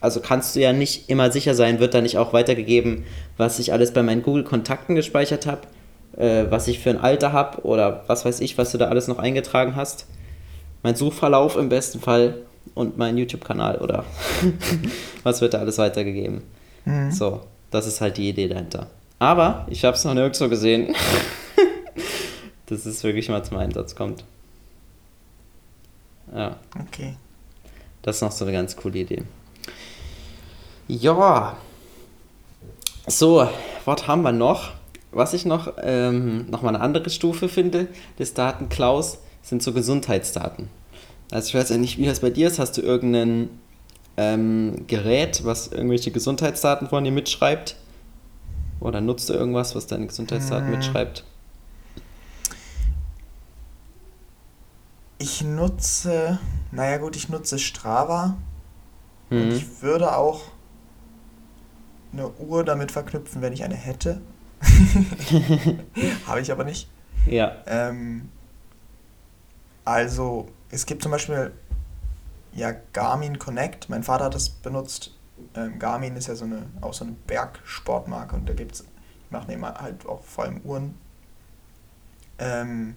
also 0.01 0.19
kannst 0.19 0.55
du 0.55 0.59
ja 0.59 0.73
nicht 0.73 1.09
immer 1.09 1.31
sicher 1.31 1.53
sein, 1.53 1.79
wird 1.79 1.93
da 1.93 2.01
nicht 2.01 2.17
auch 2.17 2.33
weitergegeben, 2.33 3.05
was 3.37 3.59
ich 3.59 3.71
alles 3.71 3.93
bei 3.93 4.01
meinen 4.01 4.23
Google-Kontakten 4.23 4.95
gespeichert 4.95 5.45
habe, 5.45 5.61
äh, 6.17 6.45
was 6.49 6.67
ich 6.67 6.79
für 6.79 6.89
ein 6.89 6.99
Alter 6.99 7.31
habe 7.31 7.61
oder 7.61 8.03
was 8.07 8.25
weiß 8.25 8.39
ich, 8.41 8.57
was 8.57 8.71
du 8.71 8.79
da 8.79 8.87
alles 8.87 9.07
noch 9.07 9.19
eingetragen 9.19 9.75
hast. 9.75 10.07
Mein 10.81 10.95
Suchverlauf 10.95 11.55
im 11.55 11.69
besten 11.69 11.99
Fall 11.99 12.41
und 12.73 12.97
mein 12.97 13.17
YouTube-Kanal 13.17 13.77
oder 13.77 14.03
was 15.23 15.39
wird 15.39 15.53
da 15.53 15.59
alles 15.59 15.77
weitergegeben. 15.77 16.41
Mhm. 16.85 17.11
So, 17.11 17.41
das 17.69 17.85
ist 17.85 18.01
halt 18.01 18.17
die 18.17 18.29
Idee 18.29 18.47
dahinter. 18.47 18.87
Aber 19.19 19.67
ich 19.69 19.85
habe 19.85 19.95
es 19.95 20.03
noch 20.03 20.15
nirgendwo 20.15 20.49
gesehen, 20.49 20.95
dass 22.65 22.87
es 22.87 23.03
wirklich 23.03 23.29
mal 23.29 23.43
zum 23.43 23.57
Einsatz 23.57 23.95
kommt. 23.95 24.23
Ja. 26.33 26.57
Okay. 26.87 27.15
Das 28.01 28.15
ist 28.15 28.21
noch 28.23 28.31
so 28.31 28.45
eine 28.45 28.53
ganz 28.53 28.75
coole 28.75 28.97
Idee. 28.97 29.23
Ja. 30.91 31.55
So, 33.07 33.47
was 33.85 34.07
haben 34.07 34.23
wir 34.23 34.33
noch? 34.33 34.71
Was 35.11 35.33
ich 35.33 35.45
noch, 35.45 35.75
ähm, 35.81 36.49
noch 36.49 36.63
mal 36.63 36.75
eine 36.75 36.81
andere 36.81 37.09
Stufe 37.09 37.47
finde 37.47 37.87
des 38.19 38.33
Datenklaus, 38.33 39.19
sind 39.41 39.63
so 39.63 39.71
Gesundheitsdaten. 39.71 40.67
Also 41.31 41.47
ich 41.47 41.55
weiß 41.55 41.69
ja 41.69 41.77
nicht, 41.77 41.97
wie 41.97 42.07
das 42.07 42.19
bei 42.19 42.29
dir 42.29 42.47
ist. 42.47 42.59
Hast 42.59 42.75
du 42.75 42.81
irgendein 42.81 43.49
ähm, 44.17 44.83
Gerät, 44.87 45.45
was 45.45 45.67
irgendwelche 45.69 46.11
Gesundheitsdaten 46.11 46.89
von 46.89 47.05
dir 47.05 47.13
mitschreibt? 47.13 47.77
Oder 48.81 48.99
nutzt 48.99 49.29
du 49.29 49.33
irgendwas, 49.33 49.75
was 49.75 49.87
deine 49.87 50.07
Gesundheitsdaten 50.07 50.67
hm. 50.67 50.75
mitschreibt? 50.75 51.23
Ich 55.19 55.41
nutze, 55.41 56.37
naja 56.73 56.97
gut, 56.97 57.15
ich 57.15 57.29
nutze 57.29 57.59
Strava. 57.59 58.35
Hm. 59.29 59.41
Und 59.41 59.53
ich 59.53 59.81
würde 59.81 60.17
auch 60.17 60.41
eine 62.13 62.29
Uhr 62.29 62.63
damit 62.63 62.91
verknüpfen, 62.91 63.41
wenn 63.41 63.53
ich 63.53 63.63
eine 63.63 63.75
hätte. 63.75 64.21
Habe 66.27 66.41
ich 66.41 66.51
aber 66.51 66.63
nicht. 66.63 66.89
Ja. 67.25 67.57
Ähm, 67.65 68.29
also, 69.85 70.49
es 70.69 70.85
gibt 70.85 71.03
zum 71.03 71.11
Beispiel 71.11 71.51
ja 72.53 72.73
Garmin 72.93 73.39
Connect. 73.39 73.89
Mein 73.89 74.03
Vater 74.03 74.25
hat 74.25 74.35
das 74.35 74.49
benutzt. 74.49 75.15
Ähm, 75.55 75.79
Garmin 75.79 76.15
ist 76.15 76.27
ja 76.27 76.35
so 76.35 76.45
eine, 76.45 76.63
auch 76.81 76.93
so 76.93 77.05
eine 77.05 77.15
Bergsportmarke 77.27 78.35
und 78.35 78.47
da 78.47 78.53
gibt 78.53 78.75
es, 78.75 78.83
die 78.83 79.33
machen 79.33 79.49
eben 79.49 79.65
halt 79.65 80.05
auch 80.05 80.23
vor 80.23 80.43
allem 80.45 80.61
Uhren. 80.61 80.95
Ähm, 82.37 82.95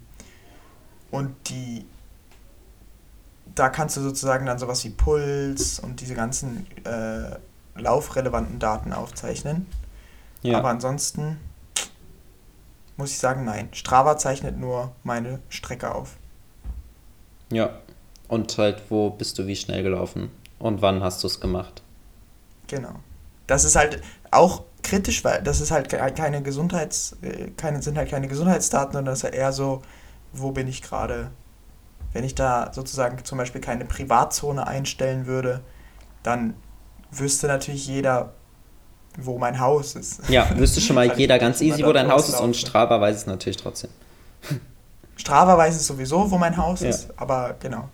und 1.10 1.34
die, 1.48 1.86
da 3.54 3.68
kannst 3.68 3.96
du 3.96 4.00
sozusagen 4.00 4.46
dann 4.46 4.58
sowas 4.58 4.84
wie 4.84 4.90
Puls 4.90 5.78
und 5.78 6.00
diese 6.00 6.14
ganzen 6.14 6.66
äh, 6.84 7.36
laufrelevanten 7.76 8.58
Daten 8.58 8.92
aufzeichnen. 8.92 9.66
Ja. 10.42 10.58
Aber 10.58 10.68
ansonsten 10.68 11.38
muss 12.96 13.10
ich 13.10 13.18
sagen, 13.18 13.44
nein. 13.44 13.68
Strava 13.72 14.16
zeichnet 14.16 14.58
nur 14.58 14.92
meine 15.02 15.40
Strecke 15.48 15.94
auf. 15.94 16.16
Ja. 17.50 17.78
Und 18.28 18.56
halt, 18.56 18.82
wo 18.88 19.10
bist 19.10 19.38
du 19.38 19.46
wie 19.46 19.56
schnell 19.56 19.82
gelaufen 19.82 20.30
und 20.58 20.80
wann 20.82 21.02
hast 21.02 21.22
du 21.22 21.26
es 21.26 21.40
gemacht. 21.40 21.82
Genau. 22.68 22.94
Das 23.46 23.64
ist 23.64 23.76
halt 23.76 24.00
auch 24.30 24.62
kritisch, 24.82 25.24
weil 25.24 25.42
das 25.42 25.60
ist 25.60 25.70
halt 25.70 25.88
keine 25.88 26.42
Gesundheits, 26.42 27.16
äh, 27.22 27.50
keine, 27.56 27.82
sind 27.82 27.98
halt 27.98 28.10
keine 28.10 28.28
Gesundheitsdaten, 28.28 28.92
sondern 28.92 29.12
das 29.12 29.18
ist 29.18 29.24
halt 29.24 29.34
eher 29.34 29.52
so, 29.52 29.82
wo 30.32 30.52
bin 30.52 30.68
ich 30.68 30.82
gerade. 30.82 31.30
Wenn 32.12 32.24
ich 32.24 32.34
da 32.34 32.72
sozusagen 32.72 33.24
zum 33.24 33.38
Beispiel 33.38 33.60
keine 33.60 33.84
Privatzone 33.84 34.66
einstellen 34.66 35.26
würde, 35.26 35.62
dann 36.22 36.54
wüsste 37.18 37.46
natürlich 37.46 37.86
jeder, 37.86 38.32
wo 39.16 39.38
mein 39.38 39.58
Haus 39.60 39.94
ist. 39.94 40.28
Ja, 40.28 40.56
wüsste 40.56 40.80
schon 40.80 40.96
mal 40.96 41.12
jeder 41.18 41.38
ganz 41.38 41.60
easy, 41.60 41.84
wo 41.84 41.92
dein 41.92 42.10
Haus 42.10 42.28
ist 42.28 42.40
und 42.40 42.56
Strava 42.56 43.00
weiß 43.00 43.16
es 43.16 43.26
natürlich 43.26 43.56
trotzdem. 43.56 43.90
Strava 45.16 45.56
weiß 45.56 45.76
es 45.76 45.86
sowieso, 45.86 46.30
wo 46.30 46.38
mein 46.38 46.56
Haus 46.56 46.80
ja. 46.80 46.90
ist, 46.90 47.08
aber 47.16 47.56
genau. 47.60 47.88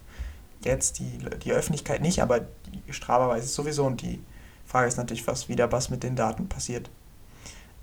Jetzt 0.62 0.99
die, 0.99 1.18
die 1.43 1.53
Öffentlichkeit 1.53 2.03
nicht, 2.03 2.23
aber 2.23 2.41
die 2.41 2.93
Strava 2.93 3.29
weiß 3.29 3.45
es 3.45 3.55
sowieso 3.55 3.85
und 3.87 4.03
die 4.03 4.21
Frage 4.66 4.89
ist 4.89 4.97
natürlich, 4.97 5.27
was 5.27 5.49
wieder 5.49 5.71
was 5.73 5.91
mit 5.91 6.03
den 6.03 6.16
Daten 6.16 6.49
passiert. 6.49 6.91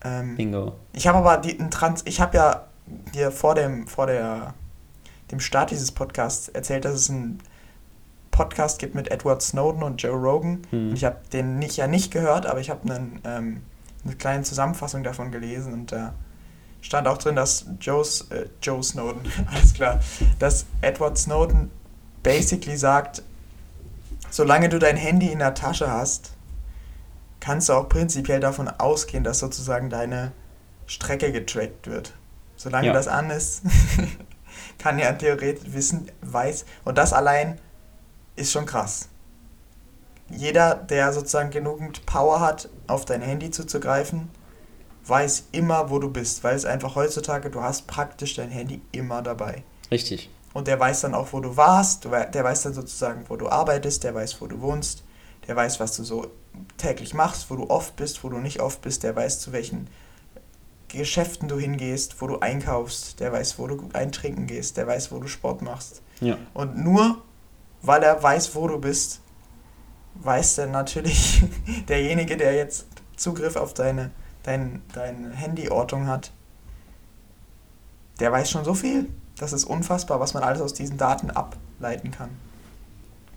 Ähm, 0.03 0.35
Bingo. 0.35 0.73
Ich 0.93 1.07
habe 1.07 1.17
aber 1.17 1.37
die, 1.37 1.57
Trans 1.69 2.03
ich 2.05 2.21
habe 2.21 2.37
ja 2.37 2.67
dir 3.13 3.31
vor 3.31 3.55
dem, 3.55 3.87
vor 3.87 4.07
der, 4.07 4.53
dem 5.31 5.39
Start 5.39 5.71
dieses 5.71 5.91
Podcasts 5.91 6.49
erzählt, 6.49 6.85
dass 6.85 6.93
es 6.93 7.09
ein 7.09 7.39
Podcast 8.37 8.77
gibt 8.77 8.93
mit 8.93 9.09
Edward 9.09 9.41
Snowden 9.41 9.81
und 9.81 10.01
Joe 10.01 10.15
Rogan. 10.15 10.61
Hm. 10.69 10.89
Und 10.89 10.95
ich 10.95 11.03
habe 11.03 11.17
den 11.33 11.57
nicht, 11.57 11.75
ja 11.75 11.87
nicht 11.87 12.11
gehört, 12.11 12.45
aber 12.45 12.59
ich 12.59 12.69
habe 12.69 12.87
ähm, 13.25 13.63
eine 14.05 14.15
kleine 14.15 14.43
Zusammenfassung 14.43 15.03
davon 15.03 15.31
gelesen 15.31 15.73
und 15.73 15.91
da 15.91 16.13
stand 16.81 17.07
auch 17.07 17.17
drin, 17.17 17.35
dass 17.35 17.65
Joe's, 17.81 18.27
äh, 18.29 18.45
Joe 18.61 18.83
Snowden, 18.83 19.21
alles 19.51 19.73
klar, 19.73 19.99
dass 20.37 20.67
Edward 20.81 21.17
Snowden 21.17 21.71
basically 22.21 22.77
sagt, 22.77 23.23
solange 24.29 24.69
du 24.69 24.77
dein 24.77 24.97
Handy 24.97 25.31
in 25.31 25.39
der 25.39 25.55
Tasche 25.55 25.89
hast, 25.89 26.33
kannst 27.39 27.69
du 27.69 27.73
auch 27.73 27.89
prinzipiell 27.89 28.39
davon 28.39 28.67
ausgehen, 28.67 29.23
dass 29.23 29.39
sozusagen 29.39 29.89
deine 29.89 30.31
Strecke 30.85 31.31
getrackt 31.31 31.87
wird. 31.87 32.13
Solange 32.55 32.87
ja. 32.87 32.93
das 32.93 33.07
an 33.07 33.31
ist, 33.31 33.63
kann 34.77 34.99
er 34.99 35.17
theoretisch 35.17 35.73
wissen, 35.73 36.11
weiß, 36.21 36.65
und 36.85 36.99
das 36.99 37.13
allein 37.13 37.59
ist 38.37 38.51
schon 38.51 38.65
krass. 38.65 39.09
Jeder, 40.29 40.75
der 40.75 41.11
sozusagen 41.13 41.51
genügend 41.51 42.05
Power 42.05 42.39
hat, 42.39 42.69
auf 42.87 43.05
dein 43.05 43.21
Handy 43.21 43.51
zuzugreifen, 43.51 44.29
weiß 45.05 45.45
immer, 45.51 45.89
wo 45.89 45.99
du 45.99 46.09
bist, 46.09 46.43
weil 46.43 46.55
es 46.55 46.65
einfach 46.65 46.95
heutzutage, 46.95 47.49
du 47.49 47.61
hast 47.61 47.87
praktisch 47.87 48.35
dein 48.35 48.49
Handy 48.49 48.81
immer 48.91 49.21
dabei. 49.21 49.63
Richtig. 49.89 50.29
Und 50.53 50.67
der 50.67 50.79
weiß 50.79 51.01
dann 51.01 51.13
auch, 51.13 51.33
wo 51.33 51.39
du 51.39 51.55
warst, 51.55 52.05
der 52.05 52.43
weiß 52.43 52.63
dann 52.63 52.73
sozusagen, 52.73 53.25
wo 53.27 53.35
du 53.35 53.47
arbeitest, 53.47 54.03
der 54.03 54.15
weiß, 54.15 54.41
wo 54.41 54.47
du 54.47 54.59
wohnst, 54.61 55.03
der 55.47 55.55
weiß, 55.55 55.79
was 55.79 55.95
du 55.95 56.03
so 56.03 56.31
täglich 56.77 57.13
machst, 57.13 57.49
wo 57.49 57.55
du 57.55 57.69
oft 57.69 57.95
bist, 57.95 58.23
wo 58.23 58.29
du 58.29 58.37
nicht 58.39 58.59
oft 58.59 58.81
bist, 58.81 59.03
der 59.03 59.15
weiß, 59.15 59.39
zu 59.39 59.51
welchen 59.53 59.87
Geschäften 60.89 61.47
du 61.47 61.57
hingehst, 61.57 62.21
wo 62.21 62.27
du 62.27 62.39
einkaufst, 62.39 63.19
der 63.19 63.31
weiß, 63.31 63.59
wo 63.59 63.67
du 63.67 63.89
eintrinken 63.93 64.47
gehst, 64.47 64.77
der 64.77 64.87
weiß, 64.87 65.11
wo 65.11 65.19
du 65.19 65.27
Sport 65.27 65.61
machst. 65.61 66.01
Ja. 66.21 66.37
Und 66.53 66.77
nur 66.77 67.21
weil 67.81 68.03
er 68.03 68.21
weiß, 68.21 68.55
wo 68.55 68.67
du 68.67 68.79
bist, 68.79 69.21
weiß 70.15 70.55
dann 70.55 70.71
natürlich 70.71 71.43
derjenige, 71.87 72.37
der 72.37 72.55
jetzt 72.55 72.87
Zugriff 73.15 73.55
auf 73.55 73.73
deine, 73.73 74.11
dein, 74.43 74.81
deine 74.93 75.35
Handyortung 75.35 76.07
hat, 76.07 76.31
der 78.19 78.31
weiß 78.31 78.49
schon 78.49 78.65
so 78.65 78.73
viel. 78.73 79.09
Das 79.37 79.53
ist 79.53 79.65
unfassbar, 79.65 80.19
was 80.19 80.33
man 80.33 80.43
alles 80.43 80.61
aus 80.61 80.73
diesen 80.73 80.97
Daten 80.97 81.29
ableiten 81.29 82.11
kann. 82.11 82.29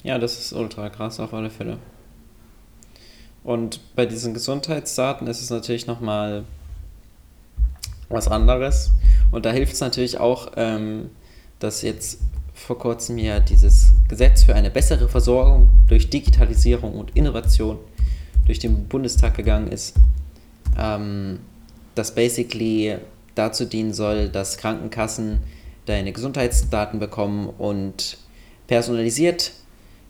Ja, 0.03 0.18
das 0.18 0.38
ist 0.38 0.53
ultra 0.53 0.88
krass 0.88 1.20
auf 1.20 1.34
alle 1.34 1.51
Fälle. 1.51 1.78
Und 3.45 3.95
bei 3.95 4.07
diesen 4.07 4.34
Gesundheitsdaten 4.34 5.26
ist 5.26 5.43
es 5.43 5.51
natürlich 5.51 5.86
nochmal 5.86 6.45
was 8.09 8.28
anderes. 8.28 8.93
Und 9.30 9.45
da 9.47 9.51
hilft 9.51 9.74
es 9.74 9.80
natürlich 9.80 10.18
auch, 10.18 10.53
ähm, 10.57 11.11
dass 11.59 11.82
jetzt 11.82 12.18
vor 12.66 12.78
kurzem 12.78 13.18
ja 13.18 13.40
dieses 13.40 13.94
Gesetz 14.08 14.44
für 14.44 14.54
eine 14.54 14.70
bessere 14.70 15.08
Versorgung 15.08 15.70
durch 15.88 16.11
Digitalisierung 16.11 16.94
und 16.94 17.16
Innovation 17.16 17.78
durch 18.46 18.58
den 18.58 18.86
Bundestag 18.86 19.36
gegangen 19.36 19.68
ist, 19.68 19.96
ähm, 20.78 21.40
das 21.94 22.14
basically 22.14 22.96
dazu 23.34 23.64
dienen 23.64 23.94
soll, 23.94 24.28
dass 24.28 24.58
Krankenkassen 24.58 25.38
deine 25.86 26.12
Gesundheitsdaten 26.12 27.00
bekommen 27.00 27.48
und 27.48 28.18
personalisiert 28.66 29.52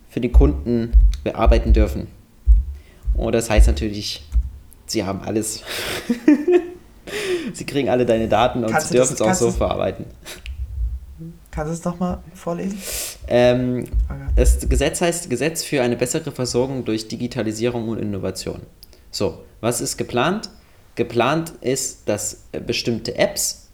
für 0.09 0.19
die 0.19 0.31
Kunden 0.31 0.91
bearbeiten 1.23 1.73
dürfen. 1.73 2.07
Und 3.13 3.33
das 3.33 3.49
heißt 3.49 3.67
natürlich, 3.67 4.27
sie 4.85 5.03
haben 5.03 5.21
alles. 5.21 5.63
sie 7.53 7.65
kriegen 7.65 7.89
alle 7.89 8.05
deine 8.05 8.27
Daten 8.27 8.63
und 8.63 8.71
kannst 8.71 8.89
sie 8.89 8.97
dürfen 8.97 9.13
es 9.13 9.21
auch 9.21 9.33
so 9.33 9.51
verarbeiten. 9.51 10.05
Kannst 11.51 11.69
du 11.69 11.73
es 11.73 11.83
nochmal 11.83 12.19
vorlesen? 12.33 12.81
Ähm, 13.27 13.85
okay. 14.09 14.19
Das 14.37 14.67
Gesetz 14.67 15.01
heißt 15.01 15.29
Gesetz 15.29 15.63
für 15.63 15.81
eine 15.81 15.97
bessere 15.97 16.31
Versorgung 16.31 16.85
durch 16.85 17.09
Digitalisierung 17.09 17.89
und 17.89 17.99
Innovation. 17.99 18.61
So, 19.11 19.43
was 19.59 19.81
ist 19.81 19.97
geplant? 19.97 20.49
Geplant 20.95 21.53
ist, 21.59 22.07
dass 22.07 22.45
äh, 22.53 22.61
bestimmte 22.61 23.15
Apps 23.17 23.67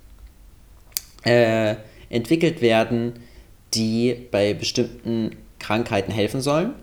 äh, 1.24 1.76
entwickelt 2.10 2.62
werden, 2.62 3.14
die 3.74 4.28
bei 4.32 4.56
bestimmten 4.56 5.36
Krankheiten 5.60 6.12
helfen 6.12 6.42
sollen 6.42 6.74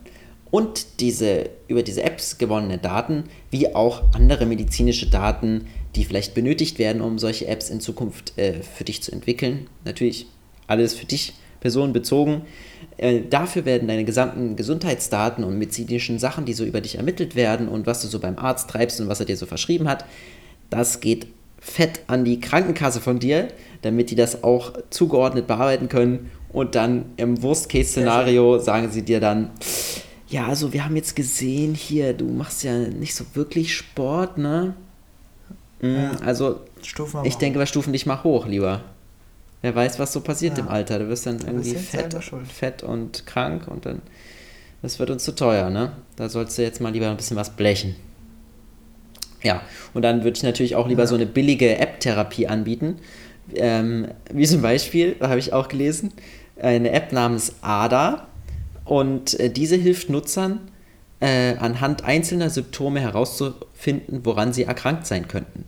und 0.50 1.00
diese 1.00 1.50
über 1.66 1.82
diese 1.82 2.04
Apps 2.04 2.38
gewonnene 2.38 2.78
Daten, 2.78 3.24
wie 3.50 3.74
auch 3.74 4.02
andere 4.12 4.46
medizinische 4.46 5.08
Daten, 5.10 5.66
die 5.96 6.04
vielleicht 6.04 6.34
benötigt 6.34 6.78
werden, 6.78 7.02
um 7.02 7.18
solche 7.18 7.46
Apps 7.48 7.70
in 7.70 7.80
Zukunft 7.80 8.38
äh, 8.38 8.62
für 8.62 8.84
dich 8.84 9.02
zu 9.02 9.10
entwickeln. 9.10 9.68
Natürlich 9.84 10.26
alles 10.66 10.94
für 10.94 11.06
dich 11.06 11.34
personenbezogen. 11.60 12.42
Äh, 12.96 13.22
dafür 13.28 13.64
werden 13.64 13.88
deine 13.88 14.04
gesamten 14.04 14.54
Gesundheitsdaten 14.56 15.44
und 15.44 15.58
medizinischen 15.58 16.18
Sachen, 16.18 16.44
die 16.44 16.52
so 16.52 16.64
über 16.64 16.80
dich 16.80 16.96
ermittelt 16.96 17.34
werden 17.34 17.68
und 17.68 17.86
was 17.86 18.02
du 18.02 18.08
so 18.08 18.18
beim 18.20 18.38
Arzt 18.38 18.70
treibst 18.70 19.00
und 19.00 19.08
was 19.08 19.20
er 19.20 19.26
dir 19.26 19.36
so 19.36 19.46
verschrieben 19.46 19.88
hat, 19.88 20.04
das 20.70 21.00
geht 21.00 21.26
fett 21.58 22.00
an 22.06 22.24
die 22.24 22.40
Krankenkasse 22.40 23.00
von 23.00 23.18
dir, 23.18 23.48
damit 23.82 24.10
die 24.10 24.14
das 24.14 24.44
auch 24.44 24.74
zugeordnet 24.90 25.46
bearbeiten 25.46 25.88
können. 25.88 26.30
Und 26.52 26.74
dann 26.74 27.06
im 27.16 27.42
Worst-Case-Szenario 27.42 28.58
sagen 28.58 28.90
sie 28.90 29.02
dir 29.02 29.18
dann, 29.18 29.50
ja, 30.28 30.46
also 30.46 30.72
wir 30.72 30.84
haben 30.84 30.94
jetzt 30.94 31.16
gesehen 31.16 31.74
hier, 31.74 32.12
du 32.12 32.26
machst 32.26 32.62
ja 32.62 32.76
nicht 32.76 33.14
so 33.14 33.24
wirklich 33.34 33.74
Sport, 33.74 34.38
ne? 34.38 34.74
Mhm, 35.80 35.94
ja, 35.94 36.10
also, 36.24 36.60
ich 37.24 37.36
denke, 37.36 37.58
wir 37.58 37.66
stufen 37.66 37.92
dich 37.92 38.06
mal 38.06 38.22
hoch, 38.22 38.46
lieber. 38.46 38.82
Wer 39.64 39.74
weiß, 39.74 39.98
was 39.98 40.12
so 40.12 40.20
passiert 40.20 40.58
ja. 40.58 40.64
im 40.64 40.68
Alter. 40.68 40.98
Du 40.98 41.08
wirst 41.08 41.24
dann 41.24 41.38
irgendwie 41.38 41.74
fett, 41.74 42.14
fett 42.52 42.82
und 42.82 43.24
krank 43.24 43.66
und 43.66 43.86
dann 43.86 44.02
Das 44.82 44.98
wird 44.98 45.08
uns 45.08 45.24
zu 45.24 45.34
teuer, 45.34 45.70
ne? 45.70 45.92
Da 46.16 46.28
sollst 46.28 46.58
du 46.58 46.62
jetzt 46.62 46.82
mal 46.82 46.92
lieber 46.92 47.08
ein 47.08 47.16
bisschen 47.16 47.38
was 47.38 47.48
blechen. 47.48 47.96
Ja, 49.42 49.62
und 49.94 50.02
dann 50.02 50.22
würde 50.22 50.36
ich 50.36 50.42
natürlich 50.42 50.76
auch 50.76 50.86
lieber 50.86 51.04
ja. 51.04 51.06
so 51.06 51.14
eine 51.14 51.24
billige 51.24 51.78
App-Therapie 51.78 52.46
anbieten. 52.46 52.98
Ähm, 53.54 54.08
wie 54.30 54.46
zum 54.46 54.60
Beispiel, 54.60 55.16
da 55.18 55.30
habe 55.30 55.38
ich 55.38 55.54
auch 55.54 55.68
gelesen, 55.68 56.12
eine 56.60 56.90
App 56.90 57.12
namens 57.12 57.54
ADA. 57.62 58.26
Und 58.84 59.40
äh, 59.40 59.48
diese 59.48 59.76
hilft 59.76 60.10
Nutzern, 60.10 60.60
äh, 61.20 61.56
anhand 61.56 62.04
einzelner 62.04 62.50
Symptome 62.50 63.00
herauszufinden, 63.00 64.26
woran 64.26 64.52
sie 64.52 64.64
erkrankt 64.64 65.06
sein 65.06 65.26
könnten. 65.26 65.64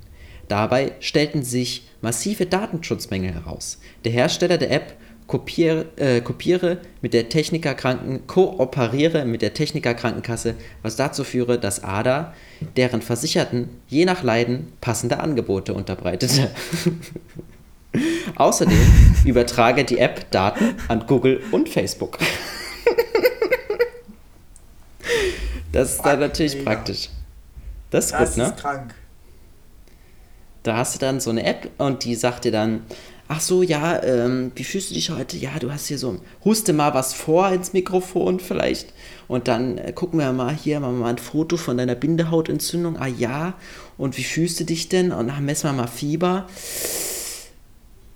Dabei 0.49 0.93
stellten 1.01 1.43
sich 1.43 1.86
massive 2.01 2.47
Datenschutzmängel 2.47 3.33
heraus. 3.33 3.79
Der 4.05 4.13
Hersteller 4.13 4.59
der 4.59 4.71
App 4.71 4.97
kopiere, 5.27 5.87
äh, 5.97 6.21
kopiere 6.21 6.79
mit 7.01 7.15
der 7.15 7.29
Techniker 7.29 7.75
Kranken, 7.75 8.27
kooperiere 8.27 9.25
mit 9.25 9.43
der 9.43 9.55
Techniker 9.55 9.95
Krankenkasse, 9.95 10.55
was 10.83 10.97
dazu 10.97 11.25
führe, 11.25 11.59
dass 11.59 11.83
ADA 11.83 12.35
deren 12.77 13.03
Versicherten 13.03 13.69
je 13.89 14.05
nach 14.05 14.23
Leiden 14.23 14.73
passende 14.81 15.21
Angebote 15.21 15.75
unterbreitete. 15.75 16.51
Außerdem 18.37 18.79
übertrage 19.25 19.85
die 19.85 19.99
App 19.99 20.31
Daten 20.31 20.77
an 20.89 21.07
Google 21.07 21.43
und 21.51 21.69
Facebook. 21.69 22.17
das 25.73 25.95
ist 25.95 26.03
dann 26.03 26.21
natürlich 26.21 26.63
praktisch. 26.63 27.09
Das 27.91 28.07
ist 28.07 28.13
das 28.13 28.31
gut, 28.31 28.39
ne? 28.39 28.45
Ist 28.45 28.57
krank. 28.59 28.95
Da 30.67 30.77
hast 30.77 30.95
du 30.95 30.99
dann 30.99 31.21
so 31.21 31.31
eine 31.31 31.45
App 31.45 31.71
und 31.79 32.05
die 32.05 32.15
sagt 32.17 32.45
dir 32.45 32.53
dann, 32.53 32.83
ach 33.29 33.41
so, 33.41 33.63
ja, 33.63 34.03
ähm, 34.03 34.53
wie 34.55 34.65
fühlst 34.65 34.91
du 34.91 34.95
dich 34.95 35.11
heute? 35.11 35.37
Ja, 35.37 35.51
du 35.61 35.71
hast 35.71 35.87
hier 35.87 35.99
so, 35.99 36.19
huste 36.45 36.73
mal 36.73 36.93
was 36.95 37.15
vor 37.15 37.51
ins 37.51 37.73
Mikrofon 37.73 38.41
vielleicht 38.41 38.93
und 39.29 39.49
dann 39.49 39.79
äh, 39.79 39.93
gucken 39.93 40.19
wir 40.19 40.33
mal 40.33 40.55
hier, 40.55 40.81
machen 40.81 40.97
wir 40.97 41.03
mal 41.05 41.11
ein 41.11 41.19
Foto 41.19 41.57
von 41.57 41.77
deiner 41.77 41.95
Bindehautentzündung, 41.95 42.97
ah 42.99 43.07
ja, 43.07 43.55
und 43.97 44.17
wie 44.17 44.25
fühlst 44.25 44.59
du 44.61 44.65
dich 44.65 44.89
denn? 44.89 45.13
Und 45.13 45.29
dann 45.29 45.45
messen 45.45 45.71
wir 45.71 45.73
mal 45.73 45.87
Fieber. 45.87 46.47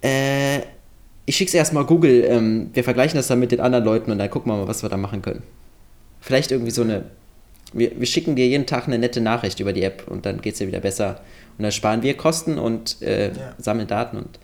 Äh, 0.02 0.60
ich 1.26 1.36
schicke 1.36 1.48
es 1.48 1.54
erstmal 1.54 1.84
Google, 1.84 2.24
ähm, 2.26 2.70
wir 2.72 2.82
vergleichen 2.82 3.16
das 3.16 3.28
dann 3.28 3.38
mit 3.38 3.52
den 3.52 3.60
anderen 3.60 3.84
Leuten 3.84 4.10
und 4.10 4.18
dann 4.18 4.30
gucken 4.30 4.50
wir 4.50 4.56
mal, 4.56 4.68
was 4.68 4.82
wir 4.82 4.88
da 4.88 4.96
machen 4.96 5.22
können. 5.22 5.42
Vielleicht 6.20 6.50
irgendwie 6.50 6.72
so 6.72 6.82
eine, 6.82 7.04
wir, 7.72 7.98
wir 7.98 8.06
schicken 8.06 8.36
dir 8.36 8.46
jeden 8.46 8.66
Tag 8.66 8.86
eine 8.86 8.98
nette 8.98 9.20
Nachricht 9.20 9.60
über 9.60 9.72
die 9.72 9.82
App 9.82 10.08
und 10.08 10.26
dann 10.26 10.40
geht 10.40 10.54
es 10.54 10.58
dir 10.58 10.66
wieder 10.66 10.80
besser. 10.80 11.20
Und 11.58 11.62
dann 11.64 11.72
sparen 11.72 12.02
wir 12.02 12.16
Kosten 12.16 12.58
und 12.58 13.00
äh, 13.02 13.28
ja. 13.28 13.54
sammeln 13.58 13.86
Daten 13.86 14.16
und 14.16 14.38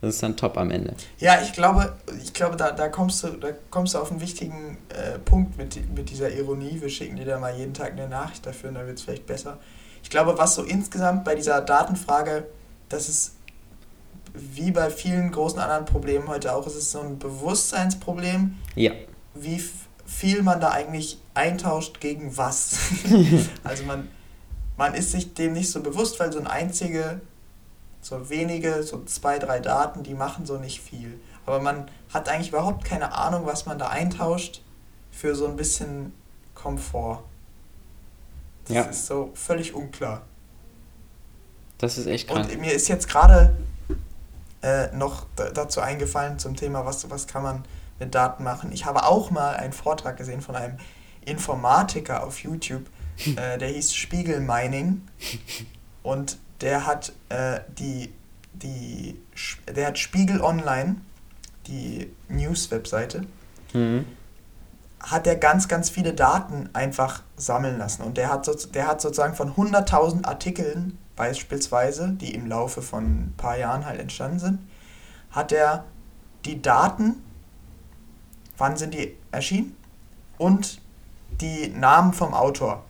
das 0.00 0.14
ist 0.14 0.22
dann 0.22 0.36
top 0.36 0.56
am 0.56 0.70
Ende. 0.70 0.94
Ja, 1.18 1.40
ich 1.42 1.52
glaube, 1.52 1.96
ich 2.22 2.32
glaube 2.32 2.56
da, 2.56 2.70
da, 2.70 2.88
kommst 2.88 3.24
du, 3.24 3.28
da 3.30 3.48
kommst 3.70 3.94
du 3.94 3.98
auf 3.98 4.12
einen 4.12 4.20
wichtigen 4.20 4.78
äh, 4.90 5.18
Punkt 5.18 5.58
mit, 5.58 5.76
mit 5.96 6.10
dieser 6.10 6.30
Ironie. 6.30 6.80
Wir 6.80 6.88
schicken 6.88 7.16
dir 7.16 7.24
da 7.24 7.38
mal 7.38 7.56
jeden 7.56 7.74
Tag 7.74 7.92
eine 7.92 8.08
Nachricht 8.08 8.46
dafür 8.46 8.68
und 8.68 8.76
dann 8.76 8.86
wird 8.86 8.98
es 8.98 9.04
vielleicht 9.04 9.26
besser. 9.26 9.58
Ich 10.02 10.10
glaube, 10.10 10.38
was 10.38 10.54
so 10.54 10.62
insgesamt 10.62 11.24
bei 11.24 11.34
dieser 11.34 11.60
Datenfrage, 11.60 12.46
das 12.88 13.08
ist 13.08 13.34
wie 14.34 14.70
bei 14.70 14.90
vielen 14.90 15.32
großen 15.32 15.58
anderen 15.58 15.84
Problemen 15.84 16.28
heute 16.28 16.54
auch, 16.54 16.66
ist 16.66 16.76
es 16.76 16.92
so 16.92 17.00
ein 17.00 17.18
Bewusstseinsproblem. 17.18 18.56
Ja. 18.76 18.92
Wie 19.34 19.62
viel 20.06 20.42
man 20.42 20.60
da 20.60 20.70
eigentlich 20.70 21.18
eintauscht 21.38 22.00
gegen 22.00 22.36
was. 22.36 22.76
also 23.64 23.84
man, 23.84 24.08
man 24.76 24.94
ist 24.94 25.12
sich 25.12 25.34
dem 25.34 25.54
nicht 25.54 25.70
so 25.70 25.82
bewusst, 25.82 26.20
weil 26.20 26.32
so 26.32 26.38
ein 26.38 26.46
einzige 26.46 27.20
so 28.00 28.30
wenige, 28.30 28.82
so 28.82 29.04
zwei, 29.04 29.38
drei 29.38 29.60
Daten, 29.60 30.02
die 30.02 30.14
machen 30.14 30.46
so 30.46 30.56
nicht 30.56 30.80
viel. 30.80 31.20
Aber 31.46 31.60
man 31.60 31.90
hat 32.12 32.28
eigentlich 32.28 32.48
überhaupt 32.48 32.84
keine 32.84 33.12
Ahnung, 33.12 33.46
was 33.46 33.66
man 33.66 33.78
da 33.78 33.88
eintauscht 33.88 34.62
für 35.10 35.34
so 35.34 35.46
ein 35.46 35.56
bisschen 35.56 36.12
Komfort. 36.54 37.22
Das 38.66 38.76
ja. 38.76 38.82
ist 38.82 39.06
so 39.06 39.30
völlig 39.34 39.74
unklar. 39.74 40.22
Das 41.78 41.96
ist 41.96 42.06
echt 42.06 42.28
krank. 42.28 42.50
Und 42.50 42.60
mir 42.60 42.72
ist 42.72 42.88
jetzt 42.88 43.08
gerade 43.08 43.56
äh, 44.62 44.88
noch 44.94 45.26
dazu 45.36 45.80
eingefallen 45.80 46.38
zum 46.38 46.56
Thema, 46.56 46.84
was, 46.84 47.08
was 47.10 47.26
kann 47.26 47.42
man 47.42 47.64
mit 47.98 48.14
Daten 48.14 48.44
machen. 48.44 48.72
Ich 48.72 48.84
habe 48.84 49.04
auch 49.04 49.30
mal 49.30 49.56
einen 49.56 49.72
Vortrag 49.72 50.16
gesehen 50.16 50.40
von 50.40 50.56
einem 50.56 50.78
Informatiker 51.28 52.24
auf 52.24 52.42
YouTube, 52.42 52.86
äh, 53.36 53.58
der 53.58 53.68
hieß 53.68 53.94
Spiegel 53.94 54.40
Mining. 54.40 55.02
Und 56.02 56.38
der 56.60 56.86
hat 56.86 57.12
äh, 57.28 57.60
die, 57.78 58.12
die, 58.52 59.20
der 59.66 59.88
hat 59.88 59.98
Spiegel 59.98 60.40
Online, 60.40 60.96
die 61.66 62.10
News-Webseite, 62.28 63.26
mhm. 63.72 64.06
hat 65.00 65.26
er 65.26 65.36
ganz, 65.36 65.68
ganz 65.68 65.90
viele 65.90 66.14
Daten 66.14 66.70
einfach 66.72 67.22
sammeln 67.36 67.78
lassen. 67.78 68.02
Und 68.02 68.16
der 68.16 68.30
hat, 68.30 68.44
so, 68.44 68.54
der 68.54 68.86
hat 68.86 69.00
sozusagen 69.00 69.34
von 69.34 69.54
100.000 69.54 70.24
Artikeln 70.24 70.98
beispielsweise, 71.14 72.10
die 72.10 72.34
im 72.34 72.46
Laufe 72.46 72.80
von 72.80 73.04
ein 73.04 73.34
paar 73.36 73.58
Jahren 73.58 73.84
halt 73.84 74.00
entstanden 74.00 74.38
sind, 74.38 74.58
hat 75.30 75.52
er 75.52 75.84
die 76.44 76.62
Daten, 76.62 77.22
wann 78.56 78.76
sind 78.76 78.94
die 78.94 79.16
erschienen, 79.30 79.76
und 80.38 80.80
die 81.40 81.68
Namen 81.68 82.12
vom 82.12 82.34
Autor, 82.34 82.84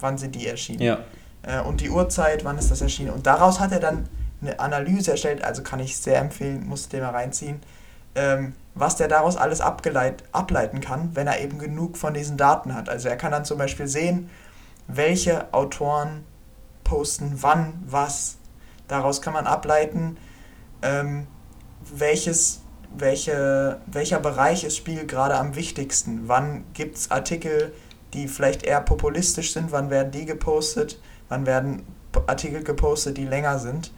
wann 0.00 0.18
sind 0.18 0.34
die 0.34 0.46
erschienen. 0.46 0.82
Ja 0.82 0.98
äh, 1.42 1.60
und 1.60 1.80
die 1.80 1.90
Uhrzeit, 1.90 2.44
wann 2.44 2.58
ist 2.58 2.70
das 2.70 2.80
erschienen. 2.80 3.10
Und 3.10 3.26
daraus 3.26 3.60
hat 3.60 3.72
er 3.72 3.80
dann 3.80 4.08
eine 4.42 4.58
Analyse 4.58 5.12
erstellt, 5.12 5.44
also 5.44 5.62
kann 5.62 5.80
ich 5.80 5.96
sehr 5.96 6.18
empfehlen, 6.18 6.66
muss 6.66 6.88
den 6.88 7.02
mal 7.02 7.10
reinziehen, 7.10 7.60
ähm, 8.14 8.54
was 8.74 8.96
der 8.96 9.08
daraus 9.08 9.36
alles 9.36 9.60
abgeleit, 9.60 10.24
ableiten 10.32 10.80
kann, 10.80 11.14
wenn 11.14 11.26
er 11.26 11.40
eben 11.40 11.58
genug 11.58 11.96
von 11.96 12.14
diesen 12.14 12.36
Daten 12.36 12.74
hat. 12.74 12.88
Also 12.88 13.08
er 13.08 13.16
kann 13.16 13.32
dann 13.32 13.44
zum 13.44 13.58
Beispiel 13.58 13.86
sehen, 13.86 14.30
welche 14.86 15.52
Autoren 15.52 16.24
posten 16.84 17.38
wann 17.40 17.82
was. 17.86 18.36
Daraus 18.88 19.20
kann 19.22 19.34
man 19.34 19.46
ableiten, 19.46 20.16
ähm, 20.82 21.26
welches, 21.94 22.62
welche, 22.96 23.80
welcher 23.86 24.20
Bereich 24.20 24.64
ist 24.64 24.76
Spiegel 24.76 25.06
gerade 25.06 25.36
am 25.36 25.54
wichtigsten. 25.54 26.22
Wann 26.26 26.64
gibt 26.74 26.96
es 26.96 27.10
Artikel, 27.10 27.72
die 28.12 28.28
vielleicht 28.28 28.64
eher 28.64 28.80
populistisch 28.80 29.52
sind, 29.52 29.72
wann 29.72 29.90
werden 29.90 30.10
die 30.10 30.26
gepostet 30.26 30.98
wann 31.30 31.46
werden 31.46 31.86
Artikel 32.26 32.62
gepostet, 32.62 33.16
die 33.16 33.24
länger 33.24 33.58
sind, 33.58 33.92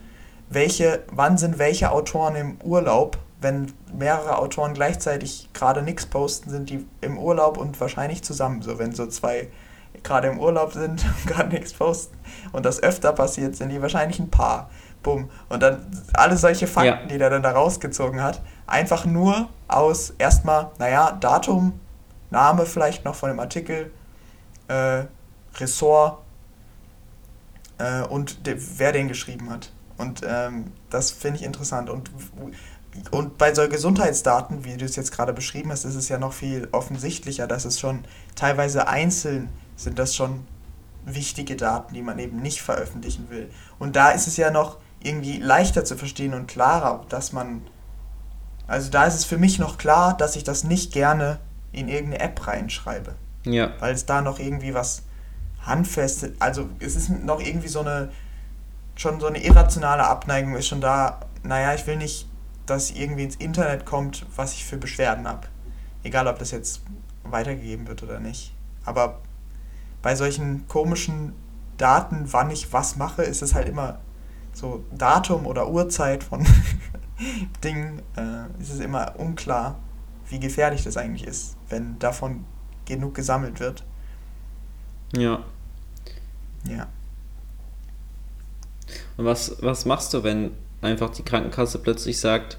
welche, 0.48 1.02
wann 1.10 1.38
sind 1.38 1.58
welche 1.58 1.90
Autoren 1.90 2.36
im 2.36 2.56
Urlaub, 2.62 3.18
wenn 3.40 3.72
mehrere 3.92 4.38
Autoren 4.38 4.74
gleichzeitig 4.74 5.48
gerade 5.52 5.82
nichts 5.82 6.06
posten, 6.06 6.50
sind 6.50 6.70
die 6.70 6.86
im 7.00 7.18
Urlaub 7.18 7.56
und 7.58 7.80
wahrscheinlich 7.80 8.22
zusammen. 8.22 8.62
So, 8.62 8.78
wenn 8.78 8.92
so 8.92 9.06
zwei 9.06 9.48
gerade 10.04 10.28
im 10.28 10.38
Urlaub 10.38 10.74
sind 10.74 11.04
und 11.24 11.26
gerade 11.26 11.48
nichts 11.48 11.72
posten 11.72 12.16
und 12.52 12.64
das 12.64 12.82
öfter 12.82 13.12
passiert, 13.12 13.56
sind 13.56 13.70
die 13.70 13.82
wahrscheinlich 13.82 14.20
ein 14.20 14.30
Paar. 14.30 14.70
Bumm. 15.02 15.30
Und 15.48 15.62
dann 15.62 15.86
alle 16.12 16.36
solche 16.36 16.66
Fakten, 16.66 17.02
ja. 17.02 17.06
die 17.06 17.18
der 17.18 17.30
dann 17.30 17.42
da 17.42 17.52
rausgezogen 17.52 18.22
hat, 18.22 18.42
einfach 18.66 19.04
nur 19.04 19.48
aus 19.68 20.10
erstmal, 20.18 20.70
naja, 20.78 21.12
Datum, 21.12 21.80
Name 22.30 22.66
vielleicht 22.66 23.04
noch 23.04 23.14
von 23.14 23.30
dem 23.30 23.40
Artikel, 23.40 23.92
äh, 24.68 25.04
Ressort 25.56 26.18
äh, 27.78 28.02
und 28.02 28.46
de, 28.46 28.56
wer 28.76 28.92
den 28.92 29.08
geschrieben 29.08 29.50
hat. 29.50 29.70
Und 29.98 30.22
ähm, 30.26 30.72
das 30.90 31.10
finde 31.10 31.38
ich 31.38 31.44
interessant. 31.44 31.90
Und, 31.90 32.10
und 33.10 33.38
bei 33.38 33.54
so 33.54 33.68
Gesundheitsdaten, 33.68 34.64
wie 34.64 34.76
du 34.76 34.84
es 34.84 34.96
jetzt 34.96 35.12
gerade 35.12 35.32
beschrieben 35.32 35.70
hast, 35.70 35.84
ist 35.84 35.94
es 35.94 36.08
ja 36.08 36.18
noch 36.18 36.32
viel 36.32 36.68
offensichtlicher, 36.72 37.46
dass 37.46 37.64
es 37.64 37.78
schon 37.78 38.04
teilweise 38.34 38.88
einzeln 38.88 39.50
sind 39.76 39.98
das 39.98 40.14
schon 40.14 40.46
wichtige 41.04 41.56
Daten, 41.56 41.94
die 41.94 42.02
man 42.02 42.18
eben 42.18 42.40
nicht 42.40 42.62
veröffentlichen 42.62 43.28
will. 43.30 43.50
Und 43.78 43.96
da 43.96 44.10
ist 44.10 44.26
es 44.26 44.36
ja 44.36 44.50
noch 44.50 44.78
irgendwie 45.04 45.38
leichter 45.38 45.84
zu 45.84 45.96
verstehen 45.96 46.34
und 46.34 46.46
klarer, 46.46 47.04
dass 47.08 47.32
man, 47.32 47.62
also 48.66 48.90
da 48.90 49.04
ist 49.04 49.14
es 49.14 49.24
für 49.24 49.38
mich 49.38 49.58
noch 49.58 49.78
klar, 49.78 50.16
dass 50.16 50.36
ich 50.36 50.44
das 50.44 50.64
nicht 50.64 50.92
gerne 50.92 51.38
in 51.72 51.88
irgendeine 51.88 52.22
App 52.22 52.46
reinschreibe. 52.46 53.14
Ja. 53.44 53.72
Weil 53.80 53.94
es 53.94 54.06
da 54.06 54.22
noch 54.22 54.38
irgendwie 54.38 54.74
was 54.74 55.02
handfeste, 55.64 56.34
also 56.38 56.68
es 56.80 56.96
ist 56.96 57.08
noch 57.08 57.40
irgendwie 57.40 57.68
so 57.68 57.80
eine, 57.80 58.10
schon 58.96 59.20
so 59.20 59.26
eine 59.26 59.42
irrationale 59.42 60.04
Abneigung 60.04 60.54
ist 60.56 60.68
schon 60.68 60.80
da, 60.80 61.20
naja, 61.42 61.74
ich 61.74 61.86
will 61.86 61.96
nicht, 61.96 62.28
dass 62.66 62.90
irgendwie 62.90 63.24
ins 63.24 63.36
Internet 63.36 63.84
kommt, 63.84 64.26
was 64.36 64.54
ich 64.54 64.64
für 64.64 64.76
Beschwerden 64.76 65.26
habe. 65.26 65.48
Egal, 66.04 66.26
ob 66.26 66.38
das 66.38 66.50
jetzt 66.50 66.82
weitergegeben 67.24 67.86
wird 67.88 68.02
oder 68.02 68.20
nicht. 68.20 68.54
Aber 68.84 69.20
bei 70.02 70.16
solchen 70.16 70.66
komischen 70.68 71.32
Daten, 71.76 72.32
wann 72.32 72.50
ich 72.50 72.72
was 72.72 72.96
mache, 72.96 73.22
ist 73.22 73.42
es 73.42 73.54
halt 73.54 73.68
immer 73.68 73.98
so 74.52 74.84
Datum 74.92 75.46
oder 75.46 75.70
Uhrzeit 75.70 76.24
von 76.24 76.46
Dingen, 77.64 78.02
äh, 78.16 78.60
ist 78.60 78.72
es 78.72 78.80
immer 78.80 79.18
unklar, 79.18 79.78
wie 80.28 80.40
gefährlich 80.40 80.84
das 80.84 80.96
eigentlich 80.96 81.26
ist, 81.26 81.56
wenn 81.68 81.98
davon 81.98 82.44
genug 82.84 83.14
gesammelt 83.14 83.60
wird. 83.60 83.84
Ja. 85.14 85.44
Ja. 86.68 86.88
Und 89.16 89.24
was, 89.24 89.56
was 89.62 89.84
machst 89.84 90.14
du, 90.14 90.22
wenn 90.22 90.52
einfach 90.80 91.10
die 91.10 91.22
Krankenkasse 91.22 91.78
plötzlich 91.78 92.18
sagt, 92.18 92.58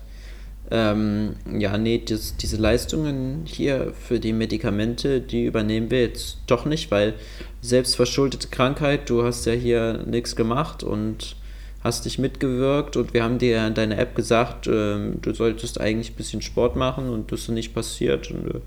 ähm, 0.71 1.35
ja, 1.51 1.77
nee, 1.77 2.01
das, 2.03 2.37
diese 2.37 2.57
Leistungen 2.57 3.43
hier 3.45 3.93
für 3.93 4.19
die 4.19 4.33
Medikamente, 4.33 5.19
die 5.19 5.45
übernehmen 5.45 5.91
wir 5.91 6.01
jetzt 6.01 6.37
doch 6.47 6.65
nicht, 6.65 6.89
weil 6.89 7.15
selbstverschuldete 7.61 8.47
Krankheit, 8.47 9.09
du 9.09 9.23
hast 9.23 9.45
ja 9.45 9.53
hier 9.53 10.03
nichts 10.05 10.35
gemacht 10.35 10.83
und 10.83 11.35
hast 11.83 12.05
dich 12.05 12.17
mitgewirkt 12.17 12.95
und 12.95 13.13
wir 13.13 13.23
haben 13.23 13.37
dir 13.37 13.67
in 13.67 13.73
deiner 13.73 13.97
App 13.97 14.15
gesagt, 14.15 14.67
ähm, 14.67 15.19
du 15.21 15.33
solltest 15.33 15.79
eigentlich 15.81 16.11
ein 16.11 16.15
bisschen 16.15 16.41
Sport 16.41 16.75
machen 16.75 17.09
und 17.09 17.31
das 17.31 17.41
ist 17.41 17.49
nicht 17.49 17.73
passiert 17.73 18.31
und 18.31 18.55
äh, 18.55 18.59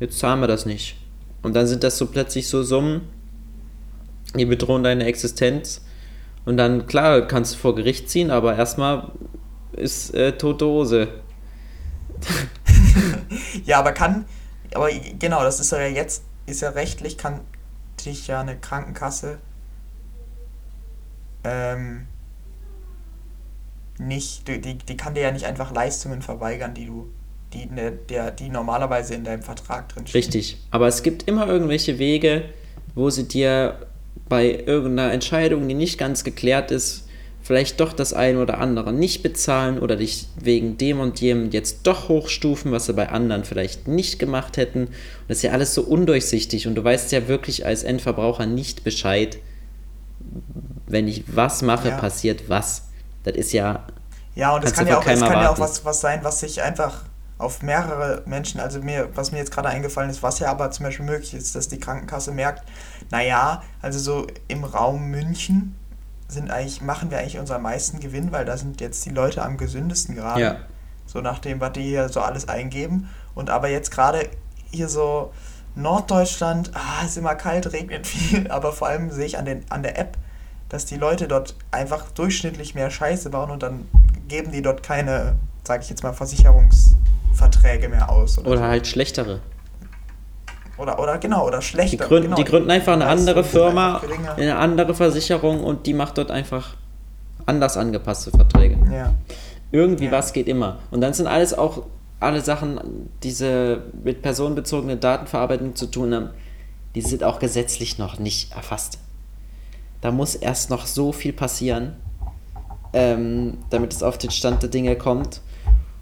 jetzt 0.00 0.18
zahlen 0.18 0.40
wir 0.40 0.46
das 0.46 0.66
nicht. 0.66 0.96
Und 1.42 1.54
dann 1.56 1.66
sind 1.66 1.82
das 1.82 1.96
so 1.96 2.06
plötzlich 2.06 2.48
so 2.48 2.62
Summen, 2.62 3.02
die 4.36 4.44
bedrohen 4.44 4.82
deine 4.82 5.06
Existenz 5.06 5.80
und 6.44 6.58
dann, 6.58 6.86
klar, 6.86 7.22
kannst 7.22 7.54
du 7.54 7.58
vor 7.58 7.74
Gericht 7.74 8.10
ziehen, 8.10 8.30
aber 8.30 8.56
erstmal 8.56 9.10
ist 9.72 10.14
äh, 10.14 10.36
tote 10.36 10.66
Hose. 10.66 11.08
ja, 13.64 13.78
aber 13.78 13.92
kann, 13.92 14.26
aber 14.74 14.90
genau, 15.18 15.42
das 15.42 15.58
ist 15.58 15.72
ja 15.72 15.86
jetzt, 15.86 16.24
ist 16.46 16.60
ja 16.60 16.70
rechtlich, 16.70 17.16
kann 17.16 17.40
dich 18.04 18.26
ja 18.26 18.40
eine 18.40 18.56
Krankenkasse 18.56 19.38
ähm, 21.44 22.06
nicht, 23.98 24.48
die, 24.48 24.76
die 24.76 24.96
kann 24.96 25.14
dir 25.14 25.22
ja 25.22 25.32
nicht 25.32 25.46
einfach 25.46 25.72
Leistungen 25.72 26.22
verweigern, 26.22 26.74
die 26.74 26.86
du, 26.86 27.08
die, 27.52 27.66
ne, 27.66 27.92
der, 27.92 28.30
die 28.30 28.48
normalerweise 28.48 29.14
in 29.14 29.24
deinem 29.24 29.42
Vertrag 29.42 29.88
drin 29.88 30.06
stehen. 30.06 30.18
Richtig, 30.18 30.58
aber 30.70 30.88
es 30.88 31.02
gibt 31.02 31.28
immer 31.28 31.46
irgendwelche 31.46 31.98
Wege, 31.98 32.44
wo 32.94 33.10
sie 33.10 33.28
dir 33.28 33.86
bei 34.28 34.64
irgendeiner 34.66 35.12
Entscheidung, 35.12 35.66
die 35.68 35.74
nicht 35.74 35.98
ganz 35.98 36.24
geklärt 36.24 36.70
ist, 36.70 37.06
vielleicht 37.46 37.78
doch 37.78 37.92
das 37.92 38.12
eine 38.12 38.42
oder 38.42 38.58
andere 38.58 38.92
nicht 38.92 39.22
bezahlen 39.22 39.78
oder 39.78 39.94
dich 39.94 40.26
wegen 40.42 40.78
dem 40.78 40.98
und 40.98 41.20
jenem 41.20 41.52
jetzt 41.52 41.86
doch 41.86 42.08
hochstufen, 42.08 42.72
was 42.72 42.86
sie 42.86 42.92
bei 42.92 43.08
anderen 43.08 43.44
vielleicht 43.44 43.86
nicht 43.86 44.18
gemacht 44.18 44.56
hätten. 44.56 44.86
Und 44.86 44.94
das 45.28 45.38
ist 45.38 45.42
ja 45.44 45.52
alles 45.52 45.72
so 45.72 45.82
undurchsichtig 45.82 46.66
und 46.66 46.74
du 46.74 46.82
weißt 46.82 47.12
ja 47.12 47.28
wirklich 47.28 47.64
als 47.64 47.84
Endverbraucher 47.84 48.46
nicht 48.46 48.82
Bescheid, 48.82 49.38
wenn 50.88 51.06
ich 51.06 51.22
was 51.28 51.62
mache, 51.62 51.90
ja. 51.90 51.98
passiert 51.98 52.48
was. 52.48 52.85
Das 53.26 53.34
ist 53.34 53.52
ja. 53.52 53.84
Ja, 54.36 54.54
und 54.54 54.64
es 54.64 54.72
kann 54.72 54.86
ja 54.86 54.98
auch, 54.98 55.06
es 55.06 55.20
kann 55.20 55.42
ja 55.42 55.50
auch 55.50 55.58
was, 55.58 55.84
was 55.84 56.00
sein, 56.00 56.20
was 56.22 56.40
sich 56.40 56.62
einfach 56.62 57.02
auf 57.38 57.62
mehrere 57.62 58.22
Menschen, 58.24 58.60
also 58.60 58.80
mir, 58.80 59.08
was 59.14 59.32
mir 59.32 59.38
jetzt 59.38 59.50
gerade 59.50 59.68
eingefallen 59.68 60.10
ist, 60.10 60.22
was 60.22 60.38
ja 60.38 60.50
aber 60.50 60.70
zum 60.70 60.84
Beispiel 60.86 61.04
möglich 61.04 61.34
ist, 61.34 61.54
dass 61.54 61.68
die 61.68 61.80
Krankenkasse 61.80 62.30
merkt, 62.30 62.64
naja, 63.10 63.62
also 63.82 63.98
so 63.98 64.26
im 64.46 64.64
Raum 64.64 65.10
München 65.10 65.74
sind 66.28 66.50
eigentlich, 66.50 66.80
machen 66.82 67.10
wir 67.10 67.18
eigentlich 67.18 67.38
unseren 67.38 67.62
meisten 67.62 67.98
Gewinn, 67.98 68.30
weil 68.30 68.44
da 68.44 68.56
sind 68.56 68.80
jetzt 68.80 69.04
die 69.04 69.10
Leute 69.10 69.42
am 69.42 69.56
gesündesten 69.56 70.14
gerade. 70.14 70.40
Ja. 70.40 70.56
So 71.06 71.20
nach 71.20 71.40
dem, 71.40 71.60
was 71.60 71.72
die 71.72 71.82
hier 71.82 72.08
so 72.08 72.20
alles 72.20 72.48
eingeben. 72.48 73.08
Und 73.34 73.50
aber 73.50 73.68
jetzt 73.68 73.90
gerade 73.90 74.28
hier 74.70 74.88
so 74.88 75.32
Norddeutschland, 75.74 76.70
ah, 76.74 77.04
ist 77.04 77.16
immer 77.16 77.34
kalt, 77.34 77.72
regnet 77.72 78.06
viel, 78.06 78.50
aber 78.50 78.72
vor 78.72 78.88
allem 78.88 79.10
sehe 79.10 79.26
ich 79.26 79.38
an, 79.38 79.44
den, 79.44 79.64
an 79.70 79.82
der 79.82 79.98
App, 79.98 80.16
dass 80.68 80.84
die 80.84 80.96
Leute 80.96 81.28
dort 81.28 81.54
einfach 81.70 82.10
durchschnittlich 82.10 82.74
mehr 82.74 82.90
Scheiße 82.90 83.30
bauen 83.30 83.50
und 83.50 83.62
dann 83.62 83.86
geben 84.28 84.52
die 84.52 84.62
dort 84.62 84.82
keine, 84.82 85.36
sage 85.64 85.82
ich 85.82 85.90
jetzt 85.90 86.02
mal, 86.02 86.12
Versicherungsverträge 86.12 87.88
mehr 87.88 88.10
aus. 88.10 88.38
Oder, 88.38 88.48
oder 88.48 88.58
so. 88.58 88.64
halt 88.64 88.86
schlechtere. 88.86 89.40
Oder, 90.78 90.98
oder 90.98 91.18
genau, 91.18 91.46
oder 91.46 91.62
schlechter. 91.62 91.96
Die 91.96 92.08
gründen, 92.08 92.24
genau. 92.24 92.36
die 92.36 92.44
gründen 92.44 92.70
einfach 92.70 92.92
eine 92.92 93.06
andere 93.06 93.44
Firma, 93.44 94.02
eine 94.36 94.56
andere 94.56 94.94
Versicherung 94.94 95.64
und 95.64 95.86
die 95.86 95.94
macht 95.94 96.18
dort 96.18 96.30
einfach 96.30 96.76
anders 97.46 97.76
angepasste 97.76 98.30
Verträge. 98.30 98.76
Ja. 98.92 99.14
Irgendwie 99.72 100.06
ja. 100.06 100.12
was 100.12 100.32
geht 100.32 100.48
immer. 100.48 100.80
Und 100.90 101.00
dann 101.00 101.14
sind 101.14 101.26
alles 101.26 101.56
auch 101.56 101.84
alle 102.20 102.40
Sachen, 102.40 103.10
diese 103.22 103.82
mit 104.02 104.22
personenbezogenen 104.22 105.00
Datenverarbeitung 105.00 105.76
zu 105.76 105.86
tun 105.86 106.14
haben, 106.14 106.30
die 106.94 107.02
sind 107.02 107.24
auch 107.24 107.38
gesetzlich 107.38 107.98
noch 107.98 108.18
nicht 108.18 108.52
erfasst. 108.52 108.98
Da 110.00 110.10
muss 110.10 110.34
erst 110.34 110.70
noch 110.70 110.86
so 110.86 111.12
viel 111.12 111.32
passieren, 111.32 111.94
ähm, 112.92 113.58
damit 113.70 113.92
es 113.92 114.02
auf 114.02 114.18
den 114.18 114.30
Stand 114.30 114.62
der 114.62 114.70
Dinge 114.70 114.96
kommt. 114.96 115.40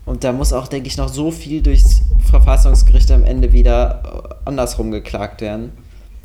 Und 0.07 0.25
da 0.25 0.33
muss 0.33 0.53
auch, 0.53 0.69
denke 0.69 0.89
ich, 0.89 0.97
noch 0.97 1.09
so 1.09 1.31
viel 1.31 1.63
durchs 1.63 2.03
Verfassungsgericht 2.31 3.11
am 3.11 3.25
Ende 3.25 3.53
wieder 3.53 4.03
äh, 4.05 4.49
andersrum 4.49 4.91
geklagt 4.91 5.41
werden. 5.41 5.73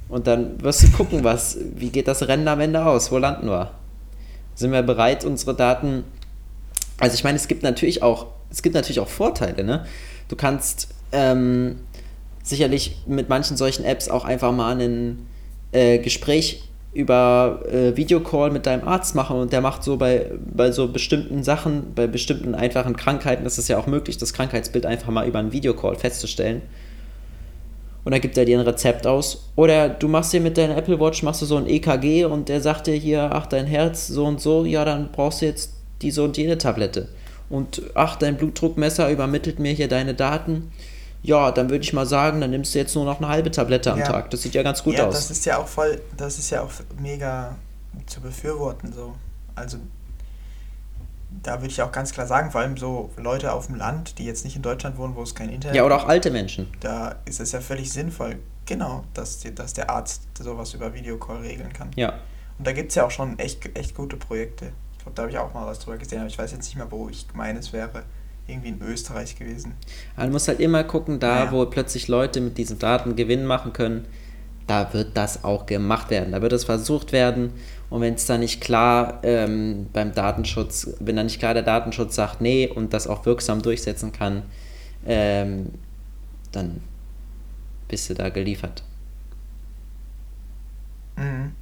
Und 0.09 0.27
dann 0.27 0.61
wirst 0.61 0.83
du 0.83 0.91
gucken, 0.91 1.23
was, 1.23 1.57
wie 1.75 1.89
geht 1.89 2.07
das 2.07 2.27
Rennen 2.27 2.47
am 2.47 2.59
Ende 2.59 2.83
aus? 2.83 3.11
Wo 3.11 3.17
landen 3.17 3.47
wir? 3.47 3.71
Sind 4.55 4.71
wir 4.71 4.81
bereit, 4.81 5.23
unsere 5.23 5.55
Daten. 5.55 6.03
Also 6.97 7.13
ich 7.13 7.23
meine, 7.23 7.37
es 7.37 7.47
gibt 7.47 7.63
natürlich 7.63 8.03
auch, 8.03 8.27
es 8.49 8.61
gibt 8.61 8.75
natürlich 8.75 8.99
auch 8.99 9.07
Vorteile, 9.07 9.63
ne? 9.63 9.85
Du 10.27 10.35
kannst 10.35 10.89
ähm, 11.11 11.79
sicherlich 12.43 13.03
mit 13.07 13.29
manchen 13.29 13.55
solchen 13.55 13.85
Apps 13.85 14.09
auch 14.09 14.25
einfach 14.25 14.51
mal 14.51 14.79
ein 14.79 15.27
äh, 15.71 15.99
Gespräch 15.99 16.68
über 16.93 17.61
äh, 17.71 17.95
Videocall 17.95 18.49
mit 18.49 18.65
deinem 18.65 18.87
Arzt 18.87 19.13
machen 19.13 19.37
und 19.37 19.53
der 19.53 19.61
macht 19.61 19.83
so 19.83 19.97
bei, 19.97 20.31
bei 20.39 20.71
so 20.71 20.87
bestimmten 20.87 21.43
Sachen, 21.43 21.93
bei 21.93 22.07
bestimmten 22.07 22.55
einfachen 22.55 22.95
Krankheiten, 22.95 23.45
ist 23.45 23.59
es 23.59 23.67
ja 23.67 23.77
auch 23.77 23.85
möglich, 23.85 24.17
das 24.17 24.33
Krankheitsbild 24.33 24.85
einfach 24.85 25.11
mal 25.11 25.27
über 25.27 25.39
einen 25.39 25.51
Videocall 25.51 25.95
festzustellen. 25.95 26.63
Und 28.05 28.13
dann 28.13 28.21
gibt 28.21 28.37
er 28.37 28.45
dir 28.45 28.57
ein 28.57 28.65
Rezept 28.65 29.05
aus. 29.05 29.51
Oder 29.55 29.89
du 29.89 30.07
machst 30.07 30.33
dir 30.33 30.41
mit 30.41 30.57
deiner 30.57 30.77
Apple 30.77 30.99
Watch, 30.99 31.21
machst 31.21 31.41
du 31.41 31.45
so 31.45 31.57
ein 31.57 31.67
EKG 31.67 32.25
und 32.25 32.49
der 32.49 32.61
sagt 32.61 32.87
dir 32.87 32.95
hier, 32.95 33.29
ach, 33.33 33.45
dein 33.45 33.67
Herz 33.67 34.07
so 34.07 34.25
und 34.25 34.41
so, 34.41 34.65
ja, 34.65 34.83
dann 34.83 35.09
brauchst 35.11 35.41
du 35.41 35.45
jetzt 35.45 35.73
die 36.01 36.09
so 36.09 36.23
und 36.23 36.37
jene 36.37 36.57
Tablette. 36.57 37.09
Und 37.49 37.83
ach, 37.93 38.15
dein 38.15 38.37
Blutdruckmesser 38.37 39.11
übermittelt 39.11 39.59
mir 39.59 39.73
hier 39.73 39.87
deine 39.87 40.15
Daten 40.15 40.71
ja, 41.21 41.51
dann 41.51 41.69
würde 41.69 41.83
ich 41.83 41.93
mal 41.93 42.05
sagen, 42.05 42.41
dann 42.41 42.51
nimmst 42.51 42.73
du 42.73 42.79
jetzt 42.79 42.95
nur 42.95 43.05
noch 43.05 43.17
eine 43.17 43.27
halbe 43.27 43.51
Tablette 43.51 43.91
am 43.91 43.99
ja. 43.99 44.05
Tag. 44.05 44.29
Das 44.31 44.41
sieht 44.41 44.53
ja 44.53 44.63
ganz 44.63 44.83
gut 44.83 44.95
ja, 44.95 45.07
aus. 45.07 45.15
Das 45.15 45.31
ist 45.31 45.45
ja 45.45 45.57
auch 45.57 45.67
voll, 45.67 46.01
das 46.15 46.39
ist 46.39 46.49
ja 46.49 46.61
auch 46.61 46.71
mega 46.99 47.55
zu 48.05 48.21
befürworten 48.21 48.93
so. 48.93 49.15
Also 49.55 49.77
da 51.43 51.61
würde 51.61 51.71
ich 51.71 51.81
auch 51.81 51.91
ganz 51.91 52.11
klar 52.11 52.25
sagen, 52.25 52.51
vor 52.51 52.61
allem 52.61 52.77
so 52.77 53.11
Leute 53.17 53.51
auf 53.53 53.67
dem 53.67 53.75
Land, 53.75 54.17
die 54.17 54.25
jetzt 54.25 54.45
nicht 54.45 54.55
in 54.55 54.61
Deutschland 54.61 54.97
wohnen, 54.97 55.15
wo 55.15 55.21
es 55.21 55.35
kein 55.35 55.49
Internet 55.49 55.73
gibt. 55.73 55.75
Ja, 55.75 55.85
oder 55.85 55.97
auch 55.97 56.07
alte 56.07 56.31
Menschen. 56.31 56.67
Da 56.79 57.15
ist 57.25 57.39
es 57.39 57.51
ja 57.51 57.61
völlig 57.61 57.91
sinnvoll, 57.91 58.39
genau, 58.65 59.03
dass, 59.13 59.39
die, 59.39 59.53
dass 59.53 59.73
der 59.73 59.89
Arzt 59.89 60.23
sowas 60.39 60.73
über 60.73 60.93
Videocall 60.93 61.37
regeln 61.37 61.71
kann. 61.71 61.91
Ja. 61.95 62.13
Und 62.57 62.65
da 62.65 62.71
gibt 62.71 62.89
es 62.89 62.95
ja 62.95 63.05
auch 63.05 63.11
schon 63.11 63.37
echt, 63.37 63.77
echt 63.77 63.95
gute 63.95 64.17
Projekte. 64.17 64.71
Ich 64.97 65.03
glaube, 65.03 65.15
da 65.15 65.21
habe 65.23 65.31
ich 65.31 65.37
auch 65.37 65.53
mal 65.53 65.67
was 65.67 65.79
drüber 65.79 65.97
gesehen, 65.97 66.19
aber 66.19 66.27
ich 66.27 66.37
weiß 66.37 66.51
jetzt 66.51 66.65
nicht 66.65 66.75
mehr, 66.75 66.91
wo 66.91 67.09
ich 67.09 67.27
meine, 67.33 67.59
es 67.59 67.71
wäre 67.73 68.03
irgendwie 68.49 68.69
in 68.69 68.81
Österreich 68.81 69.37
gewesen. 69.37 69.73
Man 70.17 70.31
muss 70.31 70.47
halt 70.47 70.59
immer 70.59 70.83
gucken, 70.83 71.19
da 71.19 71.45
ja. 71.45 71.51
wo 71.51 71.65
plötzlich 71.65 72.07
Leute 72.07 72.41
mit 72.41 72.57
diesen 72.57 72.79
Daten 72.79 73.15
Gewinn 73.15 73.45
machen 73.45 73.73
können, 73.73 74.05
da 74.67 74.93
wird 74.93 75.17
das 75.17 75.43
auch 75.43 75.65
gemacht 75.65 76.11
werden. 76.11 76.31
Da 76.31 76.41
wird 76.41 76.53
es 76.53 76.63
versucht 76.63 77.11
werden. 77.11 77.51
Und 77.89 78.01
wenn 78.01 78.13
es 78.13 78.27
da 78.27 78.37
nicht 78.37 78.61
klar 78.61 79.19
ähm, 79.23 79.87
beim 79.91 80.13
Datenschutz, 80.13 80.95
wenn 80.99 81.15
da 81.15 81.23
nicht 81.23 81.39
klar 81.39 81.55
der 81.55 81.63
Datenschutz 81.63 82.15
sagt, 82.15 82.39
nee, 82.39 82.67
und 82.67 82.93
das 82.93 83.07
auch 83.07 83.25
wirksam 83.25 83.61
durchsetzen 83.61 84.11
kann, 84.11 84.43
ähm, 85.07 85.71
dann 86.51 86.81
bist 87.87 88.09
du 88.09 88.13
da 88.13 88.29
geliefert. 88.29 88.83
Mhm. 91.17 91.53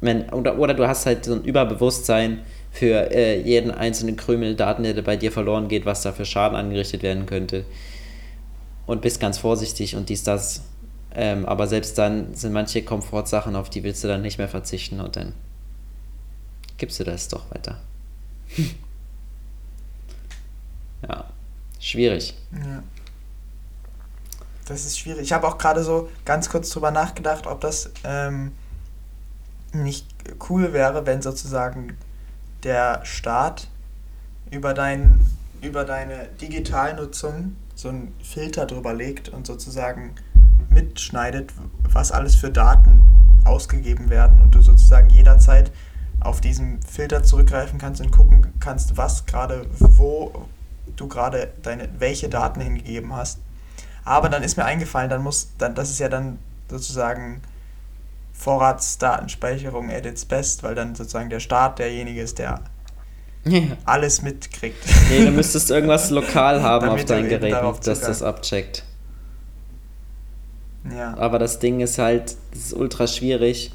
Wenn, 0.00 0.30
oder, 0.30 0.58
oder 0.58 0.72
du 0.72 0.88
hast 0.88 1.04
halt 1.04 1.26
so 1.26 1.34
ein 1.34 1.44
Überbewusstsein, 1.44 2.40
für 2.70 3.10
äh, 3.12 3.40
jeden 3.40 3.70
einzelnen 3.70 4.16
Krümel 4.16 4.54
Daten, 4.54 4.84
der 4.84 5.02
bei 5.02 5.16
dir 5.16 5.32
verloren 5.32 5.68
geht, 5.68 5.86
was 5.86 6.02
da 6.02 6.12
für 6.12 6.24
Schaden 6.24 6.56
angerichtet 6.56 7.02
werden 7.02 7.26
könnte. 7.26 7.64
Und 8.86 9.02
bist 9.02 9.20
ganz 9.20 9.38
vorsichtig 9.38 9.96
und 9.96 10.08
dies, 10.08 10.22
das. 10.24 10.62
Ähm, 11.12 11.44
aber 11.46 11.66
selbst 11.66 11.98
dann 11.98 12.34
sind 12.34 12.52
manche 12.52 12.82
Komfortsachen, 12.82 13.56
auf 13.56 13.68
die 13.68 13.82
willst 13.82 14.04
du 14.04 14.08
dann 14.08 14.22
nicht 14.22 14.38
mehr 14.38 14.48
verzichten 14.48 15.00
und 15.00 15.16
dann 15.16 15.32
gibst 16.78 17.00
du 17.00 17.04
das 17.04 17.26
doch 17.28 17.50
weiter. 17.50 17.80
ja, 21.08 21.24
schwierig. 21.80 22.34
Ja. 22.52 22.82
Das 24.66 24.86
ist 24.86 25.00
schwierig. 25.00 25.22
Ich 25.22 25.32
habe 25.32 25.48
auch 25.48 25.58
gerade 25.58 25.82
so 25.82 26.08
ganz 26.24 26.48
kurz 26.48 26.70
drüber 26.70 26.92
nachgedacht, 26.92 27.48
ob 27.48 27.60
das 27.60 27.90
ähm, 28.04 28.52
nicht 29.72 30.06
cool 30.48 30.72
wäre, 30.72 31.06
wenn 31.06 31.22
sozusagen 31.22 31.96
der 32.64 33.04
Staat 33.04 33.68
über, 34.50 34.74
dein, 34.74 35.26
über 35.62 35.84
deine 35.84 36.26
Digitalnutzung 36.40 37.56
so 37.74 37.88
einen 37.88 38.14
Filter 38.22 38.66
drüber 38.66 38.92
legt 38.92 39.28
und 39.28 39.46
sozusagen 39.46 40.14
mitschneidet, 40.68 41.52
was 41.82 42.12
alles 42.12 42.36
für 42.36 42.50
Daten 42.50 43.04
ausgegeben 43.44 44.10
werden 44.10 44.40
und 44.40 44.54
du 44.54 44.60
sozusagen 44.60 45.08
jederzeit 45.10 45.72
auf 46.20 46.40
diesen 46.40 46.82
Filter 46.82 47.22
zurückgreifen 47.22 47.78
kannst 47.78 48.00
und 48.00 48.10
gucken 48.10 48.52
kannst, 48.60 48.96
was 48.96 49.24
gerade, 49.24 49.66
wo 49.78 50.46
du 50.96 51.08
gerade 51.08 51.52
deine, 51.62 51.88
welche 51.98 52.28
Daten 52.28 52.60
hingegeben 52.60 53.14
hast. 53.14 53.38
Aber 54.04 54.28
dann 54.28 54.42
ist 54.42 54.56
mir 54.56 54.64
eingefallen, 54.64 55.08
dann 55.08 55.22
muss, 55.22 55.50
dann, 55.56 55.74
das 55.74 55.90
ist 55.90 55.98
ja 55.98 56.08
dann 56.08 56.38
sozusagen 56.68 57.40
Vorratsdatenspeicherung 58.40 59.90
at 59.90 60.06
its 60.06 60.24
best, 60.24 60.62
weil 60.62 60.74
dann 60.74 60.94
sozusagen 60.94 61.28
der 61.28 61.40
Staat 61.40 61.78
derjenige 61.78 62.22
ist, 62.22 62.38
der 62.38 62.62
ja. 63.44 63.62
alles 63.84 64.22
mitkriegt. 64.22 64.82
Nee, 65.10 65.26
du 65.26 65.30
müsstest 65.30 65.70
irgendwas 65.70 66.08
lokal 66.08 66.62
haben 66.62 66.88
auf 66.88 67.04
deinen 67.04 67.28
Geräten, 67.28 67.80
dass 67.84 68.00
das 68.00 68.22
abcheckt. 68.22 68.84
Ja. 70.90 71.16
Aber 71.18 71.38
das 71.38 71.58
Ding 71.58 71.80
ist 71.80 71.98
halt, 71.98 72.36
das 72.52 72.60
ist 72.60 72.72
ultra 72.72 73.06
schwierig, 73.06 73.72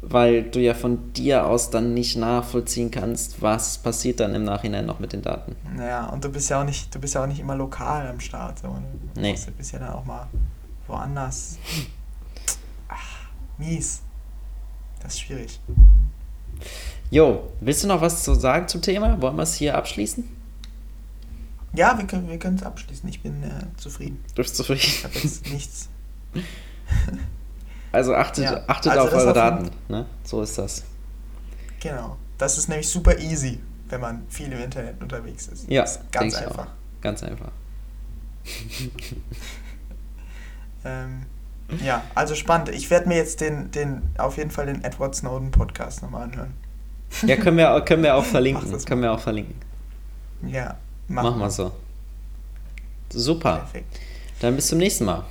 weil 0.00 0.44
du 0.44 0.60
ja 0.60 0.72
von 0.72 1.12
dir 1.12 1.46
aus 1.46 1.68
dann 1.68 1.92
nicht 1.92 2.16
nachvollziehen 2.16 2.90
kannst, 2.90 3.42
was 3.42 3.76
passiert 3.76 4.20
dann 4.20 4.34
im 4.34 4.44
Nachhinein 4.44 4.86
noch 4.86 4.98
mit 4.98 5.12
den 5.12 5.20
Daten. 5.20 5.56
Ja, 5.78 6.06
und 6.06 6.24
du 6.24 6.30
bist 6.30 6.48
ja 6.48 6.62
auch 6.62 6.64
nicht, 6.64 6.94
du 6.94 6.98
bist 6.98 7.14
ja 7.14 7.22
auch 7.22 7.26
nicht 7.26 7.40
immer 7.40 7.54
lokal 7.54 8.08
am 8.08 8.18
Start. 8.18 8.60
So. 8.60 8.68
Du 9.14 9.20
nee. 9.20 9.36
bist 9.58 9.72
ja 9.72 9.78
dann 9.78 9.90
auch 9.90 10.06
mal 10.06 10.26
woanders. 10.86 11.58
Mies. 13.60 14.02
Das 15.00 15.14
ist 15.14 15.20
schwierig. 15.20 15.60
Jo, 17.10 17.50
willst 17.60 17.84
du 17.84 17.88
noch 17.88 18.00
was 18.00 18.24
zu 18.24 18.34
sagen 18.34 18.66
zum 18.66 18.82
Thema? 18.82 19.20
Wollen 19.20 19.36
wir 19.36 19.42
es 19.42 19.54
hier 19.54 19.76
abschließen? 19.76 20.24
Ja, 21.74 21.96
wir 21.96 22.06
können 22.06 22.28
wir 22.28 22.42
es 22.42 22.62
abschließen. 22.62 23.08
Ich 23.08 23.22
bin 23.22 23.42
äh, 23.42 23.48
zufrieden. 23.76 24.22
Du 24.34 24.42
bist 24.42 24.56
zufrieden? 24.56 24.80
Ich 24.82 25.04
habe 25.04 25.14
jetzt 25.14 25.50
nichts. 25.50 25.88
Also 27.92 28.14
achtet, 28.14 28.44
ja. 28.44 28.62
achtet 28.68 28.92
also 28.92 29.08
auf 29.08 29.12
eure 29.12 29.32
Daten. 29.32 29.68
Ne? 29.88 30.06
So 30.22 30.42
ist 30.42 30.56
das. 30.56 30.84
Genau. 31.80 32.16
Das 32.38 32.56
ist 32.56 32.68
nämlich 32.68 32.88
super 32.88 33.18
easy, 33.18 33.58
wenn 33.88 34.00
man 34.00 34.22
viel 34.28 34.52
im 34.52 34.60
Internet 34.60 35.02
unterwegs 35.02 35.48
ist. 35.48 35.68
Ja, 35.68 35.82
ist 35.82 36.00
ganz 36.12 36.36
einfach. 36.36 36.68
Ganz 37.00 37.24
einfach. 37.24 37.50
ähm, 40.84 41.26
ja, 41.84 42.02
also 42.14 42.34
spannend. 42.34 42.68
Ich 42.70 42.90
werde 42.90 43.08
mir 43.08 43.16
jetzt 43.16 43.40
den, 43.40 43.70
den, 43.70 44.02
auf 44.18 44.36
jeden 44.36 44.50
Fall 44.50 44.66
den 44.66 44.84
Edward 44.84 45.14
Snowden 45.14 45.50
Podcast 45.50 46.02
nochmal 46.02 46.24
anhören. 46.24 46.54
Ja, 47.26 47.36
können 47.36 47.56
wir, 47.56 47.80
können 47.82 48.02
wir 48.02 48.14
auch 48.14 48.24
verlinken. 48.36 48.70
Das 48.70 48.86
können 48.86 49.02
wir 49.02 49.12
auch 49.12 49.20
verlinken. 49.20 49.54
Ja, 50.46 50.76
machen 51.08 51.38
wir 51.38 51.50
so. 51.50 51.72
Super. 53.10 53.56
Perfekt. 53.58 54.00
Dann 54.40 54.56
bis 54.56 54.68
zum 54.68 54.78
nächsten 54.78 55.04
Mal. 55.04 55.24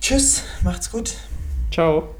Tschüss, 0.00 0.44
macht's 0.62 0.90
gut. 0.90 1.16
Ciao. 1.72 2.17